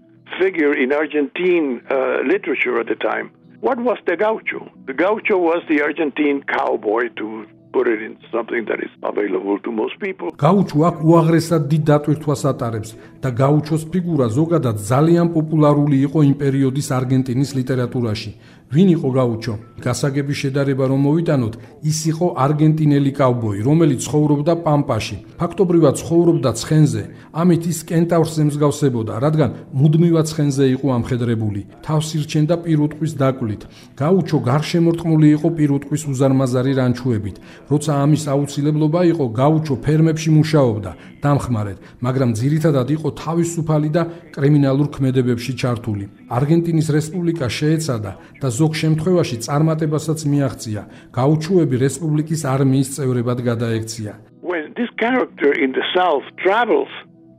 figure 0.41 0.73
in 0.73 0.93
Argentine 0.93 1.81
uh, 1.91 2.19
literature 2.33 2.79
at 2.81 2.89
the 2.93 2.99
time. 3.11 3.31
What 3.62 3.78
was 3.84 3.98
the 4.06 4.16
gaucho? 4.16 4.72
The 4.88 4.94
gaucho 4.94 5.38
was 5.38 5.62
the 5.68 5.82
Argentine 5.82 6.44
cowboy 6.48 7.10
to 7.20 7.46
put 7.74 7.88
it 7.88 8.02
in 8.02 8.18
something 8.32 8.64
that 8.66 8.80
is 8.80 8.94
available 9.04 9.60
to 9.66 9.70
most 9.72 9.96
people. 10.00 10.28
გაუჩო 10.46 10.78
აქ 10.90 10.96
უაღრესად 11.10 11.64
დიდ 11.72 11.84
დატვირთვას 11.90 12.42
ატარებს 12.52 12.92
და 13.24 13.30
გაუჩოს 13.42 13.84
ფიგურა 13.92 14.28
ზოგადად 14.40 14.78
ძალიან 14.92 15.28
პოპულარული 15.36 15.98
იყო 16.08 16.20
იმ 16.30 16.36
პერიოდის 16.44 16.88
არგენტინის 17.00 17.52
ლიტერატურაში. 17.60 18.32
ვინ 18.70 18.90
იყო 18.94 19.10
გაუჩო? 19.18 19.54
გასაგები 19.82 20.34
შედარება 20.36 20.86
რომ 20.92 21.00
მოვიტანოთ, 21.08 21.54
ის 21.90 22.00
იყო 22.12 22.28
არგენტინელი 22.46 23.12
კავბოი, 23.18 23.60
რომელიც 23.66 24.00
ცხოვრობდა 24.06 24.54
პამპაში. 24.66 25.16
ფაქტობრივად 25.40 25.96
ცხოვრობდა 26.02 26.50
ცხენზე, 26.60 27.04
ამით 27.42 27.64
ის 27.72 27.80
კენტავრს 27.90 28.36
ემსგავსებოდა, 28.44 29.14
რადგან 29.26 29.50
მუდმივად 29.74 30.26
ცხენზე 30.30 30.64
იყო 30.76 30.88
ამხედრებული. 31.00 31.62
თავს 31.82 32.08
ირჩენდა 32.20 32.56
პირუტყვის 32.66 33.14
დაკლით. 33.18 33.62
გაუჩო 33.98 34.38
გარშემორტყმული 34.50 35.28
იყო 35.36 35.48
პირუტყვის 35.58 36.04
უზარმაზარი 36.12 36.72
რანჩუებით. 36.80 37.36
როცა 37.72 37.92
ამის 38.04 38.24
აუცილებლობა 38.34 39.02
იყო, 39.14 39.26
გაუჩო 39.42 39.76
ფერმებში 39.86 40.30
მუშაობდა, 40.38 40.92
დამხმარედ, 41.24 41.78
მაგრამ 42.06 42.30
ძირითადად 42.40 42.88
იყო 42.96 43.10
თავისუფალი 43.24 43.90
და 43.96 44.04
კრიმინალურ 44.36 44.88
ქმედებებში 44.94 45.52
ჩართული. 45.58 46.06
არგენტინის 46.30 46.88
რესპუბლიკა 46.94 47.48
შეეცადა 47.50 48.12
და 48.42 48.48
ზოგ 48.60 48.72
შემთხვევაში 48.82 49.38
წარმატებასაც 49.46 50.20
მიაღწია. 50.32 50.82
გაუჩუები 51.18 51.76
რესპუბლიკის 51.86 52.42
არმიის 52.54 52.90
წევრებად 52.96 53.40
გადაექცია. 53.50 54.12
When 54.52 54.64
this 54.80 54.92
character 55.04 55.52
in 55.64 55.72
the 55.78 55.86
south 55.96 56.26
travels 56.44 56.92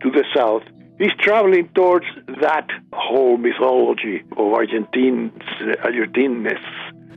to 0.03 0.09
the 0.19 0.25
south, 0.37 0.65
he's 1.01 1.17
traveling 1.27 1.67
towards 1.79 2.09
that 2.45 2.69
whole 2.93 3.37
mythology 3.49 4.17
of 4.41 4.47
Argentines, 4.61 5.43
Argentines. 5.89 6.65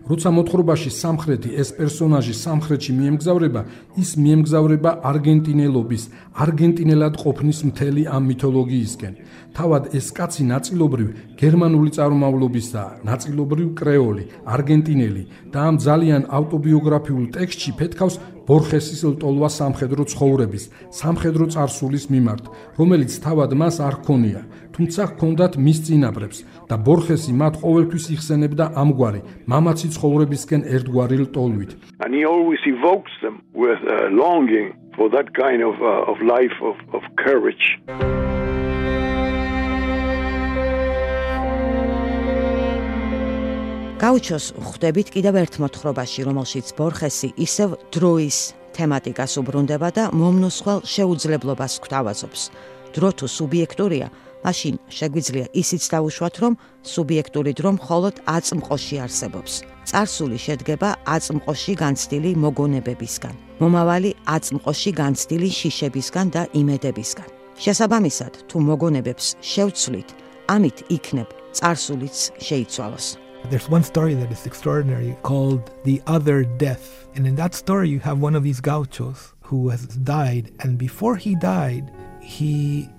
როცა 0.03 0.29
მოთხრობაში 0.35 0.91
სამხრეთი 0.91 1.49
ეს 1.61 1.69
პერსონაჟი 1.77 2.33
სამხრეთში 2.35 2.91
მიემგზავრება, 2.99 3.61
ის 4.03 4.09
მიემგზავრება 4.19 4.91
არგენტინელობის, 5.11 6.03
არგენტინელად 6.43 7.15
ყოფნის 7.23 7.59
მთელი 7.69 8.03
ამ 8.11 8.23
მითოლოგიისკენ. 8.29 9.13
თავად 9.53 9.83
ეს 9.95 10.07
კაცი 10.17 10.43
ნაწილობრივ 10.49 11.09
გერმანული 11.39 11.89
წარმომავლობისაა, 11.97 12.91
ნაწილობრივ 13.05 13.67
კრეოლი, 13.79 14.23
არგენტინელი 14.43 15.23
და 15.53 15.59
ამ 15.69 15.75
ძალიან 15.87 16.23
ავტობიოგრაფიულ 16.37 17.25
ტექსტში 17.37 17.71
ფეთქავს 17.79 18.15
ბორხესის 18.47 19.01
ლტოლვა 19.13 19.49
სამხედრო 19.59 20.03
ცხოვრების, 20.11 20.63
სამხედრო 20.99 21.45
წარსულის 21.53 22.05
მიმართ, 22.13 22.43
რომელიც 22.79 23.11
თავად 23.23 23.55
მას 23.61 23.79
არ 23.87 23.95
ქონია, 24.07 24.41
თუმცა 24.75 25.01
ჰქონდათ 25.13 25.53
მის 25.63 25.79
წინაპრებს 25.87 26.39
და 26.69 26.75
ბორხესი 26.85 27.33
მათ 27.41 27.53
ყოველთვის 27.63 28.05
იხსენებდა 28.15 28.65
ამგვარი 28.83 29.21
მამაცი 29.51 29.87
ცხოვრებისკენ 29.95 30.61
ერთგვარი 30.75 31.17
ლტოლვით. 31.23 31.71
And 32.03 32.11
he 32.17 32.25
always 32.25 32.61
evokes 32.65 33.13
them 33.23 33.35
with 33.53 33.79
a 33.97 34.09
longing 34.09 34.73
for 34.97 35.09
that 35.15 35.33
kind 35.33 35.61
of 35.63 35.75
uh, 35.81 36.11
of 36.11 36.17
life 36.21 36.57
of 36.69 36.75
of 36.97 37.03
courage. 37.25 37.65
გაუჩოს 44.03 44.45
ხვდებით 44.59 45.07
კიდევ 45.15 45.35
ერთ 45.47 45.53
მოთხრობაში, 45.63 46.27
რომელშიც 46.27 46.67
ბორხესი 46.75 47.29
ისევ 47.39 47.69
დროის 47.95 48.37
თემატიკას 48.75 49.33
უბრუნდება 49.39 49.89
და 49.95 50.03
მომნოსხვალ 50.11 50.83
შეუძლებლობას 50.83 51.73
გვთავაზობს. 51.79 52.41
დრო 52.91 53.09
თუ 53.15 53.25
სუბიექტურია, 53.31 54.07
მაშინ 54.43 54.75
შეგვიძლია 54.91 55.45
ისიც 55.55 55.83
დაუშვათ, 55.87 56.35
რომ 56.43 56.53
სუბიექტური 56.83 57.51
დრო 57.55 57.69
მხოლოდ 57.79 58.15
აწმყოში 58.27 58.95
არსებობს. 59.07 59.53
წარსული 59.87 60.35
შედგება 60.35 60.89
აწმყოში 61.07 61.73
განცდილი 61.79 62.31
მოგონებებისგან, 62.43 63.35
მომავალი 63.63 64.11
აწმყოში 64.35 64.91
განცდილი 64.99 65.49
შიშებისგან 65.59 66.27
და 66.35 66.41
იმედებისგან. 66.51 67.29
შესაბამისად, 67.55 68.33
თუ 68.51 68.57
მოგონებებს 68.67 69.39
შევცვლით, 69.39 70.09
ამით 70.51 70.77
იქნებ 70.91 71.29
წარსულიც 71.55 72.17
შეიცვალოს. 72.43 73.22
There's 73.49 73.69
one 73.69 73.83
story 73.83 74.13
that 74.15 74.31
is 74.31 74.45
extraordinary 74.45 75.15
called 75.21 75.71
The 75.83 76.01
Other 76.07 76.43
Death. 76.43 77.07
And 77.15 77.27
in 77.27 77.35
that 77.35 77.53
story, 77.53 77.89
you 77.89 77.99
have 77.99 78.19
one 78.19 78.35
of 78.35 78.43
these 78.43 78.59
gauchos 78.59 79.33
who 79.43 79.69
has 79.69 79.85
died. 79.85 80.51
And 80.61 80.77
before 80.77 81.15
he 81.17 81.35
died, 81.35 81.91
he 82.21 82.89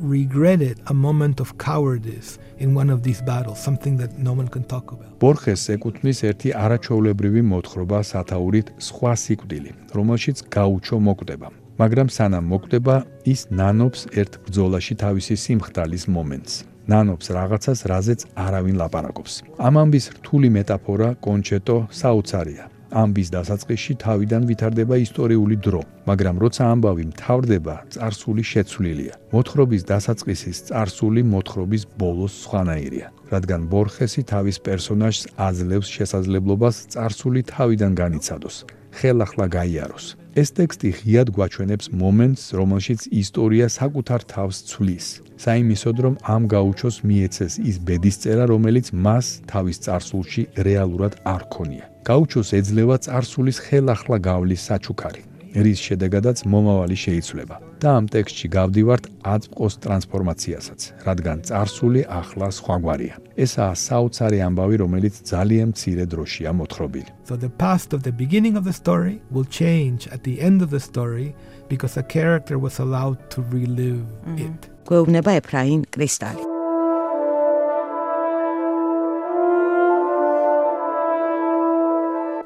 regretted 0.00 0.80
a 0.86 0.94
moment 0.94 1.38
of 1.40 1.58
cowardice 1.58 2.38
in 2.58 2.74
one 2.74 2.90
of 2.90 3.02
these 3.02 3.20
battles, 3.22 3.62
something 3.62 3.96
that 3.98 4.18
no 4.18 4.32
one 4.32 4.48
can 4.48 4.64
talk 4.64 4.92
about. 4.92 5.12
ბორხეს 5.20 5.68
ეკუთვნის 5.76 6.18
ერთი 6.30 6.50
არაჩვეულებრივი 6.56 7.42
მოთხრობა 7.52 7.98
სათაურით 8.10 8.72
სხვა 8.80 9.12
სიკვდილი, 9.24 9.72
რომელშიც 9.92 10.38
გაუჩო 10.56 10.96
მოკვდება. 11.08 11.48
მაგრამ 11.80 12.08
სანამ 12.16 12.44
მოკვდება, 12.52 12.96
ის 13.28 13.40
ნანობს 13.52 14.00
ერთ 14.20 14.32
ბრძოლაში 14.48 14.94
თავისი 15.04 15.34
სიმხდალის 15.44 16.04
მომენტს. 16.16 16.69
ნანობს 16.92 17.26
რაღაცას, 17.36 17.78
რაზეც 17.92 18.20
არავინ 18.46 18.76
ლაპარაკობს. 18.82 19.32
ამ 19.66 19.74
ამბის 19.82 20.06
რთული 20.16 20.48
მეტაფორა 20.56 21.08
კონჩეტო 21.26 21.76
საოცარია. 22.00 22.64
ამბის 22.90 23.28
დასაწყისში 23.30 23.94
თავიდან 24.02 24.42
ვითარდება 24.50 24.96
ისტორიული 25.06 25.56
დრო, 25.62 25.82
მაგრამ 26.10 26.36
როცა 26.42 26.62
ამბავი 26.74 27.04
მთავრდება, 27.12 27.74
წარსული 27.94 28.42
შეცვლილია. 28.52 29.14
მოთხრობის 29.34 29.82
დასაწყისის 29.92 30.56
წარსული 30.68 31.22
მოთხრობის 31.32 31.82
ბოლოს 32.00 32.34
სხვანაირია, 32.44 33.06
რადგან 33.30 33.60
ბორხესი 33.70 34.22
თავის 34.32 34.56
პერსონაჟს 34.66 35.22
აძლევს 35.46 35.88
შესაძლებლობას 35.96 36.76
წარსული 36.92 37.40
თავიდან 37.46 37.92
განიცადოს. 37.94 38.56
ხელახლა 38.90 39.46
გაიაროს. 39.46 40.19
ეს 40.38 40.50
ტექსტი 40.54 40.90
ღიად 40.98 41.28
გვაჩვენებს 41.34 41.86
მომენტს, 41.90 42.42
რომელშიც 42.54 43.00
ისტორია 43.10 43.66
საკუთარ 43.66 44.20
თავს 44.30 44.56
ცვლის. 44.70 45.06
საიმისოდ, 45.40 45.96
რომ 46.04 46.14
ამ 46.34 46.42
გაუჩოს 46.54 46.96
მიეცეს 47.08 47.54
ის 47.70 47.76
ბედისწერა, 47.86 48.44
რომელიც 48.52 48.86
მას 48.92 49.26
თავის 49.50 49.76
წარსულში 49.84 50.42
რეალურად 50.66 51.12
არ 51.24 51.42
ქონია. 51.54 51.84
გაუჩოს 52.04 52.48
ეძლევა 52.58 52.96
წარსულის 53.04 53.58
ხელახლა 53.64 54.16
გავლის 54.28 54.60
საჩუქარი. 54.68 55.29
რის 55.54 55.78
შედეგადაც 55.82 56.44
მომავალი 56.46 56.96
შეიცვლება. 57.04 57.56
და 57.80 57.88
ამ 57.96 58.06
ტექსტში 58.12 58.48
გავდივართ 58.52 59.04
აწმყოს 59.24 59.74
ტრანსფორმაციასაც, 59.84 60.80
რადგან 61.06 61.38
წარსული 61.48 62.02
ახლა 62.20 62.48
სხვაგვარია. 62.52 63.14
ესაა 63.40 63.74
საოცარი 63.86 64.38
ამბავი, 64.46 64.76
რომელიც 64.84 65.14
ძალიან 65.32 65.72
მცირე 65.72 66.04
დროშია 66.12 66.50
მოთხრობილი. 66.60 67.10
So 67.24 67.34
the 67.40 67.52
past 67.64 67.96
of 67.96 68.04
the 68.04 68.12
beginning 68.12 68.54
of 68.60 68.64
the 68.68 68.76
story 68.76 69.16
will 69.32 69.48
change 69.48 70.08
at 70.12 70.20
the 70.28 70.36
end 70.40 70.60
of 70.60 70.70
the 70.70 70.82
story 70.90 71.32
because 71.72 71.96
a 71.96 72.04
character 72.04 72.58
was 72.58 72.78
allowed 72.84 73.18
to 73.32 73.40
relive 73.56 74.04
it. 74.36 74.60
გვეუბნება 74.84 75.40
ეფრაინ 75.40 75.80
კრისტალი. 75.94 76.59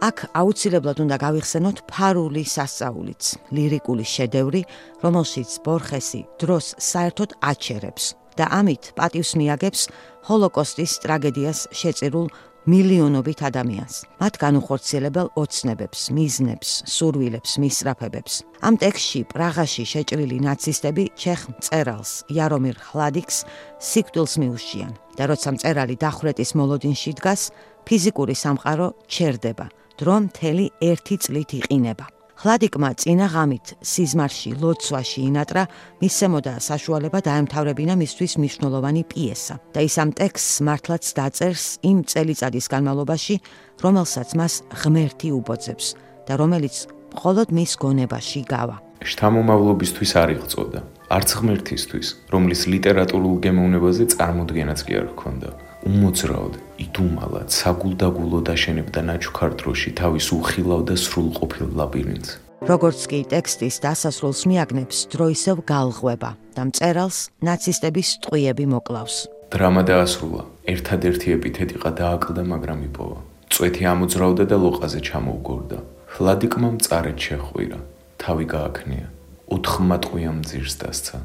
აქ 0.05 0.19
აუცილებლად 0.37 0.99
უნდა 1.01 1.17
გავიხსენოთ 1.23 1.79
ფარული 1.89 2.43
სასწაულიც, 2.45 3.23
ლირიკული 3.57 4.05
შედევრი, 4.05 4.61
რომელშიც 5.01 5.51
ბორხესი 5.65 6.21
დროს 6.43 6.67
საერთოდ 6.77 7.31
აჩერებს 7.41 8.05
და 8.37 8.45
ამით 8.59 8.93
პატივს 8.99 9.31
მიაგებს 9.41 9.81
ჰოლოკოსტის 10.29 10.93
ტრაგედიას 11.05 11.61
შეწირულ 11.81 12.27
მილიონობით 12.65 13.41
ადამიანს. 13.49 13.95
მათ 14.21 14.35
განუხორციელებელ 14.45 15.29
ოცნებებს, 15.41 16.01
მიზნებს, 16.17 16.69
სურვილებს, 16.85 17.53
მისრაფებებს. 17.61 18.33
ამ 18.61 18.75
ტექსტში 18.81 19.21
პრაღაში 19.33 19.85
შეჭრილი 19.93 20.39
ნაცისტები 20.49 21.05
ჩეხ 21.17 21.41
მწერალს 21.61 22.13
იარომირ 22.33 22.77
ხლადიქს 22.89 23.37
სიკვდილს 23.81 24.35
მიუშიან 24.41 24.93
და 25.17 25.25
როცა 25.29 25.49
მწერალი 25.57 25.97
დახვრეტის 26.01 26.51
მოლოდინში 26.57 27.11
დგას, 27.21 27.43
ფიზიკური 27.85 28.35
სამყარო 28.35 28.89
ჩერდება. 29.09 29.69
დრო 30.01 30.17
მთელი 30.27 30.67
ერთი 30.83 31.17
წლით 31.23 31.51
იყინება. 31.61 32.07
ხლადიკმა 32.35 32.91
წინა 32.99 33.27
ღამით 33.31 33.67
სიზმარში 33.79 34.51
ლოცვაში 34.59 35.21
ინატრა 35.31 35.63
მისემოდა 36.03 36.55
საშუალება 36.67 37.19
დაემთავრებინა 37.25 37.95
მისთვის 38.03 38.33
მნიშვნელოვანი 38.43 39.03
პიესა 39.07 39.55
და 39.71 39.81
ის 39.87 39.95
ამ 40.03 40.11
ტექსტს 40.19 40.57
მართლაც 40.67 41.05
დაწერს 41.15 41.67
იმ 41.87 41.99
წელიწადის 42.11 42.67
განმავლობაში, 42.75 43.35
რომელსაც 43.85 44.29
მას 44.35 44.55
ღმერთი 44.83 45.29
უბოძებს 45.39 45.87
და 46.27 46.33
რომელიც 46.43 46.77
მხოლოდ 47.15 47.49
მის 47.55 47.73
გონებაში 47.79 48.41
გავა. 48.51 48.77
შთამომავლობისთვის 49.05 50.11
არ 50.19 50.29
იღწოდა, 50.35 50.81
არც 51.17 51.29
ღმერთისთვის, 51.39 52.09
რომლის 52.35 52.61
ლიტერატურულ 52.73 53.35
გემოვნებაზე 53.47 54.05
წარმოდგენაც 54.17 54.81
კი 54.85 54.93
არ 55.01 55.07
ჰქონდა. 55.15 55.49
უმოძრაოდ 55.85 56.55
იდუმალად 56.85 57.49
საგულდაგულო 57.53 58.41
დაშენებდა 58.49 59.01
ნაჩუქარ 59.09 59.53
დროში 59.61 59.91
თავის 60.01 60.27
უხილავ 60.37 60.81
და 60.89 60.95
სრულყოფილ 61.05 61.69
ლაბირინთს. 61.79 62.31
როგორც 62.65 63.01
კი 63.11 63.19
ტექსტის 63.29 63.77
დასასრულს 63.85 64.41
მიაგნებს, 64.49 64.97
დრო 65.13 65.27
ისევ 65.37 65.57
გალღვება 65.69 66.31
და 66.57 66.63
მწერალს 66.69 67.19
ნაცისტების 67.45 68.09
ტყვიები 68.25 68.65
მოკლავს. 68.73 69.17
დრამა 69.53 69.83
დაასრულა. 69.91 70.43
ერთადერთი 70.75 71.27
ეპითეტი 71.37 71.77
ყადააკლდა, 71.85 72.43
მაგრამ 72.53 72.79
იპოვა. 72.89 73.19
წვეთი 73.53 73.83
ამოძრავდა 73.93 74.45
და 74.51 74.57
ლოყაზე 74.65 75.01
ჩამოუგორდა. 75.09 75.79
ხლადიკმა 76.15 76.69
მწარეთ 76.77 77.19
შეხვირა. 77.27 77.79
თავი 78.23 78.45
გააქნია. 78.55 79.07
ოთხმატყვია 79.55 80.31
მძირს 80.41 80.75
დასცა. 80.81 81.17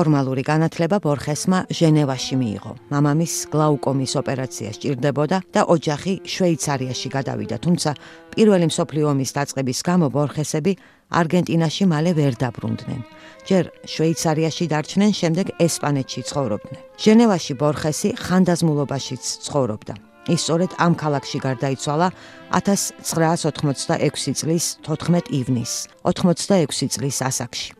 ფორმალური 0.00 0.40
განათლება 0.48 0.96
ბორხესმა 1.04 1.58
ჟენევაში 1.68 2.36
მიიღო. 2.40 2.72
მამამის 2.88 3.34
გლაუკომის 3.52 4.12
ოპერაცია 4.16 4.70
სჭირდებოდა 4.72 5.38
და 5.52 5.60
ოჯახი 5.74 6.14
შვეიცარიაში 6.24 7.08
გადავიდა, 7.16 7.56
თუმცა 7.60 7.90
პირველი 8.32 8.66
მსოფლიო 8.72 9.04
ომის 9.12 9.30
დაწყების 9.36 9.78
გამო 9.88 10.06
ბორხესები 10.16 10.72
არგენტინაში 11.20 11.84
მალე 11.92 12.10
ვერ 12.16 12.32
დაბრუნდნენ. 12.40 13.00
ჯერ 13.48 13.64
შვეიცარიაში 13.92 14.64
დარჩნენ, 14.72 15.12
შემდეგ 15.20 15.46
ესპანეთში 15.66 16.20
ცხოვრობდნენ. 16.28 16.80
ჟენევაში 17.04 17.52
ბორხესი 17.60 18.08
ხანდაზმულობაშიც 18.24 19.24
ცხოვრობდა. 19.44 19.94
ის 20.28 20.40
სწორედ 20.44 20.70
ამ 20.78 20.92
ქალაქში 20.94 21.38
გარდაიცვალა 21.44 22.08
1986 22.56 24.36
წლის 24.40 24.64
14 24.86 25.28
ივნისს, 25.32 25.88
86 26.04 26.88
წლის 26.94 27.18
ასაკში. 27.24 27.79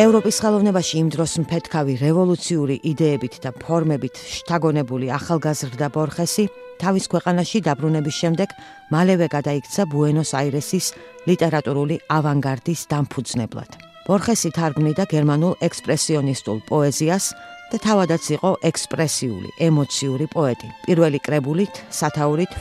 ევროპის 0.00 0.38
ხელოვნებაში 0.40 0.94
იმ 1.04 1.08
დროს 1.12 1.32
მფეთქავი 1.42 1.94
რევოლუციური 2.00 2.76
იდეებით 2.80 3.34
და 3.44 3.50
ფორმებით 3.52 4.16
შთაგონებული 4.16 5.10
ახალგაზრდა 5.12 5.88
ბორხესი 5.92 6.46
თავის 6.80 7.04
ქვეყანაში 7.12 7.60
დაბრუნების 7.68 8.16
შემდეგ 8.22 8.54
მალევე 8.88 9.26
გადაიქცა 9.36 9.82
ბუენოს-აირესის 9.92 10.86
ლიტერატურული 11.28 12.00
ავანგარდის 12.08 12.88
დამფუძნებლად. 12.88 13.70
ბორხესი 14.08 14.50
თარგმნიდა 14.56 15.04
გერმანულ 15.12 15.60
ექსპრესიონისტულ 15.60 16.58
პოეზიას 16.72 17.24
და 17.68 17.76
თავადაც 17.76 18.24
იყო 18.36 18.50
ექსპრესიული, 18.64 19.48
ემოციური 19.60 20.26
პოეტი. 20.32 20.68
პირველი 20.88 21.18
კრებულით, 21.20 21.74
სათაურით 21.92 22.52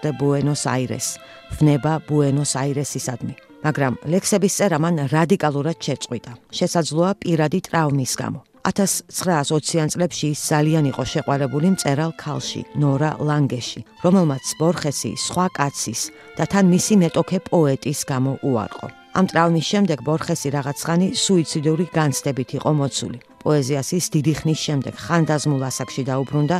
de 0.00 0.10
Buenos 0.16 0.64
Aires, 0.64 1.18
ვნება 1.60 2.00
ბუენოს-აირესისადმი. 2.08 3.49
მაგრამ 3.64 3.94
ლექსების 4.12 4.56
წერა 4.58 4.78
მან 4.80 4.94
რადიკალურად 5.12 5.78
შეწყვიტა. 5.86 6.32
შესაძლოა 6.58 7.10
პირადი 7.22 7.60
ტრავმის 7.68 8.12
გამო. 8.16 8.40
1920-იან 8.64 9.88
წლებში 9.88 10.26
ის 10.36 10.40
ძალიან 10.52 10.84
იყო 10.92 11.02
შეყვარებული 11.12 11.68
მწერალ 11.74 12.12
ქალში, 12.20 12.60
ნორა 12.76 13.16
ლანგეში, 13.24 13.80
რომელმაც 14.04 14.44
ბორხესი 14.60 15.12
სხვა 15.16 15.46
კაცის 15.56 16.00
და 16.36 16.44
თან 16.44 16.64
მისი 16.68 16.94
მეტოქე 17.02 17.38
პოეტის 17.48 18.00
გამო 18.04 18.32
უარყო. 18.44 18.86
ამ 19.16 19.24
ტრავმის 19.26 19.66
შემდეგ 19.72 19.98
ბორხესი 20.06 20.48
რაღაც 20.54 20.78
ხანი 20.86 21.08
სუიციდური 21.16 21.84
განცდებით 21.96 22.50
იყო 22.60 22.70
მოცული. 22.80 23.18
პოეზიას 23.40 23.88
ის 23.98 24.06
დიდი 24.14 24.32
ხნის 24.38 24.60
შემდეგ 24.66 24.94
ხანდაზმულ 25.04 25.62
ასაკში 25.70 26.02
დაუბრუნდა, 26.10 26.58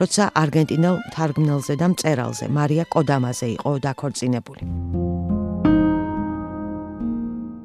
როცა 0.00 0.24
არგენტინელ 0.42 0.96
თარგმნელზე 1.14 1.74
და 1.76 1.86
მწერალზე 1.92 2.46
მარია 2.48 2.84
კოდამაზე 2.88 3.46
იყო 3.60 3.70
დაქორწინებული. 3.84 4.62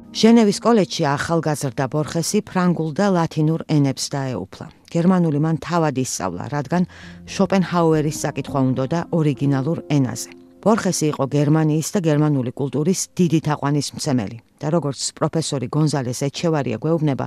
ჟენევის 0.08 0.58
კოლეჯში 0.64 1.04
ახალგაზრდა 1.04 1.84
ბორხესი 1.92 2.40
ფრანგულ 2.48 2.90
და 2.96 3.06
ლათინურ 3.12 3.60
ენებს 3.68 4.08
დაეუფლა. 4.08 4.66
გერმანული 4.88 5.36
მან 5.44 5.56
თავად 5.60 6.00
ისწავლა, 6.00 6.44
რადგან 6.48 6.88
შოპენჰაუერის 7.28 8.20
საკითხვა 8.24 8.60
უნდოდა 8.68 9.00
ორიგინალურ 9.12 9.84
ენაზე. 9.92 10.30
ბორხესი 10.64 11.06
იყო 11.12 11.24
გერმანიის 11.28 11.88
და 11.92 12.00
გერმანული 12.08 12.50
კულტურის 12.56 13.00
დიდი 13.20 13.40
თაყვანისმცემელი 13.48 14.38
და 14.58 14.66
როგორც 14.74 15.00
პროფესორი 15.12 15.66
გონზალეს 15.76 16.20
ეჩევარია 16.24 16.80
გვეუბნება, 16.82 17.26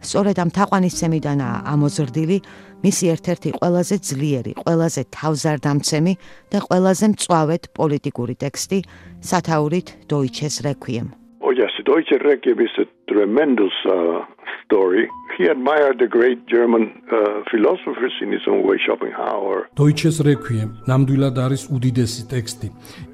სწორედ 0.00 0.36
ამ 0.42 0.50
თაყვანისცემიდანაა 0.56 1.56
ამოზრდილი 1.68 2.38
მისი 2.82 3.04
ერთ-ერთი 3.14 3.50
ყველაზე 3.60 3.96
ძლიერი, 4.08 4.52
ყველაზე 4.64 5.02
თავზარდამცემი 5.14 6.14
და 6.50 6.58
ყველაზე 6.66 7.06
მწვავედ 7.12 7.62
პოლიტიკური 7.76 8.34
ტექსტი 8.40 8.78
სათაურით 9.20 9.86
დოიჩეს 10.10 10.56
რეკვიემ. 10.66 11.21
Oh 11.44 11.50
yes, 11.50 11.72
Deutsche 11.84 12.16
Requiem 12.22 12.60
is 12.60 12.70
a 12.78 12.86
tremendous 13.12 13.74
uh, 13.84 14.24
story. 14.64 15.08
He 15.36 15.44
admired 15.54 15.98
the 15.98 16.06
great 16.06 16.46
German 16.46 17.02
uh, 17.10 17.42
philosophers 17.50 18.14
in 18.22 18.30
his 18.30 18.42
own 18.46 18.60
way, 18.66 18.78
Schopenhauer. 18.86 19.66
Deutsches 19.74 20.20
Requiem 20.22 20.68
ნამდვილად 20.86 21.36
არის 21.44 21.62
უდიდესი 21.74 22.22
ტექსტი. 22.30 22.68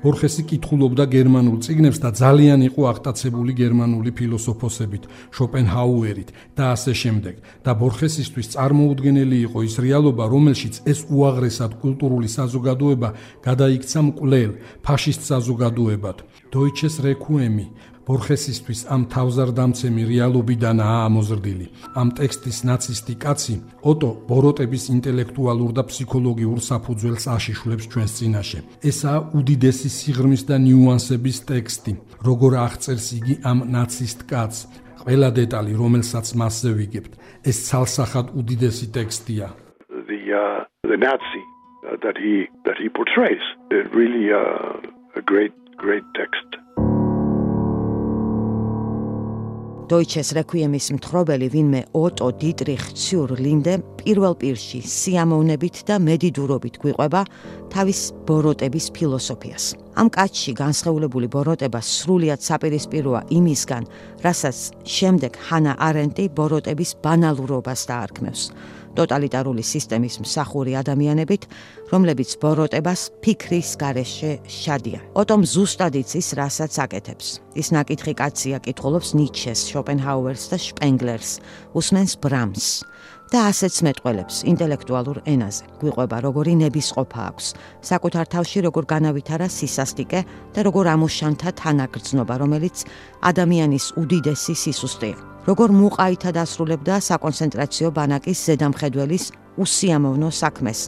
ბორხესი 0.04 0.42
კითხულობდა 0.50 1.04
გერმანულ 1.16 1.56
წიგნებს 1.64 1.98
და 2.04 2.10
ძალიან 2.22 2.60
იყო 2.68 2.82
აღტაცებული 2.92 3.52
გერმანული 3.62 4.10
ფილოსოფოსებით, 4.18 5.04
შოპენჰაუერით 5.36 6.28
და 6.58 6.64
ასე 6.76 6.92
შემდეგ. 7.02 7.34
და 7.64 7.72
ბორხესისთვის 7.80 8.50
წარმოუდგენელი 8.54 9.38
იყო 9.48 9.58
ის 9.68 9.74
რეალობა, 9.84 10.24
რომელშიც 10.34 10.74
ეს 10.92 11.00
უაღრესად 11.08 11.72
კულტურული 11.80 12.28
საზოგადოება 12.38 13.08
გადაიქცა 13.48 14.00
მკვლელ 14.08 14.50
ფაშისტ 14.84 15.22
საზოგადოებად. 15.32 16.16
Deutsches 16.52 16.94
Requiem 17.00 17.56
ბორხესისთვის 18.08 18.80
ამ 18.94 19.02
თავზარდამცემი 19.12 20.02
რეალობიდანაა 20.12 20.98
ამოზრდილი. 21.08 21.66
ამ 22.00 22.08
ტექსტის 22.18 22.58
ნაცისტი 22.70 23.14
კაცი 23.24 23.54
ოტო 23.90 24.10
ბოროტების 24.28 24.84
ინტელექტუალურ 24.96 25.70
და 25.78 25.82
ფსიქოლოგიურ 25.90 26.58
საფუძველს 26.70 27.24
აშიშვლებს 27.36 27.84
ჩვენს 27.92 28.12
წინაშე. 28.18 28.60
ესაა 28.90 29.20
უდიდესი 29.38 29.88
სიღრმის 29.98 30.42
და 30.48 30.56
ნიუანსების 30.66 31.38
ტექსტი. 31.50 31.92
როგორ 32.28 32.52
აღწერს 32.66 33.06
იგი 33.18 33.34
ამ 33.50 33.58
ნაცისტ 33.76 34.20
კაცს? 34.30 34.66
ყველა 35.08 35.28
დეტალი, 35.40 35.72
რომელსაც 35.82 36.26
მასზე 36.40 36.70
ვიგებთ, 36.78 37.12
ეს 37.48 37.56
ცალსახად 37.68 38.26
უდიდესი 38.38 38.86
ტექსტია. 38.96 39.46
The 40.10 40.20
uh, 40.42 40.60
the 40.90 40.98
Nazi 41.06 41.44
uh, 41.88 41.96
that 42.04 42.16
he 42.24 42.34
that 42.66 42.76
he 42.82 42.88
portrays. 42.98 43.44
It 43.70 43.86
really 44.00 44.26
uh, 44.32 45.20
a 45.20 45.22
great 45.30 45.54
great 45.76 46.04
text. 46.20 46.48
დოიჩეს 49.88 50.34
რეკვიემის 50.36 50.86
მთხრობელი 50.98 51.46
ვინმე 51.48 51.80
ოტო 51.96 52.26
დიტრიხ 52.42 52.82
ციურ 52.92 53.30
ლინდე 53.40 53.74
პირველ 53.96 54.34
პირში 54.36 54.80
სიამოვნებით 54.84 55.76
და 55.88 55.96
მედიდურობით 56.04 56.74
გვიყვება 56.82 57.22
თავის 57.72 58.00
ბოროტების 58.28 58.86
ფილოსოფიას. 58.92 59.64
ამ 59.96 60.08
კაცში 60.12 60.52
განსხეულებული 60.60 61.28
ბოროტება 61.32 61.80
სრულიად 61.80 62.40
საპირისპიროა 62.44 63.20
იმისგან, 63.32 63.84
რასაც 64.20 64.58
შემდეგ 64.84 65.32
ჰანა 65.48 65.72
არენტი 65.88 66.24
ბოროტების 66.36 66.90
ბანალურობას 67.00 67.80
დაარქმევს. 67.88 68.42
ტოტალიტარული 68.98 69.62
სისტემის 69.62 70.18
მსახური 70.24 70.74
ადამიანებით, 70.82 71.42
რომლებიც 71.92 72.30
ბოროტებას 72.42 73.02
ფიქრის 73.22 73.70
გარეშე 73.78 74.32
შადიან. 74.44 75.02
ოტომ 75.14 75.40
ზუსტად 75.54 75.94
იცის, 76.02 76.28
რასაც 76.34 76.72
აკეთებს. 76.84 77.26
ის 77.54 77.68
ნაკითხი 77.74 78.14
კაცია, 78.18 78.56
კითხულობს 78.66 79.14
ნიჩეს, 79.18 79.60
შოპენჰაუერს 79.70 80.44
და 80.50 80.56
შპენგლერს, 80.66 81.30
უსმენს 81.78 82.12
ბრამს. 82.22 82.66
და 83.28 83.52
ასეც 83.52 83.74
მეტყველებს 83.84 84.36
ინტელექტუალურ 84.48 85.18
ენაზე. 85.28 85.64
გვიყვება 85.80 86.16
როგორი 86.24 86.52
ნებისყოფა 86.64 87.20
აქვს, 87.28 87.46
საკუთარ 87.84 88.24
თავში 88.34 88.58
როგორ 88.66 88.84
განავითარა 88.88 89.48
სისასტიკე 89.52 90.20
და 90.56 90.60
როგორ 90.64 90.84
ამოშანთა 90.96 91.50
თანაგრძნობა, 91.60 92.34
რომელიც 92.42 92.76
ადამიანის 93.20 93.86
უდიდესი 94.00 94.54
სისუსტეა. 94.64 95.37
როგორ 95.48 95.72
მუყაითა 95.72 96.30
დასრულებდა 96.36 96.94
საკონცენტრაციო 97.08 97.88
ბანაკის 97.96 98.38
ზედამხედველის 98.48 99.24
უსიამოვნო 99.64 100.28
საქმეს, 100.28 100.80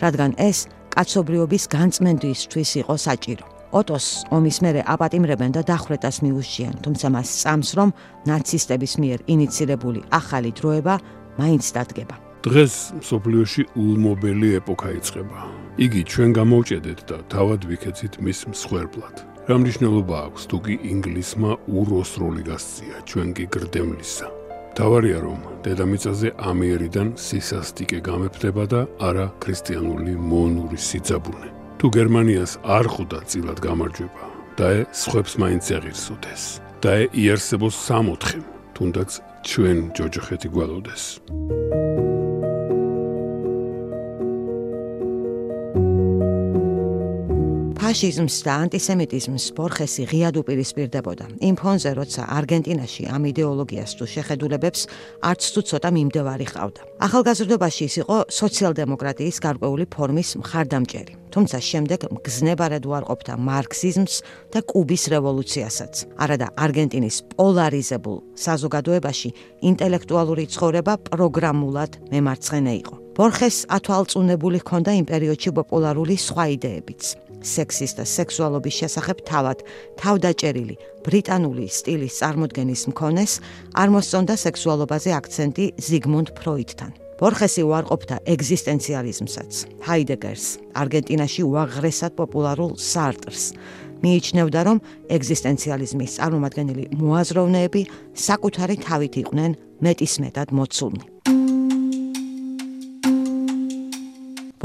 რადგან 0.00 0.30
ეს 0.40 0.58
კაცობრიობის 0.94 1.64
განწმენდისთვის 1.76 2.70
იყო 2.80 2.94
საჭირო. 2.96 3.44
ოტოს 3.76 4.06
ომის 4.32 4.56
მერე 4.64 4.80
აპატიმრებენ 4.88 5.50
და 5.52 5.62
დახვრეტას 5.68 6.16
მიუშიან, 6.24 6.74
თუმცა 6.84 7.06
მას 7.12 7.28
წამს 7.42 7.68
რომ 7.76 7.88
ნაცისტების 8.30 8.92
მიერ 9.02 9.18
ინიცირებული 9.28 10.00
ახალი 10.08 10.50
დროება 10.58 10.94
მაინც 11.36 11.64
დადგება. 11.76 12.16
დღეს 12.46 12.74
სოფლიოში 13.04 13.62
ულმობელი 13.76 14.48
ეპოქა 14.60 14.90
იწყება. 14.96 15.38
იგი 15.76 16.00
ჩვენ 16.08 16.30
გამოვჭედეთ 16.40 17.00
და 17.10 17.16
თავად 17.28 17.60
ვიქეცით 17.68 18.14
მის 18.24 18.38
მსხვერპლად. 18.48 19.35
რა 19.46 19.56
მნიშვნელობა 19.62 20.16
აქვს 20.26 20.44
თუ 20.50 20.58
კი 20.66 20.74
ინგლისმა 20.90 21.50
უროს 21.70 22.12
როლი 22.18 22.42
გასწია 22.50 22.96
ჩვენ 23.06 23.28
კი 23.38 23.44
გრდემლისა. 23.54 24.26
თავარია 24.74 25.18
რომ 25.22 25.40
დედამიწაზე 25.62 26.28
ამიერიდან 26.50 27.08
სისასტიკე 27.14 27.98
გამეფდება 28.08 28.64
და 28.72 28.80
არა 29.08 29.26
ქრისტიანული 29.38 30.14
მონური 30.18 30.78
სიძაბუნე. 30.88 31.48
თუ 31.78 31.86
გერმანიას 31.96 32.52
არ 32.76 32.86
ხვდა 32.90 33.20
წილად 33.30 33.58
გამარჯვება 33.66 34.24
და 34.58 34.66
ე 34.78 34.80
სხვებს 34.90 35.32
მაინც 35.38 35.64
ეღირსოდეს 35.78 36.42
და 36.82 36.90
ე 37.00 37.04
იარსებოს 37.22 37.76
სამოთხე 37.86 38.40
თუნდაც 38.74 39.10
ჩვენ 39.46 39.78
ჯოჯოხეთი 39.96 40.48
გვალოდეს 40.50 41.04
ფაშიზმს 47.86 48.36
და 48.42 48.54
ანტისემიტიზმს 48.66 49.44
ბორხესი 49.54 50.04
ღიად 50.10 50.34
უპირისპირდებოდა. 50.42 51.26
იმ 51.38 51.54
ფონზე, 51.54 51.90
როცა 51.94 52.22
არგენტინაში 52.34 53.02
ამ 53.14 53.22
იდეოლოგიას 53.30 53.92
თუ 53.94 54.04
შეხედულებებს 54.10 54.80
არც 55.22 55.42
თუ 55.54 55.60
ცოტა 55.70 55.90
მიმდევარი 55.94 56.46
ყავდა. 56.50 56.82
ახალგაზრდობაში 57.06 57.82
ის 57.86 57.94
იყო 58.02 58.16
სოციალ-დემოკრატიის 58.26 59.36
გარკვეული 59.46 59.84
ფორმის 59.86 60.28
მხარდამჭერი. 60.42 61.14
თუმცა 61.30 61.58
შემდეგ 61.70 62.00
მგზნებარად 62.10 62.82
უარყოფდა 62.90 63.32
მარქსიზმს 63.38 64.14
და 64.50 64.58
კუბის 64.66 65.02
რევოლუციასაც. 65.14 65.94
არადა 66.18 66.46
არგენტინის 66.58 67.16
პოლარიზებულ 67.38 68.18
საზოგადოებაში 68.34 69.30
ინტელექტუალური 69.62 70.44
ცხოვრება 70.50 70.94
პროგრამულად 71.06 71.92
მემარცხენე 72.10 72.74
იყო. 72.82 73.05
ბორხეს 73.16 73.64
ათვალწუნებული 73.72 74.60
ჰქონდა 74.60 74.92
იმ 75.00 75.06
პერიოდში 75.08 75.50
პოპულარული 75.56 76.20
სხვა 76.20 76.44
იდეებიც. 76.52 77.02
სექსის 77.40 77.92
და 77.96 78.04
სექსუალობის 78.04 78.74
შესახებ 78.80 79.22
თავად 79.24 79.58
თავდაჭერილი 79.96 80.76
ბრიტანული 81.06 81.64
სტილის 81.64 82.18
წარმოდგენის 82.20 82.82
მქონეს 82.92 83.32
არ 83.80 83.88
მოსწონდა 83.96 84.34
სექსუალობაზე 84.44 85.10
აქცენტი 85.16 85.64
ზიგმუნდ 85.86 86.28
ფროიდთან. 86.36 86.90
ბორხესი 87.16 87.62
უარყოფდა 87.64 88.16
ეგზისტენციალიზმსაც, 88.28 89.52
ჰაიდეგერს, 89.88 90.46
არგენტინაში 90.76 91.42
უაღრესად 91.48 92.12
პოპულარულ 92.20 92.76
სარტრს. 92.76 93.56
მიიჩნევდა, 94.04 94.60
რომ 94.68 94.78
ეგზისტენციალიზმის 95.08 96.20
წარმომადგენელი 96.20 96.84
მოაზროვნეები 97.00 97.82
საკუთარი 98.12 98.76
თავით 98.84 99.12
იყვნენ 99.24 99.50
მეტისმეტად 99.80 100.48
მოცულნი. 100.52 101.15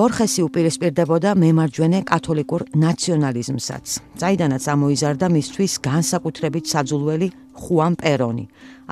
ბორხესი 0.02 0.42
უპირისპირდებოდა 0.48 1.32
მემარჯვენე 1.38 2.00
კათოლიკურ 2.10 2.64
ნაციონალიზმსაც. 2.74 3.86
წაიდანაც 4.18 4.64
ამოიზარდა 4.74 5.28
მისთვის 5.30 5.74
განსაკუთრებით 5.86 6.66
საძულველი 6.74 7.28
ხუან 7.62 7.94
პერონი, 8.02 8.46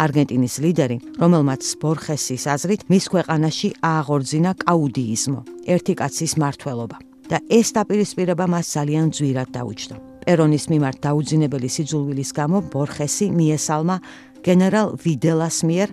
არგენტინის 0.05 0.55
ლიდერი, 0.61 0.97
რომელმაც 1.17 1.61
ბორხესის 1.81 2.45
აზრით 2.53 2.81
მის 2.93 3.05
ქვეყანაში 3.09 3.69
ააღორძინა 3.81 4.51
კაუდიიზმო, 4.61 5.41
ერთი 5.73 5.93
კაცის 5.97 6.33
მართლობა. 6.37 6.97
და 7.29 7.37
ეს 7.49 7.67
დაპირისპირება 7.77 8.45
მას 8.53 8.65
ძალიან 8.77 9.07
ძვირად 9.09 9.49
დაუჯდა. 9.53 9.95
პერონის 10.25 10.65
მიმართ 10.69 10.97
დაუძინებელი 11.05 11.69
სიძულვილის 11.75 12.31
გამო 12.37 12.57
ბორხესი 12.73 13.27
მიესალმა 13.33 13.97
გენერალ 14.45 14.87
ვიდელას 15.03 15.57
მიერ 15.65 15.89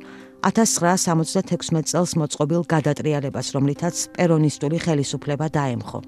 1976 0.47 1.91
წელს 1.91 2.13
მოწყობილ 2.21 2.63
გადატრიალებას, 2.71 3.51
რომლითაც 3.57 3.97
პერონისტული 4.15 4.79
ხელისუფლება 4.79 5.51
დაემხო 5.51 6.01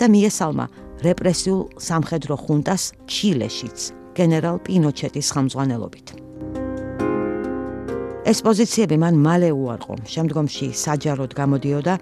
და 0.00 0.08
მიესალმა 0.08 0.66
რეპრესიულ 1.04 1.60
სამხედრო 1.76 2.34
ხუნტას 2.40 2.82
ჩილეშიც, 3.04 3.78
გენერალ 4.16 4.56
პინოჩეტის 4.64 5.28
ხელმძღვანელობით. 5.36 6.06
ეს 8.22 8.38
პოზიციები 8.46 8.96
მან 9.02 9.14
მალე 9.18 9.50
უარყო. 9.52 9.94
შემდგომში 10.08 10.66
საჯაროდ 10.72 11.32
გამოდიოდა 11.36 11.94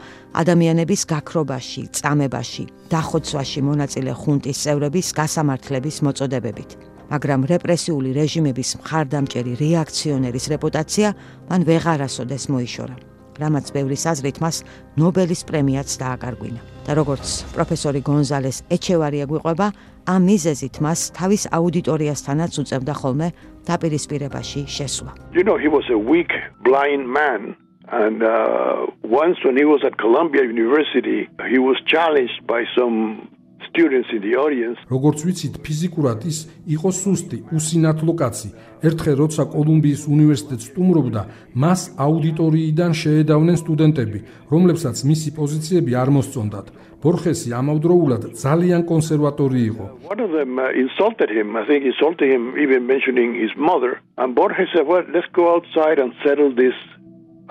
ადამიანების 0.42 1.02
გაქრობაში, 1.10 1.82
წამებაში, 1.96 2.64
დახოცვაში 2.92 3.60
მონაწილე 3.66 4.12
ხუნტის 4.14 4.58
წევრების 4.62 5.08
გასამართლების 5.16 5.96
მოწოდებებით. 6.06 6.70
მაგრამ 7.10 7.40
რეპრესიული 7.52 8.10
რეჟიმების 8.20 8.70
მხარდამჭერი 8.80 9.52
რეაქციონერის 9.62 10.46
რეპუტაცია 10.54 11.08
მან 11.50 11.60
ვეღარასოდეს 11.68 12.44
მოიშორა. 12.54 12.96
რამაც 13.40 13.66
ბევრის 13.72 14.04
აზრით 14.12 14.36
მას 14.44 14.56
ნობელის 15.00 15.40
პრემიაც 15.48 15.88
დააკარგვინა. 16.02 16.60
და 16.90 16.96
როგორც 16.98 17.26
პროფესორი 17.54 18.00
გონზალეს 18.02 18.58
ეჩევარია 18.74 19.24
გვიყვება, 19.30 19.66
ამ 20.10 20.22
მიზეზით 20.26 20.74
მას 20.84 21.00
თავის 21.18 21.42
აუდიტორიასთანაც 21.54 22.52
უწევდა 22.62 22.94
ხოლმე 23.00 23.28
დაპირისპირებაში 23.68 24.60
შესვლა. 24.76 25.12
You 25.36 25.44
know 25.46 25.56
he 25.64 25.68
was 25.68 25.86
a 25.92 26.00
weak 26.12 26.32
blind 26.66 27.04
man 27.06 27.54
and 27.92 28.22
uh, 28.22 28.86
once 29.04 29.38
when 29.44 29.56
he 29.60 29.66
was 29.74 29.82
at 29.88 29.94
Columbia 30.04 30.42
University 30.56 31.28
he 31.52 31.58
was 31.58 31.76
challenged 31.86 32.38
by 32.46 32.62
some 32.76 33.28
students 33.70 34.08
in 34.12 34.20
the 34.26 34.34
audience. 34.44 34.78
როგორც 34.90 35.18
ვიცით, 35.26 35.54
ფიზიკურად 35.64 36.18
ის 36.30 36.38
იყო 36.74 36.90
სუსტი, 37.02 37.38
უსინათლო 37.56 38.12
კაცი. 38.20 38.48
ერთხელ 38.88 39.16
როცა 39.22 39.42
კოლუმბიის 39.54 40.02
უნივერსიტეტს 40.14 40.68
სტუმრობდა, 40.70 41.22
მას 41.62 41.80
აუდიტორიიდან 42.06 42.92
შეედავნენ 43.02 43.56
სტუდენტები, 43.62 44.18
რომლებსაც 44.52 44.96
მისი 45.10 45.30
პოზიციები 45.38 45.92
არ 46.02 46.08
მოსწონდათ. 46.16 46.66
ბორხესი 47.00 47.50
ამავდროულად 47.56 48.22
ძალიან 48.44 48.82
კონსერვატორი 48.90 49.60
იყო. 49.72 49.84
One 50.12 50.20
of 50.20 50.30
them 50.36 50.60
uh, 50.60 50.68
insulted 50.84 51.30
him, 51.32 51.56
I 51.56 51.64
think 51.68 51.80
insulted 51.92 52.28
him 52.34 52.44
even 52.64 52.84
mentioning 52.92 53.30
his 53.42 53.52
mother, 53.56 53.92
and 54.20 54.36
Borges 54.36 54.68
said, 54.74 54.84
"Well, 54.90 55.04
let's 55.14 55.30
go 55.40 55.44
outside 55.54 55.96
and 56.02 56.10
settle 56.24 56.50
this 56.62 56.76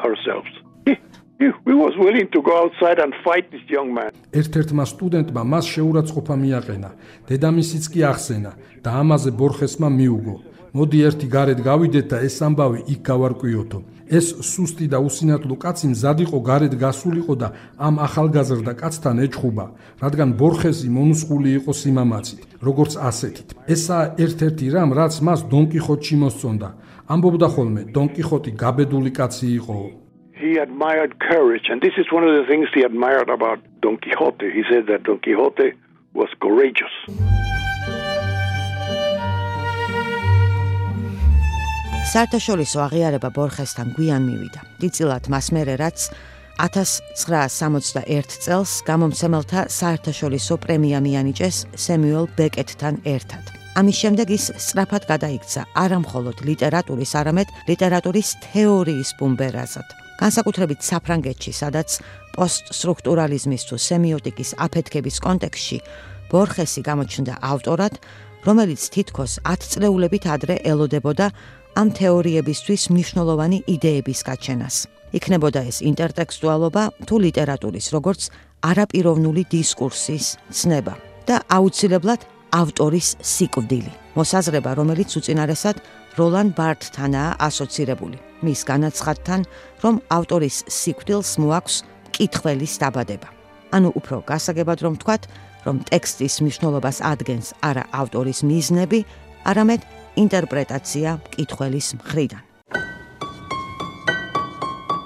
ourselves." 0.05 0.51
We 1.39 1.73
was 1.73 1.93
willing 1.97 2.27
to 2.35 2.41
go 2.41 2.53
outside 2.63 2.99
and 2.99 3.13
fight 3.23 3.45
this 3.51 3.65
young 3.69 3.89
man. 3.93 4.11
ერთ-ერთმა 4.39 4.85
სტუდენტმა 4.93 5.41
მას 5.53 5.65
შეურაცხყოფა 5.73 6.35
მიაყენა. 6.43 6.89
დედამისიც 7.29 7.83
კი 7.93 7.99
ახსენა 8.11 8.51
და 8.83 8.89
ამაზე 9.01 9.31
ბორხესმა 9.39 9.89
მიუგო. 9.99 10.35
მოდი 10.77 10.97
ერთი 11.07 11.27
გარეთ 11.35 11.59
გავიდეთ 11.69 12.05
და 12.11 12.17
ეს 12.27 12.37
ამბავი 12.47 12.79
იქ 12.93 12.99
გავარკვიოთო. 13.09 13.79
ეს 14.17 14.27
სუსტი 14.51 14.85
და 14.93 14.97
უსინათლო 15.07 15.55
კაცი 15.63 15.87
მზად 15.93 16.17
იყო 16.25 16.37
გარეთ 16.49 16.73
გასულიყო 16.83 17.33
და 17.41 17.47
ამ 17.77 17.95
ახალგაზრდა 18.07 18.73
კაცთან 18.81 19.17
ეჭხუბა, 19.25 19.65
რადგან 20.03 20.29
ბორხესი 20.39 20.89
მონუსხული 20.97 21.49
იყო 21.59 21.71
სიმამაცით, 21.81 22.39
როგორც 22.67 22.91
ასეთით. 23.09 23.49
ესა 23.73 23.99
ერთ-ერთი 24.23 24.65
რამ, 24.73 24.89
რაც 24.99 25.13
მას 25.21 25.39
დონკიხოტში 25.53 26.15
მოსწონდა. 26.23 26.69
ამბობდა 27.13 27.47
ხოლმე, 27.53 27.81
დონკიხოტი 27.95 28.51
გაბედული 28.61 29.11
კაცი 29.13 29.47
იყო. 29.59 29.77
He 30.39 30.57
admired 30.57 31.19
courage, 31.19 31.67
and 31.69 31.81
this 31.81 31.95
is 31.97 32.11
one 32.11 32.23
of 32.23 32.33
the 32.39 32.45
things 32.49 32.67
he 32.73 32.81
admired 32.81 33.29
about 33.29 33.59
Don 33.81 33.97
Quixote. 33.97 34.51
He 34.51 34.63
said 34.71 34.87
that 34.87 35.03
Don 35.03 35.19
Quixote 35.19 35.73
was 36.13 36.29
courageous. 36.43 36.95
საერთაშორისო 42.09 42.79
აღიარება 42.87 43.29
ბორხესთან 43.37 43.87
გვიან 43.93 44.23
მივიდა. 44.25 44.61
დიდწილად 44.81 45.23
მას 45.29 45.47
მერე 45.53 45.75
რაც 45.77 45.99
1961 46.65 48.41
წელს 48.45 48.71
გამომცემელთა 48.89 49.61
საერთაშორისო 49.69 50.55
პრემია 50.65 50.97
მიანიჭეს 51.05 51.57
სემიუელ 51.85 52.25
ბეკეტთან 52.33 52.95
ერთად. 53.13 53.43
ამის 53.77 53.97
შემდეგ 54.01 54.27
ის 54.33 54.45
სწრაფად 54.57 55.03
გადაიქცა 55.05 55.61
არა 55.85 55.97
მხოლოდ 56.01 56.37
ლიტერატურის, 56.49 57.11
არამედ 57.21 57.47
ლიტერატურის 57.69 58.29
თეორიის 58.49 59.09
ბუმბერაზად. 59.21 60.08
განსაკუთრებით 60.19 60.83
საფრანგეთში, 60.83 61.51
სადაც 61.55 61.89
პოსტსტრუქტურალიზმის 62.35 63.63
თუ 63.69 63.75
სემიოტიკის 63.79 64.49
აფეთქების 64.65 65.17
კონტექსში 65.23 65.77
ბორხესი 66.31 66.81
გამოჩნდა 66.89 67.33
ავტორად, 67.51 67.93
რომელიც 68.47 68.81
თითქოს 68.93 69.39
10 69.47 69.69
წლეულებით 69.71 70.23
ადრე 70.35 70.55
ელოდებოდა 70.71 71.27
ამ 71.79 71.87
თეორიებისთვის 71.95 72.81
მნიშვნელოვანი 72.93 73.57
იდეების 73.75 74.19
გაჩენას. 74.29 74.75
იქნებოდა 75.17 75.61
ეს 75.69 75.77
ინტერტექსტუალობა 75.89 76.83
თუ 77.07 77.15
ლიტერატურის, 77.25 77.87
როგორც 77.95 78.21
არაპიროვნული 78.61 79.43
დისკურსის 79.49 80.25
ცნება 80.53 80.93
და 81.27 81.35
აუცილებლად 81.49 82.21
ავტორის 82.53 83.07
სიკვდილი. 83.21 83.91
მოსაზრება, 84.17 84.71
რომელიც 84.79 85.09
უწინარესად 85.17 85.77
როლან 86.19 86.47
ბარტთანაა 86.59 87.31
ასოცირებული. 87.47 88.17
მის 88.45 88.61
განაცხადთან, 88.71 89.39
რომ 89.83 89.95
ავტორის 90.17 90.57
სიკვდილს 90.67 91.31
მოაქვს 91.43 91.75
კითხველის 92.15 92.73
დაბადება. 92.81 93.29
ანუ 93.75 93.89
უფრო 93.99 94.15
გასაგებად 94.31 94.79
რომ 94.85 94.93
ვთქვათ, 94.97 95.23
რომ 95.65 95.75
ტექსტის 95.91 96.35
მნიშვნელობას 96.43 96.97
ადგენს 97.11 97.47
არა 97.69 97.83
ავტორის 98.01 98.39
მიზნები, 98.49 98.99
არამედ 99.49 99.81
ინტერპრეტაცია 100.23 101.09
კითხველის 101.35 101.87
მხრიდან. 101.99 102.43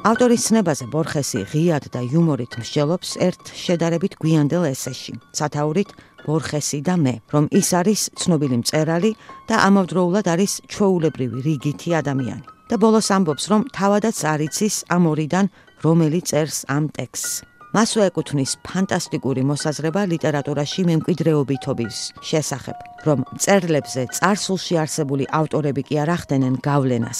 ავტორის 0.03 0.41
ცნებაზე 0.47 0.85
ბორხესი 0.91 1.41
ღიად 1.47 1.85
და 1.93 1.99
იუმორით 2.03 2.59
მსჯელობს 2.59 3.09
ერთ 3.23 3.43
შედარებით 3.55 4.17
გვიანდელ 4.19 4.63
ესეში, 4.73 5.13
სათაურით 5.31 5.89
ბორხესი 6.25 6.79
და 6.87 6.95
მე, 7.03 7.15
რომ 7.33 7.45
ის 7.51 7.69
არის 7.79 8.01
ცნობილი 8.19 8.57
მწერალი 8.63 9.11
და 9.49 9.55
ამავდროულად 9.67 10.25
არის 10.33 10.53
ჩვეულებრივი 10.71 11.37
რიგითი 11.47 11.91
ადამიანი. 12.01 12.53
და 12.73 12.79
ბოლოს 12.79 13.07
ამბობს, 13.13 13.45
რომ 13.51 13.61
თავადაც 13.75 14.17
არიცის 14.33 14.75
ამ 14.95 15.03
ორიდან 15.11 15.45
რომელი 15.83 16.19
წერს 16.25 16.65
ამ 16.71 16.89
ტექსტს. 16.95 17.43
მასვე 17.73 18.01
ეკუთვნის 18.09 18.51
ფანტასტიკური 18.65 19.41
მოსაზრება 19.49 20.01
ლიტერატურაში 20.13 20.81
მემკვიდრეობითობის 20.89 21.97
შესახებ, 22.29 22.77
რომ 23.05 23.19
წერლებზე 23.43 24.01
წარსულში 24.17 24.75
არსებული 24.83 25.25
ავტორები 25.39 25.81
კი 25.87 25.95
არ 26.03 26.09
ახდენენ 26.17 26.55
გავლენას, 26.65 27.19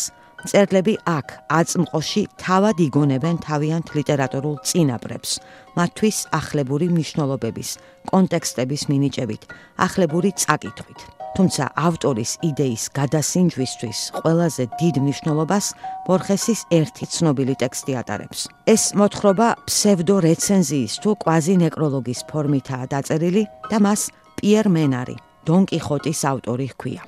წერლები 0.49 0.95
აქ 1.07 1.27
აწმყოში 1.59 2.23
თავად 2.43 2.77
იგონებენ 2.87 3.39
თავიანთ 3.47 3.87
ლიტერატურულ 3.97 4.55
წინაპრებს, 4.67 5.31
მათთვის 5.77 6.17
ახლებური 6.39 6.87
მნიშვნელობების, 6.91 7.69
კონტექსტების 8.11 8.81
მინიჭებით, 8.91 9.41
ახლებური 9.79 10.31
წაკითხვით. 10.35 10.99
თუმცა 11.33 11.65
ავტორის 11.73 12.31
იდეის 12.45 12.83
გადასინჯვისთვის 12.93 13.99
ყველაზე 14.21 14.63
დიდ 14.79 14.95
მნიშვნელობას 15.01 15.65
ბორხესის 16.05 16.61
ერთი 16.69 17.05
ცნობილი 17.09 17.55
ტექსტი 17.57 17.93
ატარებს. 18.01 18.39
ეს 18.69 18.83
მოთხრობა 18.93 19.47
ფსევდო 19.65 20.15
რეცენზიის 20.29 20.93
თუ 21.01 21.09
კვაზი 21.25 21.55
ნეკროლოგის 21.63 22.19
ფორმითაა 22.29 22.85
დაწერილი 22.93 23.43
და 23.71 23.77
მას 23.81 24.01
პიერ 24.37 24.65
მენარი, 24.69 25.17
დონ 25.47 25.61
კიხოტის 25.73 26.19
ავტორი 26.31 26.67
ჰქვია. 26.73 27.01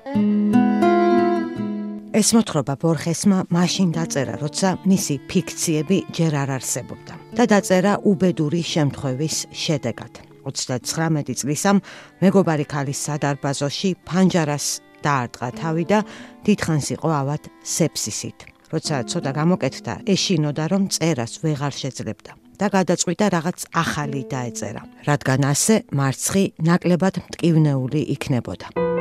ეს 2.16 2.30
მოთხრობა 2.32 2.78
ბორხესმა 2.80 3.38
მაშინ 3.52 3.90
დაწერა, 3.92 4.36
როცა 4.40 4.70
მისი 4.88 5.16
ფიქციები 5.28 5.98
ჯერ 6.16 6.34
არ 6.48 6.50
არსებობდა 6.56 7.14
და 7.36 7.44
დაწერა 7.52 7.94
უბედური 8.08 8.62
შემთხვევის 8.64 9.38
შედეგად. 9.52 10.24
39 10.48 11.36
წლისამ 11.42 11.82
მეგობარი 12.24 12.66
ქალის 12.72 13.00
სადარბაზოში 13.10 13.90
ფანჯარას 14.08 14.68
დაარტყა 15.04 15.50
თავი 15.60 15.86
და 15.92 16.00
დიდხანს 16.48 16.88
იყო 16.96 17.10
ავად 17.20 17.44
სეფსისით. 17.76 18.40
როცა 18.72 18.96
ცოტა 19.12 19.32
გამოკეთდა, 19.36 19.94
ეშინოდა 20.08 20.66
რომ 20.72 20.84
წერას 20.96 21.34
ვეღარ 21.44 21.74
შეძლებდა 21.84 22.32
და 22.56 22.68
გადაწყვიტა 22.72 23.26
რაღაც 23.36 23.60
ახალი 23.76 24.22
დაეწერა, 24.32 24.82
რადგან 25.04 25.42
ასე 25.52 25.76
მარცხი 25.92 26.44
ნაკლებად 26.64 27.16
მტკივნეული 27.28 28.02
იქნებოდა. 28.16 28.95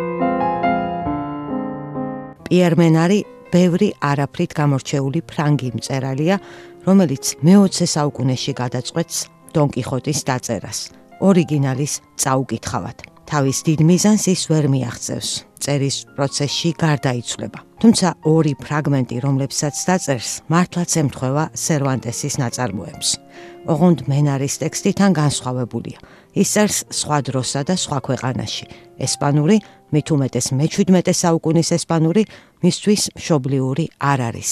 პიერმენარი 2.49 3.21
ბევრი 3.55 3.89
არაფრით 4.03 4.53
გამორჩეული 4.59 5.21
ფრანგი 5.31 5.71
მწერალია, 5.79 6.37
რომელიც 6.87 7.25
მე-20 7.47 7.89
საუკუნეში 7.95 8.53
გადაწყვეტს 8.61 9.19
დონ 9.55 9.69
კიხოტის 9.75 10.21
დაწერას. 10.29 10.79
ორიგინალის 11.23 11.93
წაუკითხავად. 12.19 12.99
თავის 13.25 13.59
დიდ 13.67 13.81
მიზანს 13.89 14.25
ის 14.35 14.43
ვერ 14.51 14.65
მიაღწევს. 14.69 15.31
წერის 15.65 15.97
პროცესში 16.17 16.71
გარდაიცვლება. 16.77 17.59
თუმცა 17.81 18.09
ორი 18.29 18.53
ფრაგმენტი, 18.61 19.17
რომლებსაც 19.25 19.75
დაწერს, 19.89 20.31
მართლაც 20.53 20.91
ემთხვევა 21.03 21.45
სერვანტესის 21.57 22.35
ნაწარმოებს. 22.43 23.09
ოღონდ 23.73 23.99
მენარის 24.11 24.55
ტექსტიდან 24.61 25.11
განსხვავებულია. 25.17 25.99
ის 26.35 26.49
წერს 26.55 26.79
სხვა 26.91 27.19
დროსა 27.31 27.61
და 27.69 27.75
სხვა 27.79 27.99
ქვეყანაში. 28.07 28.67
ესპანური, 28.99 29.57
მით 29.95 30.07
უმეტეს 30.15 30.47
მე-17 30.59 31.15
საუკუნის 31.15 31.69
ესპანური, 31.79 32.23
მისთვის 32.63 33.03
მშობლიური 33.19 33.85
არ 33.99 34.21
არის. 34.29 34.51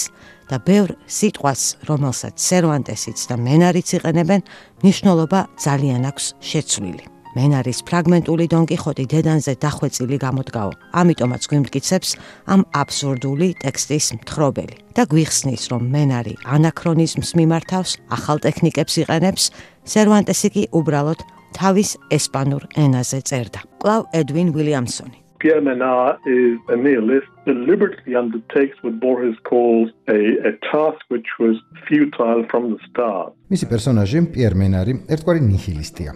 და 0.52 0.60
ბევრ 0.60 0.90
სიტყვას, 1.08 1.62
რომელსაც 1.88 2.36
სერვანტესიც 2.36 3.18
და 3.30 3.34
მენარიც 3.40 3.88
იყენებენ, 3.96 4.40
ნიშნულობა 4.84 5.40
ძალიან 5.56 6.02
აქვს 6.10 6.24
შეცვლილი. 6.44 7.04
მენარის 7.32 7.78
ფრაგმენტული 7.88 8.44
დონკიხოტი 8.52 9.04
დედანზე 9.08 9.52
დახვეწილი 9.64 10.16
გამოდგაო. 10.20 10.70
ამიტომაც 11.00 11.42
გვიმტკიცებს 11.48 12.10
ამ 12.52 12.60
აბსურდული 12.76 13.48
ტექსტის 13.64 14.06
მთხრობელი 14.20 14.76
და 14.92 15.02
გვიხსნის, 15.08 15.62
რომ 15.72 15.82
მენარი 15.94 16.34
ანაქრონიზმს 16.44 17.30
მიმართავს, 17.40 17.90
ახალ 18.12 18.36
ტექნიკებს 18.44 18.94
იყენებს, 19.02 19.42
სერვანტესი 19.88 20.48
კი 20.52 20.62
უბრალოდ 20.76 21.20
თავის 21.58 21.90
ესპანურ 22.18 22.62
ენაზე 22.84 23.20
წერდა. 23.28 23.60
კლავ 23.82 24.02
ედვინ 24.20 24.48
უილიამსონი 24.56 25.22
Pierre 25.42 25.60
Menard 25.60 26.18
is 26.24 26.54
a 26.68 26.76
nihilist, 26.76 27.26
deliberately 27.44 28.14
undertakes 28.14 28.76
what 28.84 29.00
Borges 29.00 29.36
calls 29.42 29.90
a, 30.06 30.20
a 30.50 30.52
task 30.70 31.02
which 31.08 31.30
was 31.40 31.56
futile 31.88 32.46
from 32.50 32.70
the 32.70 32.78
start. 32.86 33.34
მისი 33.50 33.66
პერსონაჟი 33.72 34.18
პიერ 34.34 34.54
მენარი 34.54 34.92
ერთგვარი 35.10 35.40
ნიჰილისტია. 35.50 36.12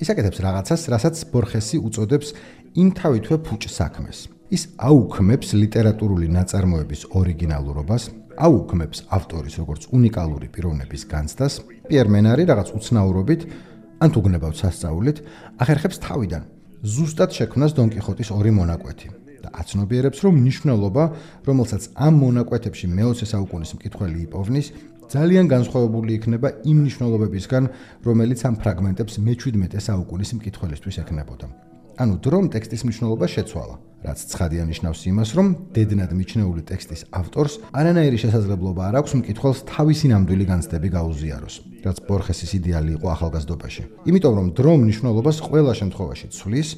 ის 0.00 0.08
აკეთებს 0.12 0.40
რაღაცას, 0.46 0.82
რასაც 0.94 1.16
ბორხესი 1.32 1.76
უწოდებს 1.86 2.28
ინთავითვე 2.82 3.36
ფუჭ 3.44 3.62
საქმეს. 3.68 4.18
ის 4.50 4.62
აუქმებს 4.88 5.48
ლიტერატურული 5.62 6.26
ნაწარმოების 6.36 7.02
ორიგინალურობას, 7.20 8.02
აუქმებს 8.46 8.98
ავტორის 9.16 9.54
როგორც 9.60 9.82
უნიკალური 9.96 10.48
პიროვნების 10.54 11.02
განცდას. 11.12 11.52
პიერ 11.90 12.06
მენარი 12.14 12.42
რაღაც 12.50 12.68
უცნაურობით 12.78 13.40
ან 14.00 14.08
თუ 14.10 14.20
გნებავთ 14.24 14.56
სასწაულით, 14.60 15.18
ახერხებს 15.60 16.00
თავიდან. 16.00 16.42
ზუსტად 16.80 17.34
შექმნას 17.36 17.74
დონ 17.76 17.90
კიხოტის 17.92 18.30
ორი 18.32 18.52
მონაკვეთი 18.56 19.08
და 19.44 19.50
აცნობიერებს 19.60 20.22
რომ 20.24 20.34
მნიშვნელობა 20.40 21.04
რომელსაც 21.48 21.82
ამ 22.06 22.14
მონაკვეთებში 22.24 22.86
მე-20 22.96 23.28
საუკუნის 23.32 23.74
მკითხველი 23.76 24.18
იპოვნის 24.24 24.72
ძალიან 25.12 25.50
განსხვავებული 25.52 26.16
იქნება 26.16 26.48
იმ 26.64 26.76
მნიშვნელობებისგან 26.80 27.64
რომელიც 28.08 28.40
ამ 28.48 28.54
ფრაგმენტებს 28.64 29.20
მე-17 29.26 29.76
საუკუნის 29.88 30.30
მკითხველისთვის 30.40 31.00
ექნებოდა 31.04 31.69
ანუ 32.00 32.14
დრომ 32.24 32.44
ტექსტის 32.54 32.84
მნიშვნელობა 32.88 33.26
შეცვალა 33.36 33.76
რაც 34.00 34.18
ცხადია 34.32 34.64
ნიშნავს 34.64 35.00
იმას, 35.12 35.30
რომ 35.36 35.48
დედნად 35.76 36.12
მიჩნეული 36.16 36.62
ტექსტის 36.64 37.02
ავტორს 37.12 37.54
არანაირი 37.76 38.18
შესაძლებლობა 38.24 38.82
არ 38.88 38.94
აქვს 39.00 39.12
მკითხველს 39.20 39.60
თავისი 39.68 40.06
ნამდვილი 40.12 40.44
განცდები 40.48 40.88
გაუზიაროს, 40.96 41.54
რაც 41.84 41.96
ბორხესის 42.08 42.50
იდეალი 42.56 42.96
იყო 42.96 43.06
ახალგაზრდობაში. 43.12 43.82
იმიტომ 44.08 44.34
რომ 44.40 44.46
დრო 44.56 44.72
მნიშვნელობას 44.80 45.36
ყველა 45.44 45.72
შემთხვევაში 45.80 46.26
ცვლის 46.32 46.68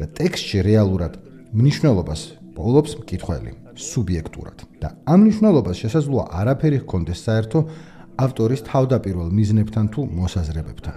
და 0.00 0.04
ტექსტში 0.08 0.58
რეალურად 0.64 1.12
მნიშვნელობას 1.52 2.20
პოულობს 2.56 2.92
მკითხველი 3.04 3.52
სუბიექტურად. 3.76 4.58
და 4.80 4.88
ამ 5.04 5.18
მნიშვნელობას 5.28 5.76
შესაძლოა 5.84 6.24
არაფერი 6.40 6.78
ჰქონდეს 6.80 7.18
საერთო 7.28 7.58
ავტორის 8.24 8.60
თავდაპირველ 8.64 9.28
მიზნებთან 9.28 9.84
თუ 9.92 10.00
მოსაზრებებთან. 10.08 10.96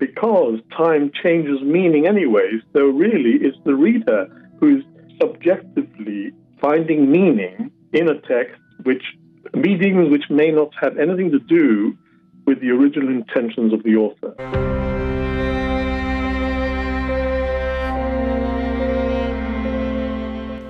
Because 0.00 0.60
time 0.76 1.10
changes 1.22 1.58
meaning 1.62 2.06
anyways, 2.06 2.60
so 2.74 2.80
really 3.04 3.34
it's 3.40 3.56
the 3.64 3.74
reader 3.74 4.28
who's 4.60 4.84
subjectively 5.20 6.32
finding 6.60 7.10
meaning 7.10 7.72
in 7.92 8.08
a 8.08 8.20
text 8.20 8.60
which 8.82 9.02
meanings 9.54 10.10
which 10.10 10.28
may 10.28 10.50
not 10.50 10.70
have 10.80 10.98
anything 10.98 11.30
to 11.30 11.38
do 11.38 11.96
with 12.46 12.60
the 12.60 12.70
original 12.70 13.08
intentions 13.08 13.72
of 13.72 13.82
the 13.84 13.96
author. 13.96 14.32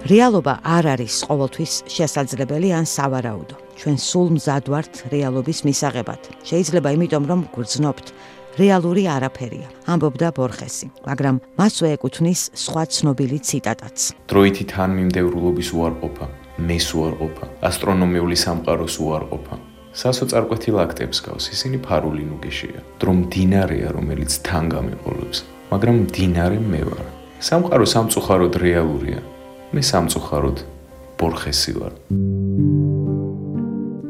რეალობა 0.06 0.52
არ 0.62 0.84
არის 0.94 1.14
ყოველთვის 1.26 1.72
შესაძლებელი 1.90 2.68
ან 2.78 2.86
სავარაუდო. 2.86 3.56
ჩვენ 3.78 3.96
სულ 4.08 4.28
მზად 4.36 4.64
ვართ 4.72 4.94
რეალობის 5.10 5.58
მისაღებად. 5.66 6.22
შეიძლება 6.46 6.88
იმიტომ 6.94 7.24
რომ 7.30 7.40
გრძნობთ 7.56 8.06
რეალური 8.59 9.07
არაფერია, 9.07 9.67
ამბობდა 9.87 10.29
ბორხესი, 10.35 10.87
მაგრამ 11.07 11.35
მასვე 11.59 11.87
ეკუთვნის 11.95 12.41
სხვა 12.51 12.83
ცნობილი 12.95 13.37
ციტატაც. 13.39 13.97
დროითი 14.27 14.63
თანმიმდევრულობის 14.73 15.69
უარყოფა, 15.71 16.25
მეს 16.67 16.87
უარყოფა, 16.97 17.45
ასტრონომიული 17.69 18.35
სამყაროს 18.35 18.95
უარყოფა. 18.99 19.55
სასოწარკვეთი 19.91 20.71
ლაქტებს 20.71 21.19
გავს, 21.19 21.45
ისინი 21.51 21.77
ფარული 21.83 22.23
ნუგეშია. 22.23 22.79
დრომ 22.99 23.19
დინარეა, 23.27 23.89
რომელიც 23.91 24.31
თან 24.47 24.63
გამიყოლებს, 24.71 25.37
მაგრამ 25.71 25.97
დინარე 26.15 26.59
მე 26.59 26.81
ვარ. 26.87 27.05
სამყარო 27.41 27.85
სამწუხაროდ 27.93 28.53
რეალურია. 28.61 29.19
მე 29.73 29.81
სამწუხაროდ 29.81 30.57
ბორხესი 31.19 31.71
ვარ. 31.79 31.93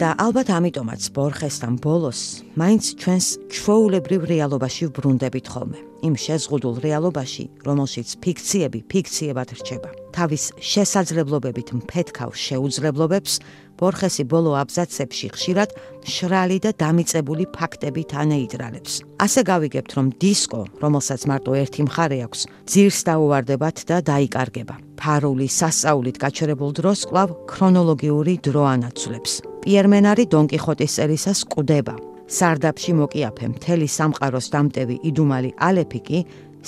და 0.02 0.16
ალბათ 0.18 0.50
ამიტომაც 0.50 1.14
ბორხესთან 1.14 1.76
ბოლოს 1.78 2.42
მაინც 2.58 2.84
ჩვენს 2.98 3.28
ჩვეულებრივ 3.54 4.22
რეალობაში 4.34 4.90
ვბრუნდებით 4.90 5.46
ხოლმე. 5.54 5.80
იმ 6.02 6.16
შეზღუდულ 6.18 6.76
რეალობაში, 6.82 7.44
რომელშიც 7.62 8.10
ფიქციები 8.18 8.80
ფიქციებად 8.90 9.50
რჩება. 9.62 9.90
თავის 10.18 10.44
შესაძლებლობებით 10.58 11.70
მფეთქავ 11.78 12.34
შეუძლებლობებს 12.34 13.34
ბორხესი 13.78 14.24
ბოლო 14.26 14.58
აბზაცებში 14.58 15.28
ხშირად 15.38 15.70
შრალი 16.02 16.58
და 16.66 16.72
დამიწებული 16.82 17.46
ფაქტებით 17.54 18.10
ანეიტრალებს. 18.26 18.94
ასე 19.22 19.42
გავიგებთ, 19.46 19.92
რომ 19.98 20.08
დისკო, 20.18 20.62
რომელსაც 20.82 21.22
მარტო 21.30 21.52
ერთი 21.62 21.82
მხარე 21.86 22.18
აქვს, 22.26 22.42
ძირს 22.66 23.00
დაუვარდებათ 23.06 23.78
და 23.86 23.98
დაიკარგება. 24.02 24.91
ფარული 25.02 25.48
სასაულით 25.50 26.18
გაჩერებულ 26.22 26.72
დროს 26.78 27.00
კლავ 27.10 27.30
ქრონოლოგიური 27.50 28.36
დრო 28.46 28.64
ანაცვლებს. 28.76 29.32
პიერმენარი 29.66 30.24
დონკიხოტის 30.30 30.92
წერისას 30.98 31.40
კვდება. 31.50 31.96
სარდაფში 32.38 32.94
მოკიაფე 33.02 33.46
მთელი 33.54 33.88
სამყაროს 33.98 34.48
დამტევი 34.54 34.96
იდუმალი 35.10 35.50
ალეფიკი 35.58 36.20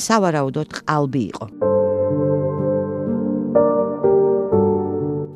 სავარაუდოდ 0.05 0.69
ყალბი 0.81 1.23
იყო. 1.29 1.47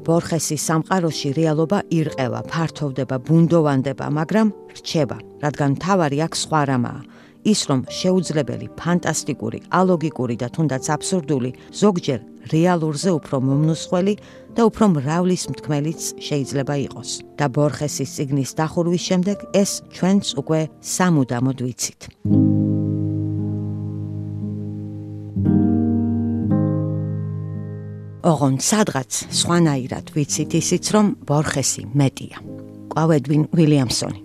ბორხესის 0.08 0.62
სამყაროში 0.70 1.30
რეალობა 1.38 1.80
ირყევა, 1.92 2.42
ფართოვდება, 2.52 3.18
ბუნდოვანდება, 3.28 4.06
მაგრამ 4.20 4.48
რჩება, 4.80 5.18
რადგან 5.44 5.72
თავარი 5.84 6.18
აქ 6.26 6.34
სხვა 6.44 6.62
რამაა. 6.72 7.02
ის 7.48 7.60
რომ 7.70 7.82
შეუძლებელი, 7.88 8.68
ფანტასტიკური, 8.80 9.60
ალოგიკური 9.72 10.36
და 10.42 10.48
თუნდაც 10.56 10.86
აბსურდული, 10.96 11.52
ზოგჯერ 11.72 12.20
რეალურზე 12.54 13.10
უფრო 13.20 13.38
მომნუსხველი 13.48 14.14
და 14.56 14.62
უფრო 14.70 14.86
მრავლის 14.96 15.44
მთქმელიც 15.52 16.02
შეიძლება 16.28 16.76
იყოს. 16.88 17.10
და 17.38 17.46
ბორხესის 17.56 18.10
ციგნის 18.18 18.52
დახურვის 18.58 19.04
შემდეგ 19.10 19.38
ეს 19.54 19.72
ჩვენც 19.96 20.26
უკვე 20.42 20.62
სამუდამოდ 20.82 21.58
ვიცით. 21.66 22.02
ოღონ 28.28 28.56
სადღაც 28.60 29.12
სხვანაირად 29.40 30.06
ვიცით 30.16 30.52
ისიც 30.60 30.86
რომ 30.96 31.06
ბორხესი 31.28 31.84
მეტია. 31.96 32.38
ყვავედვინ 32.92 33.42
ვილიამსონი. 33.56 34.22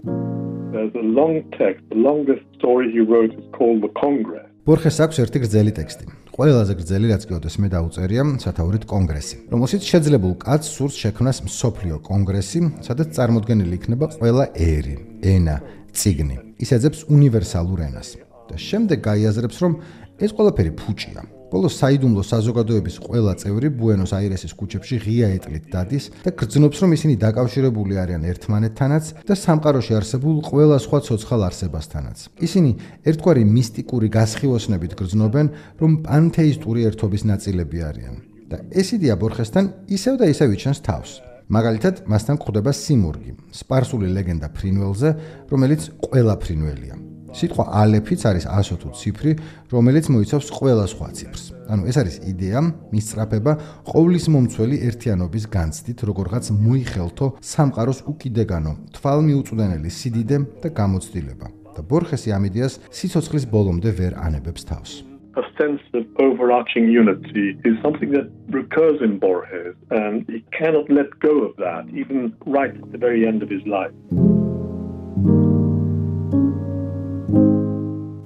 There's 0.73 0.97
a 0.97 1.07
long 1.21 1.45
text, 1.61 1.85
the 1.93 2.01
longest 2.09 2.43
story 2.59 2.91
he 2.91 3.01
wrote 3.11 3.33
is 3.37 3.47
called 3.57 3.81
The 3.87 3.93
Congress. 4.01 4.49
ბორხეს 4.67 4.99
აქვს 5.05 5.17
ერთი 5.23 5.39
გრძელი 5.45 5.73
ტექსტი. 5.79 6.05
ყველაზე 6.33 6.75
გრძელი 6.81 7.11
რაც 7.13 7.25
კი 7.29 7.35
ოდესმე 7.37 7.69
დაუწერია 7.75 8.23
სათაურით 8.41 8.87
კონგრესი, 8.89 9.37
რომელშიც 9.53 9.83
შეძლებულ 9.85 10.33
კაცს 10.41 10.71
სურს 10.79 10.97
შექმნას 11.03 11.39
მსოფლიო 11.45 11.97
კონგრესი, 12.09 12.61
სადაც 12.89 13.13
წარმოდგენილი 13.19 13.77
იქნება 13.77 14.09
ყველა 14.17 14.45
ერი, 14.57 14.97
ენა, 15.21 15.57
ციგნი. 15.93 16.37
ის 16.57 16.71
ეძებს 16.73 17.05
უნივერსალურ 17.13 17.79
ენას. 17.89 18.09
და 18.53 18.57
შემდეგ 18.59 18.99
გაიაზრებს, 19.09 19.57
რომ 19.65 19.73
ეს 20.21 20.31
ყველაფერი 20.37 20.73
ფუჭია. 20.77 21.23
ბოლოს 21.53 21.77
საიდუმლო 21.83 22.23
საზოგადოების 22.25 22.97
ყველა 23.05 23.35
წევრი 23.43 23.69
ბუენოს-აირესის 23.77 24.57
ქუჩებში 24.57 24.97
ღია 25.05 25.29
ეტლით 25.37 25.69
დადის 25.69 26.05
და 26.25 26.33
გრძნობს, 26.33 26.79
რომ 26.81 26.91
ისინი 26.97 27.15
დაკავშირებული 27.21 27.95
არიან 28.03 28.25
ერთმანეთთანაც 28.33 29.05
და 29.29 29.35
სამყაროში 29.37 29.93
არსებულ 30.01 30.37
ყველა 30.49 30.77
სხვა 30.81 30.99
ცოცხალ 31.07 31.41
არსებასთანაც. 31.53 32.19
ისინი 32.41 32.71
ერთგვარი 33.05 33.45
მისტიკური 33.53 34.09
გასხივოსნებით 34.17 34.93
გრძნობენ, 34.97 35.47
რომ 35.81 35.93
პანთეისტური 36.09 36.89
ერთობის 36.89 37.23
ნაწილები 37.29 37.79
არიან. 37.93 38.17
და 38.53 38.61
ეს 38.69 38.93
იდეა 38.97 39.17
ბორხესთან 39.17 39.65
ისევ 39.97 40.15
და 40.21 40.27
ისევ 40.33 40.49
იჩენს 40.57 40.81
თავს. 40.89 41.11
მაგალითად, 41.53 41.95
მასთან 42.09 42.37
გვხვდება 42.41 42.73
სიმურგი, 42.73 43.33
სპარსული 43.61 44.09
ლეგენდა 44.17 44.49
ფრინველზე, 44.57 45.11
რომელიც 45.53 45.89
ყველა 46.05 46.35
ფრინველია. 46.43 47.12
სიტყვა 47.39 47.65
ალეფიც 47.83 48.21
არის 48.29 48.45
100 48.49 48.77
თუ 48.83 48.89
ციფრი, 48.99 49.33
რომელიც 49.73 50.05
მოიცავს 50.13 50.49
ყველა 50.59 50.85
სხვა 50.93 51.09
ციფრს. 51.17 51.45
ანუ 51.73 51.83
ეს 51.91 51.97
არის 52.03 52.17
იდეა, 52.33 52.61
მისწრაფება 52.93 53.53
ყოვლის 53.93 54.25
მომცველი 54.33 54.77
ერთიანობის 54.89 55.45
განცდით, 55.57 55.99
როგორღაც 56.09 56.45
მოიხელთო 56.53 57.27
სამყაროს 57.41 58.01
უკიდეგანო, 58.13 58.73
თვალმიუწვდენელი 58.97 59.91
სიდიდე 59.99 60.37
და 60.63 60.69
გამოცდილება. 60.77 61.49
და 61.77 61.83
ბორხესი 61.89 62.35
ამ 62.37 62.49
იდეას 62.51 62.75
სიცოცხლის 62.99 63.49
ბოლომდე 63.53 63.91
ვერ 64.01 64.13
ანებებს 64.27 64.69
თავს. 64.69 64.93
A 65.41 65.45
sense 65.57 65.81
of 65.97 66.05
overarching 66.21 66.87
unity 66.93 67.57
is 67.65 67.75
something 67.85 68.11
that 68.13 68.29
recurs 68.53 69.01
in 69.01 69.19
Borges, 69.19 69.75
and 69.91 70.29
he 70.29 70.45
cannot 70.59 70.91
let 70.91 71.09
go 71.21 71.35
of 71.49 71.57
that, 71.57 71.89
even 71.89 72.37
right 72.45 72.75
at 72.77 72.93
the 72.93 73.01
very 73.07 73.27
end 73.27 73.43
of 73.43 73.49
his 73.49 73.65
life. 73.65 73.97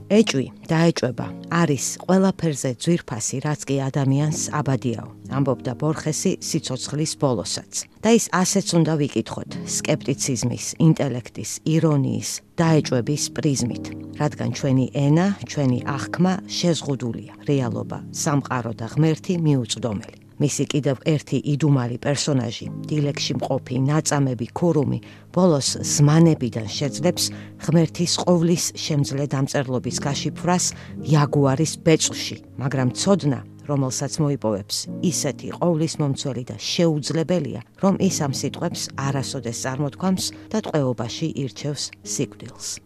ეჭვი 0.06 0.52
დაეჭვება 0.70 1.24
არის 1.50 1.86
ყველაფერზე 2.06 2.70
ძვირფასი, 2.78 3.36
რაც 3.42 3.60
კი 3.66 3.76
ადამიანს 3.82 4.40
აბადიაო, 4.54 5.08
ამბობდა 5.34 5.72
ბორხესი 5.80 6.32
სიცოცხლის 6.46 7.12
ბოლოსაც. 7.18 7.72
და 8.06 8.10
ის 8.14 8.26
ასეც 8.30 8.68
უნდა 8.78 8.94
ვიკითხოთ 9.02 9.50
скеპტიციზმის, 9.66 10.66
ინტელექტის, 10.78 11.50
ირონიის, 11.66 12.30
დაეჭვების 12.54 13.24
პრიზმით, 13.34 13.84
რადგან 14.22 14.50
ჩვენი 14.54 14.86
ენა, 14.94 15.26
ჩვენი 15.50 15.78
აღქმა 15.96 16.32
შეზღუდულია, 16.46 17.34
რეალობა, 17.50 17.98
სამყარო 18.14 18.72
და 18.78 18.86
ღმერთი 18.94 19.34
მიუწვდომელი. 19.42 20.25
მისი 20.42 20.64
კიდევ 20.72 21.00
ერთი 21.08 21.40
იდუმალი 21.54 21.96
პერსონაჟი, 22.04 22.66
დილექსში 22.90 23.34
მყოფი 23.40 23.76
ნაწამები 23.88 24.46
ქურუმი, 24.52 24.98
ბოლოს 25.32 25.68
ზმანებიდან 25.96 26.68
შეძლებს 26.68 27.24
ღმერთის 27.64 28.12
ყოვლის 28.24 28.64
შემძლე 28.76 29.24
დამწერლობის 29.32 30.00
გაშიფრას 30.06 30.64
იაგუარის 31.08 31.72
ბეწში, 31.84 32.36
მაგრამ 32.60 32.92
ცოდნა 32.92 33.40
რომელსაც 33.66 34.18
მოიპოვებს 34.22 34.76
ისეთი 35.10 35.50
ყოვლის 35.58 35.98
მომცველი 35.98 36.44
და 36.46 36.56
შეუძლებელია, 36.62 37.60
რომ 37.82 37.98
ის 37.98 38.22
ამ 38.22 38.32
სიტყვებს 38.40 38.88
არასოდეს 38.94 39.62
წარმოთქვამს 39.66 40.24
და 40.54 40.62
ტყვეობაში 40.62 41.34
ირჩევს 41.42 41.90
სიკვდილს. 42.06 42.85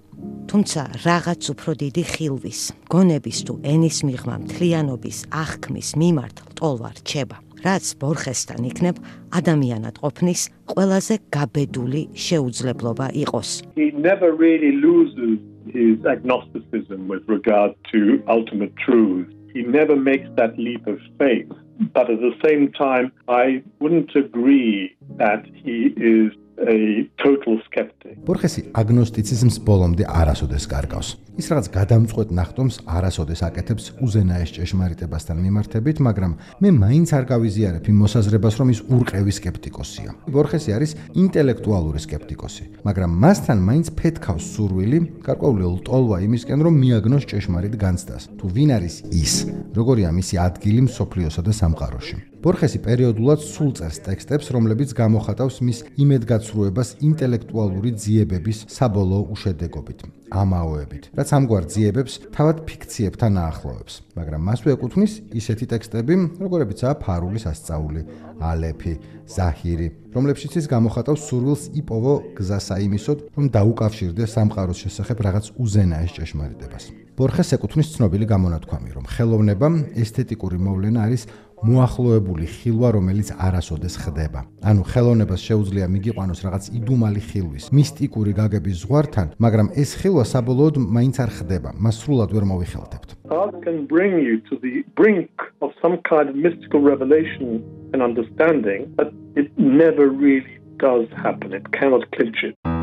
თუმცა 0.51 0.83
რაღაც 1.07 1.43
უფრო 1.53 1.71
დიდი 1.83 2.03
ხილვის, 2.13 2.61
გონების 2.93 3.39
თუ 3.47 3.55
ენის 3.73 3.99
მიღმა 4.09 4.37
მთლიანობის 4.45 5.19
აღქმის 5.43 5.89
მიმართ 6.03 6.37
ტოლვა 6.59 6.91
რჩება, 6.99 7.37
რაც 7.67 7.85
ბორხესთან 8.01 8.61
იქნებ 8.71 8.97
ადამიანად 9.39 9.95
ყოფნის 10.03 10.43
ყველაზე 10.73 11.15
გაბედული 11.37 12.03
შეუძლებლობა 12.27 13.07
იყოს. 13.23 13.51
He 13.79 13.89
never 14.09 14.29
really 14.35 14.73
loses 14.89 15.39
his 15.79 15.97
agnosticism 16.15 17.07
with 17.13 17.23
regard 17.37 17.73
to 17.93 18.01
ultimate 18.37 18.75
truth. 18.87 19.27
He 19.55 19.63
never 19.63 19.97
makes 20.11 20.29
that 20.39 20.59
leap 20.59 20.87
of 20.87 20.99
faith. 21.19 21.51
But 21.95 22.11
at 22.11 22.21
the 22.21 22.35
same 22.45 22.65
time, 22.73 23.07
I 23.29 23.63
wouldn't 23.81 24.13
agree 24.15 24.97
that 25.17 25.47
he 25.65 25.79
is 25.97 26.29
a 26.61 27.09
total 27.17 27.57
skeptic. 27.67 28.21
ბორხესი 28.27 28.61
აგნოსტიციზმს 28.77 29.57
ბოლომდე 29.65 30.05
არასოდეს 30.05 30.65
კარგავს. 30.69 31.09
ის 31.41 31.47
რაღაც 31.49 31.67
გადამწყვეტ 31.73 32.29
ნახტომს 32.37 32.77
არასოდეს 32.85 33.41
აკეთებს 33.49 33.85
უზენაეს 34.05 34.51
ჭეშმარიტებასთან 34.57 35.37
მიმართებით, 35.41 35.97
მაგრამ 36.05 36.33
მე 36.61 36.69
მაინც 36.85 37.09
არ 37.17 37.25
გავიზიარებ 37.33 37.85
იმ 37.89 37.97
მოსაზრებას, 38.05 38.55
რომ 38.61 38.69
ის 38.75 38.81
ურყევი 38.93 39.33
скеპტიკოსია. 39.41 40.11
ბორხესი 40.29 40.71
არის 40.77 40.91
ინტელექტუალური 41.17 42.01
скеპტიკოსი, 42.07 42.65
მაგრამ 42.85 43.11
მასთან 43.25 43.59
მაინც 43.69 43.87
ფეთქავს 43.97 44.45
სურვილი, 44.53 44.99
გარკვეული 45.25 45.65
ლტოლვა 45.81 46.17
იმისკენ, 46.29 46.59
რომ 46.61 46.75
მიაგნოს 46.83 47.25
ჭეშმარიტ 47.31 47.75
განცდას. 47.81 48.23
თუ 48.37 48.47
ვინ 48.53 48.71
არის 48.77 48.95
ის, 49.09 49.35
როგორია 49.73 50.09
მისი 50.13 50.35
ადგილი 50.45 50.81
მსოფლიოსა 50.93 51.41
და 51.41 51.53
სამყაროში. 51.57 52.17
ბორხესი 52.41 52.79
პერიოდულად 52.81 53.41
სულწერს 53.45 53.99
ტექსტებს, 54.01 54.47
რომლებიც 54.49 54.97
გამოხატავს 54.97 55.57
მის 55.61 55.79
იმედგაც 56.01 56.43
იმედგაცრუებას 56.51 56.99
ინტელექტუალური 57.07 57.91
ძიებების 57.95 58.59
საბოლოო 58.75 59.31
უშედეგობით, 59.31 60.03
ამაოებით, 60.35 61.03
რაც 61.15 61.29
ამგვარ 61.31 61.65
ძიებებს 61.71 62.15
თავად 62.35 62.57
ფიქციებთან 62.67 63.39
აახლოვებს. 63.39 63.95
მაგრამ 64.19 64.43
მასვე 64.51 64.71
ეკუთვნის 64.75 65.13
ისეთი 65.31 65.67
ტექსტები, 65.71 66.15
როგორებიცაა 66.43 66.95
ფარულის 66.99 67.45
ასწაული, 67.47 68.03
ალეფი, 68.41 68.95
ზაჰირი, 69.31 69.89
რომლებშიც 70.11 70.53
ის 70.59 70.67
გამოხატავს 70.67 71.23
სურვილს 71.31 71.63
იპოვო 71.79 72.15
გზასაიმისოდ, 72.35 73.19
რომ 73.37 73.45
დაუკავშირდეს 73.55 74.35
სამყაროს 74.35 74.79
შესახებ 74.85 75.19
რაღაც 75.27 75.45
უზენაეს 75.55 76.11
ჭეშმარიტებას. 76.19 76.85
ბორხეს 77.21 77.53
ეკუთვნის 77.53 77.89
ცნობილი 77.95 78.27
გამონათქვამი, 78.33 78.91
რომ 78.97 79.05
ხელოვნება 79.13 79.69
ესთეტიკური 80.03 80.57
მოვლენა 80.57 80.99
არის 81.05 81.23
მოახლოებული 81.65 82.47
ხილვა, 82.49 82.89
რომელიც 82.97 83.29
არასოდეს 83.37 83.95
ხდება. 84.03 84.41
ანუ 84.65 84.83
ხელოვნებას 84.91 85.41
შეუძლია 85.49 85.87
მიგიყვანოს 85.95 86.41
რაღაც 86.47 86.65
იდუმალი 86.79 87.21
ხილვის, 87.29 87.65
მისტიკური 87.79 88.33
გაგების 88.41 88.77
ზღვართან, 88.83 89.27
მაგრამ 89.45 89.69
ეს 89.83 89.91
ხილვა 90.01 90.25
საბოლოოდ 90.33 90.75
მაინც 90.97 91.17
არ 91.25 91.31
ხდება. 91.39 91.71
მას 91.85 91.97
სრულად 92.01 92.31
ვერ 92.35 92.45
მოვიხელთებთ. 92.53 93.09
Art 93.31 93.57
can 93.63 93.87
bring 93.87 94.13
you 94.27 94.37
to 94.49 94.55
the 94.65 94.83
brink 94.99 95.31
of 95.61 95.71
some 95.83 95.97
kind 96.11 96.27
of 96.29 96.35
mystical 96.35 96.81
revelation 96.81 97.63
and 97.93 98.03
understanding, 98.03 98.81
but 98.99 99.13
it 99.37 99.49
never 99.57 100.09
really 100.09 100.59
does 100.79 101.07
happen. 101.25 101.53
It 101.53 101.67
cannot 101.77 102.11
clinch 102.11 102.43
it. 102.43 102.80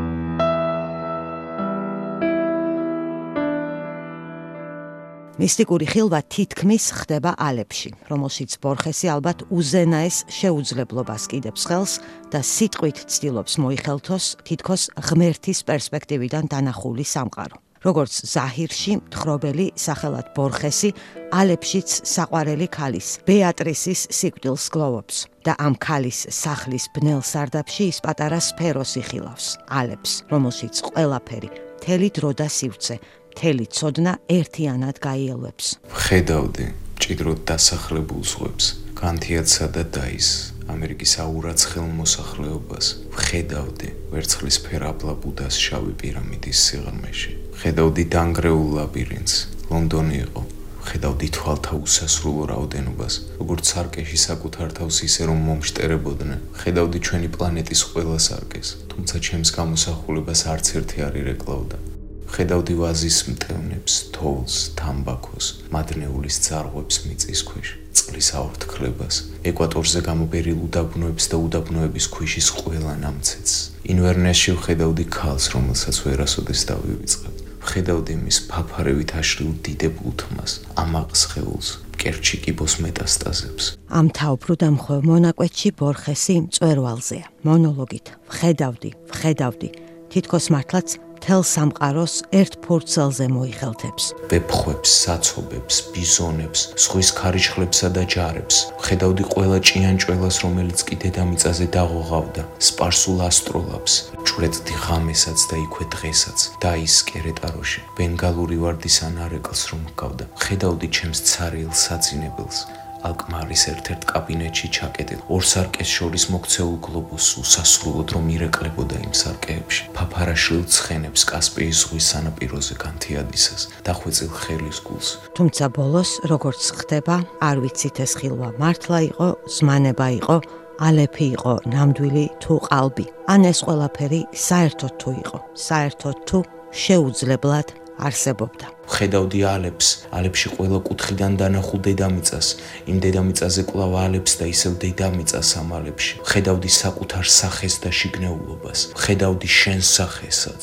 მისტიკური 5.38 5.86
ხილვა 5.86 6.18
თითქმის 6.34 6.84
ხდება 6.98 7.30
ალეფში, 7.38 7.92
რომელშიც 8.10 8.56
ბორხესი 8.58 9.06
ალბათ 9.14 9.44
უზენაეს 9.54 10.16
შეუძლებლობას 10.34 11.28
კიდებს 11.30 11.62
ხელს 11.70 11.92
და 12.34 12.40
სიტყვით 12.42 12.98
ცდილობს 13.06 13.54
მოიხელთოს 13.62 14.26
თითქოს 14.42 14.82
ღმერთის 14.98 15.62
პერსპექტივიდან 15.62 16.50
დანახული 16.50 17.06
სამყარო. 17.06 17.62
როგორც 17.86 18.10
ზაჰირში, 18.26 18.92
თხრობელი 19.14 19.66
სახელად 19.78 20.34
ბორხესი 20.34 20.90
ალეფშიც 21.30 21.88
საყვარელი 22.10 22.66
ქალის 22.66 23.08
ბეატრისის 23.22 24.00
სიკვდილს 24.18 24.66
გლოვობს 24.74 25.16
და 25.46 25.54
ამ 25.62 25.78
ქალის 25.78 26.26
სახლის 26.34 26.90
ბნელ 26.98 27.22
სარდაფში 27.22 27.84
ის 27.94 28.02
პატარა 28.02 28.42
სფეროს 28.42 28.98
იხილავს, 28.98 29.46
ალეფს, 29.70 30.12
რომელშიც 30.34 30.74
ყველაფერი, 30.90 31.50
თელი 31.78 32.10
დრო 32.18 32.30
და 32.34 32.50
სივრცე 32.50 32.98
მთელი 33.38 33.66
ცოდნა 33.70 34.12
ერთიანად 34.34 34.96
გაიელვებს. 34.98 35.66
ხედავდი 35.94 36.64
ჭიდროდ 36.98 37.40
დასახლებულ 37.46 38.22
ზღვებს, 38.26 38.66
განთიადსა 38.98 39.66
და 39.78 39.82
დაის, 39.94 40.28
ამერიკის 40.66 41.12
აურაც 41.22 41.60
ხელმოსახლეობას. 41.70 42.86
ხედავდი 43.14 43.88
ვერცხლის 44.10 44.56
ფერაბლა 44.66 45.14
ბუდას 45.22 45.54
შავი 45.54 45.94
პირამიდის 46.02 46.58
სიღრმეში. 46.66 47.32
ხედავდი 47.62 48.02
დანგრეულ 48.10 48.68
ლაბირინთს, 48.74 49.34
ლონდონი 49.70 50.16
იყო, 50.26 50.42
ხედავდი 50.88 51.28
თვალთა 51.38 51.74
უსასრულო 51.78 52.42
რაოდენობას, 52.50 53.14
როგორც 53.38 53.64
სარკეში 53.70 54.18
საკუთარ 54.28 54.68
თავს 54.78 54.96
ისე 55.06 55.22
რომ 55.30 55.38
მომშტერებოდნენ. 55.46 56.40
ხედავდი 56.58 56.98
ჩვენი 57.06 57.28
პლანეტის 57.38 57.80
ყველა 57.90 58.18
სარკეს, 58.18 58.68
თუმცა 58.90 59.16
ჩემს 59.26 59.50
გამოსახულებას 59.54 60.40
არც 60.50 60.66
ერთი 60.74 60.98
არ 61.06 61.14
ირეკლავდა. 61.22 61.97
ხედავდი 62.28 62.74
ვაზის 62.78 63.18
მტევნებს, 63.32 63.94
თოვლს, 64.14 64.54
თამბაქოს, 64.78 65.46
მადნეულის 65.72 66.36
ძარღვებს 66.46 66.96
მიწის 67.08 67.40
ქვეშ, 67.48 67.68
წყლის 67.96 68.28
აორთქლებას, 68.38 69.14
ეკვატორზე 69.48 70.00
გამობერილ 70.08 70.58
უდაბნოებს 70.68 71.24
და 71.32 71.36
უდაბნოების 71.46 72.06
ქვიშის 72.12 72.48
ყველა 72.58 72.94
ნამცეთს. 73.02 73.54
ინვერნესში 73.92 74.52
ხედავდი 74.64 75.04
ქალს, 75.08 75.44
რომელსაც 75.56 75.96
ვერასოდეს 76.04 76.60
დავივიწყებ. 76.70 77.34
ხედავდი 77.68 78.14
მის 78.24 78.38
ფაფარევით 78.48 79.10
აშლილ 79.20 79.52
დიდებულ 79.66 80.12
თმას, 80.20 80.52
ამაყს 80.82 81.22
ხეულს, 81.30 81.68
კერჩი 82.00 82.36
კიბოს 82.44 82.74
მეტასტაზებს. 82.84 83.64
ამ 83.98 84.06
თაუფრუ 84.16 84.54
დამხვევ 84.62 85.00
მონაკვეთში 85.10 85.68
ბორხესი 85.78 86.34
მწვერვალზეა. 86.48 87.26
მონოლოგით 87.44 88.06
ხედავდი, 88.36 88.90
ხედავდი, 89.18 89.68
თითქოს 90.12 90.46
მართლაც 90.54 90.88
თელ 91.18 91.42
სამყაროს 91.44 92.14
ერთ 92.40 92.52
ფურცელზე 92.64 93.26
მოიხელთებს. 93.34 94.04
ვეფხვებს, 94.30 94.90
საცობებს, 95.04 95.76
ბიზონებს, 95.92 96.60
სხვის 96.84 97.08
ქარიშხლებსა 97.18 97.88
და 97.96 98.02
ჯარებს. 98.14 98.56
ხედავდი 98.86 99.24
ყველა 99.32 99.58
ჭიანჭველას, 99.68 100.36
რომელიც 100.44 100.78
კი 100.88 100.94
დედამიწაზე 101.04 101.66
დაღოღავდა, 101.76 102.42
სპარსულ 102.68 103.18
ასტროლაბს, 103.28 103.94
ჭვრეტდი 104.24 104.74
ღამესაც 104.84 105.38
და 105.50 105.56
იქვე 105.66 105.84
დღესაც 105.94 106.38
და 106.62 106.72
ის 106.86 106.96
კერეტაროში, 107.10 107.80
ბენგალური 107.98 108.56
ვარდის 108.62 108.96
ანარეკლს 109.08 109.62
რომ 109.70 109.82
ჰგავდა. 109.92 110.24
ხედავდი 110.44 110.88
ჩემს 110.96 111.18
ცარიელ 111.28 111.72
საძინებელს. 111.84 112.87
ალკმარის 113.06 113.62
ერთ-ერთ 113.72 114.02
კაბინეტში 114.10 114.68
ჩაკეტილ. 114.76 115.20
ორ 115.30 115.42
სარკეს 115.50 115.90
შორის 115.96 116.24
მოქცეულ 116.34 116.76
გლობუსს 116.86 117.30
უსასრულოდ 117.42 118.08
რომ 118.14 118.24
ირეკლებოდა 118.34 118.96
იმ 119.06 119.12
სარკეებში. 119.22 119.82
ფაფარაშილ 119.96 120.62
ცხენებს 120.74 121.22
კასპიის 121.30 121.76
ზღვის 121.82 122.06
სანაპიროზე 122.12 122.74
განთიადისას 122.84 123.62
დახვეწილ 123.86 124.30
ხელის 124.42 124.78
გულს. 124.86 125.08
თუმცა 125.36 125.64
ბოლოს 125.78 126.10
როგორც 126.32 126.62
ხდება 126.78 127.16
არ 127.48 127.56
ვიცით 127.62 127.96
ეს 128.04 128.12
ხილვა 128.18 128.48
მართლა 128.58 128.98
იყო 129.10 129.28
ზმანება 129.56 130.06
იყო 130.20 130.36
ალეფი 130.78 131.26
იყო 131.36 131.54
ნამდვილი 131.74 132.26
თუ 132.42 132.54
ყალბი. 132.66 133.06
ან 133.32 133.40
ეს 133.50 133.58
ყველაფერი 133.66 134.20
საერთოდ 134.46 134.92
თუ 135.00 135.10
იყო. 135.22 135.38
საერთოდ 135.54 136.16
თუ 136.28 136.38
შეუძლებლად 136.72 137.68
არსებობდა. 138.06 138.66
ხედავდი 138.88 139.40
ალებს, 139.54 139.86
ალებში 140.18 140.48
ყველა 140.56 140.78
კუთხიდან 140.88 141.32
დანახულ 141.40 141.80
დედამიწას, 141.88 142.46
იმ 142.90 142.96
დედამიწაზე 143.04 143.62
კვლავ 143.68 143.92
ალებს 144.06 144.32
და 144.40 144.46
ისევ 144.54 144.72
დედამიწას 144.84 145.48
ამ 145.60 145.68
ალებში. 145.78 146.14
ხედავდი 146.30 146.70
საკუთარ 146.82 147.24
სახეს 147.40 147.74
და 147.82 147.90
შიგნეულობას, 147.98 148.78
ხედავდი 149.02 149.48
შენ 149.60 149.80
სახესაც. 149.96 150.62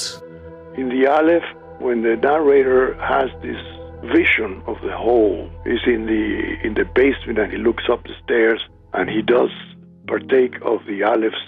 In 0.77 0.89
the 0.89 1.07
Aleph 1.07 1.47
when 1.79 2.01
the 2.01 2.15
narrator 2.15 2.95
has 2.99 3.29
this 3.41 3.61
vision 4.11 4.61
of 4.67 4.77
the 4.81 4.95
whole 4.95 5.49
is 5.65 5.81
in 5.85 6.05
the 6.05 6.23
in 6.65 6.73
the 6.79 6.85
basement 6.99 7.37
and 7.39 7.51
he 7.51 7.57
looks 7.57 7.85
up 7.89 8.01
the 8.03 8.15
stairs 8.23 8.61
and 8.93 9.09
he 9.09 9.21
does 9.21 9.51
partake 10.07 10.55
of 10.61 10.79
the 10.89 11.01
Aleph's 11.01 11.45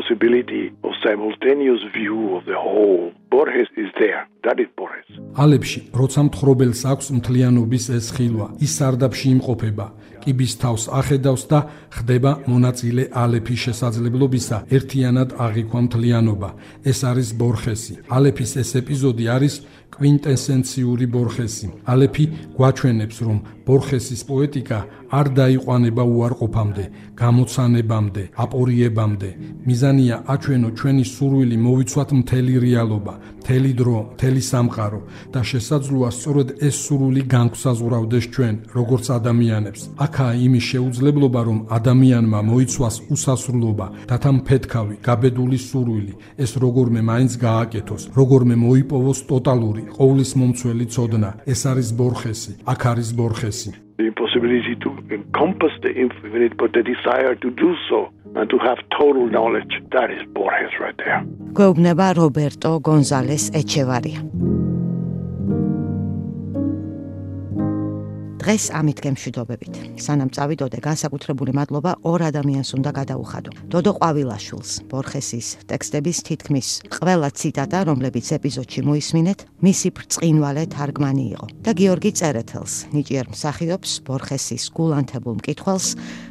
possibility 0.00 0.72
of 0.84 0.92
simultaneous 1.02 1.80
view 1.92 2.36
of 2.36 2.44
the 2.46 2.54
whole. 2.54 3.12
Borges 3.30 3.68
is 3.76 3.90
there. 3.98 4.28
That 4.44 4.58
is 4.60 4.68
Borges. 4.80 5.06
ალებში, 5.44 5.80
როცა 6.00 6.20
მთხრობელს 6.26 6.80
აქვს 6.92 7.06
მთლიანობის 7.16 7.84
ეს 7.98 8.06
ხილვა, 8.16 8.46
ის 8.64 8.72
სარდაფში 8.78 9.26
იმყოფება, 9.34 9.86
კიბის 10.22 10.52
თავს 10.62 10.82
ახედავს 11.00 11.44
და 11.52 11.60
ხდება 11.96 12.32
მონაწილე 12.50 13.04
ალეფის 13.22 13.60
შესაძლებლობისა 13.66 14.56
ერთიანად 14.76 15.28
აღიქვა 15.46 15.80
მთლიანობა. 15.86 16.50
ეს 16.90 16.98
არის 17.10 17.28
ბორხესი. 17.40 17.94
ალეფის 18.16 18.52
ეს 18.62 18.70
ეპიზოდი 18.80 19.24
არის 19.36 19.54
კვინტესენციური 19.94 21.06
ბორხესი. 21.14 21.68
ალეფი 21.92 22.24
გვაჩვენებს, 22.56 23.16
რომ 23.26 23.38
ბორხესის 23.66 24.22
პოეტიკა 24.30 24.78
არ 25.10 25.26
დაიყვანება 25.38 26.02
უარყოფამდე, 26.14 26.84
გამოცანებამდე, 27.20 28.22
აპორიებამდე. 28.44 29.30
მიზანია 29.68 30.16
აჩვენო 30.34 30.68
ჩვენი 30.78 31.04
სურვილი 31.14 31.56
მოვიცვათ 31.66 32.10
მთელი 32.20 32.54
რეალობა, 32.66 33.14
მთელი 33.40 33.70
დრო, 33.80 33.98
მთელი 34.14 34.42
სამყარო 34.50 35.00
და 35.34 35.40
შესაძლოა 35.50 36.10
სწორედ 36.18 36.48
ეს 36.66 36.74
სურვილი 36.86 37.22
განგვსაზღვრავდეს 37.34 38.24
ჩვენ, 38.34 38.54
როგორც 38.78 39.04
ადამიანებს. 39.18 39.80
აქაა 40.04 40.32
იმის 40.46 40.64
შეუძლებლობა, 40.70 41.40
რომ 41.48 41.58
ადამიანმა 41.78 42.40
მოიცვას 42.50 42.96
უსასრულობა, 43.14 43.86
დათა 44.10 44.30
მფეთქავი, 44.38 44.94
გაბედული 45.06 45.58
სურვილი, 45.68 46.14
ეს 46.44 46.50
როგორმე 46.64 47.00
მაინც 47.10 47.32
გააკეთოს, 47.46 48.02
როგორმე 48.18 48.54
მოიპოვოს 48.64 49.18
ტოტალური, 49.30 49.79
ყოვლის 49.98 50.30
მომცველი 50.40 50.86
ცოდნა. 50.94 51.30
ეს 51.52 51.60
არის 51.70 51.88
ბორხესი, 51.98 52.52
აქ 52.72 52.80
არის 52.90 53.08
ბორხესი. 53.18 53.70
The 54.00 54.06
impossibility 54.12 54.74
to 54.84 54.90
encompass 55.18 55.74
the 55.84 55.92
infinite, 56.04 56.52
but 56.56 56.70
the 56.72 56.82
desire 56.92 57.34
to 57.44 57.48
do 57.50 57.70
so 57.88 58.08
and 58.34 58.48
to 58.52 58.58
have 58.66 58.78
total 58.98 59.24
knowledge. 59.34 59.72
That 59.96 60.08
is 60.16 60.22
Borges 60.36 60.72
right 60.82 60.96
there. 61.04 61.20
გვეუბნება 61.58 62.06
რობერტო 62.20 62.72
გონზალეს 62.88 63.44
ეჩევარია. 63.60 64.79
დღეს 68.40 68.72
ამით 68.72 68.98
გემშვიდობებით. 69.04 69.74
სანამ 70.00 70.30
წავიდოდე, 70.32 70.78
განსაკუთრებული 70.80 71.52
მადლობა 71.52 71.92
ორ 72.08 72.20
ადამიანს 72.32 72.70
უნდა 72.72 72.90
გადაუხადო. 72.96 73.50
დოდო 73.68 73.92
ყვავილაშვილს, 74.00 74.70
ბორხესის 74.88 75.48
ტექსტების 75.68 76.18
თითქმის 76.24 76.68
ყველა 76.88 77.28
ციტატა, 77.36 77.78
რომლებიც 77.84 78.26
ეპიზოდში 78.40 78.80
მოისმინეთ, 78.88 79.38
მისი 79.60 79.88
ბრწყინვალე 79.92 80.64
თარგმანი 80.72 81.24
იყო. 81.36 81.46
და 81.60 81.70
გიორგი 81.76 82.10
წერეთელს, 82.16 82.74
ნიჭიერ 82.96 83.26
მსახიობს 83.28 83.90
ბორხესის 84.08 84.64
გულანთებულ 84.72 85.34
მკითხველს, 85.44 85.88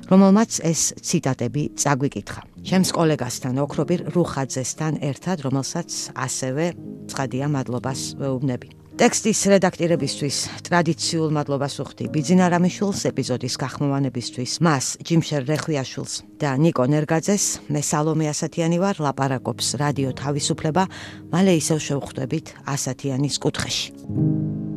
რომელმაც 0.09 0.51
ეს 0.65 0.81
ციტატები 1.05 1.63
წაგვიკითხა. 1.77 2.41
ჩემს 2.65 2.89
კოლეგასთან 2.89 3.53
ოქრობირ 3.61 3.99
რუხაძესთან 4.17 4.93
ერთად, 5.05 5.37
რომელსაც 5.45 5.89
ასევე 6.17 6.65
ცხადია 7.05 7.45
მადლობას 7.53 8.17
ვეუბნები. 8.17 8.88
ტექსტის 8.99 9.41
რედაქტირებისთვის 9.47 10.37
ტრადიციულ 10.67 11.29
მადლობას 11.31 11.77
ვუხდი 11.79 12.09
ბიძინა 12.11 12.49
რამიშვილს 12.51 13.05
ეპიზოდის 13.07 13.55
გახმოვანებისთვის 13.63 14.57
მას 14.59 14.91
ჯიმშერ 15.07 15.47
რეხვიაშვილს 15.47 16.13
და 16.43 16.51
ნიკო 16.59 16.83
ნერგაძეს 16.91 17.45
მე 17.71 17.79
სალომე 17.79 18.27
ასათიანი 18.35 18.83
ვარ 18.83 18.99
ლაპარაკობს 19.07 19.67
რადიო 19.79 20.11
თავისუფლება 20.19 20.83
მალე 21.31 21.53
ისევ 21.63 21.79
შევხვდებით 21.87 22.51
ასათიანის 22.75 23.39
კუთხეში 23.39 24.68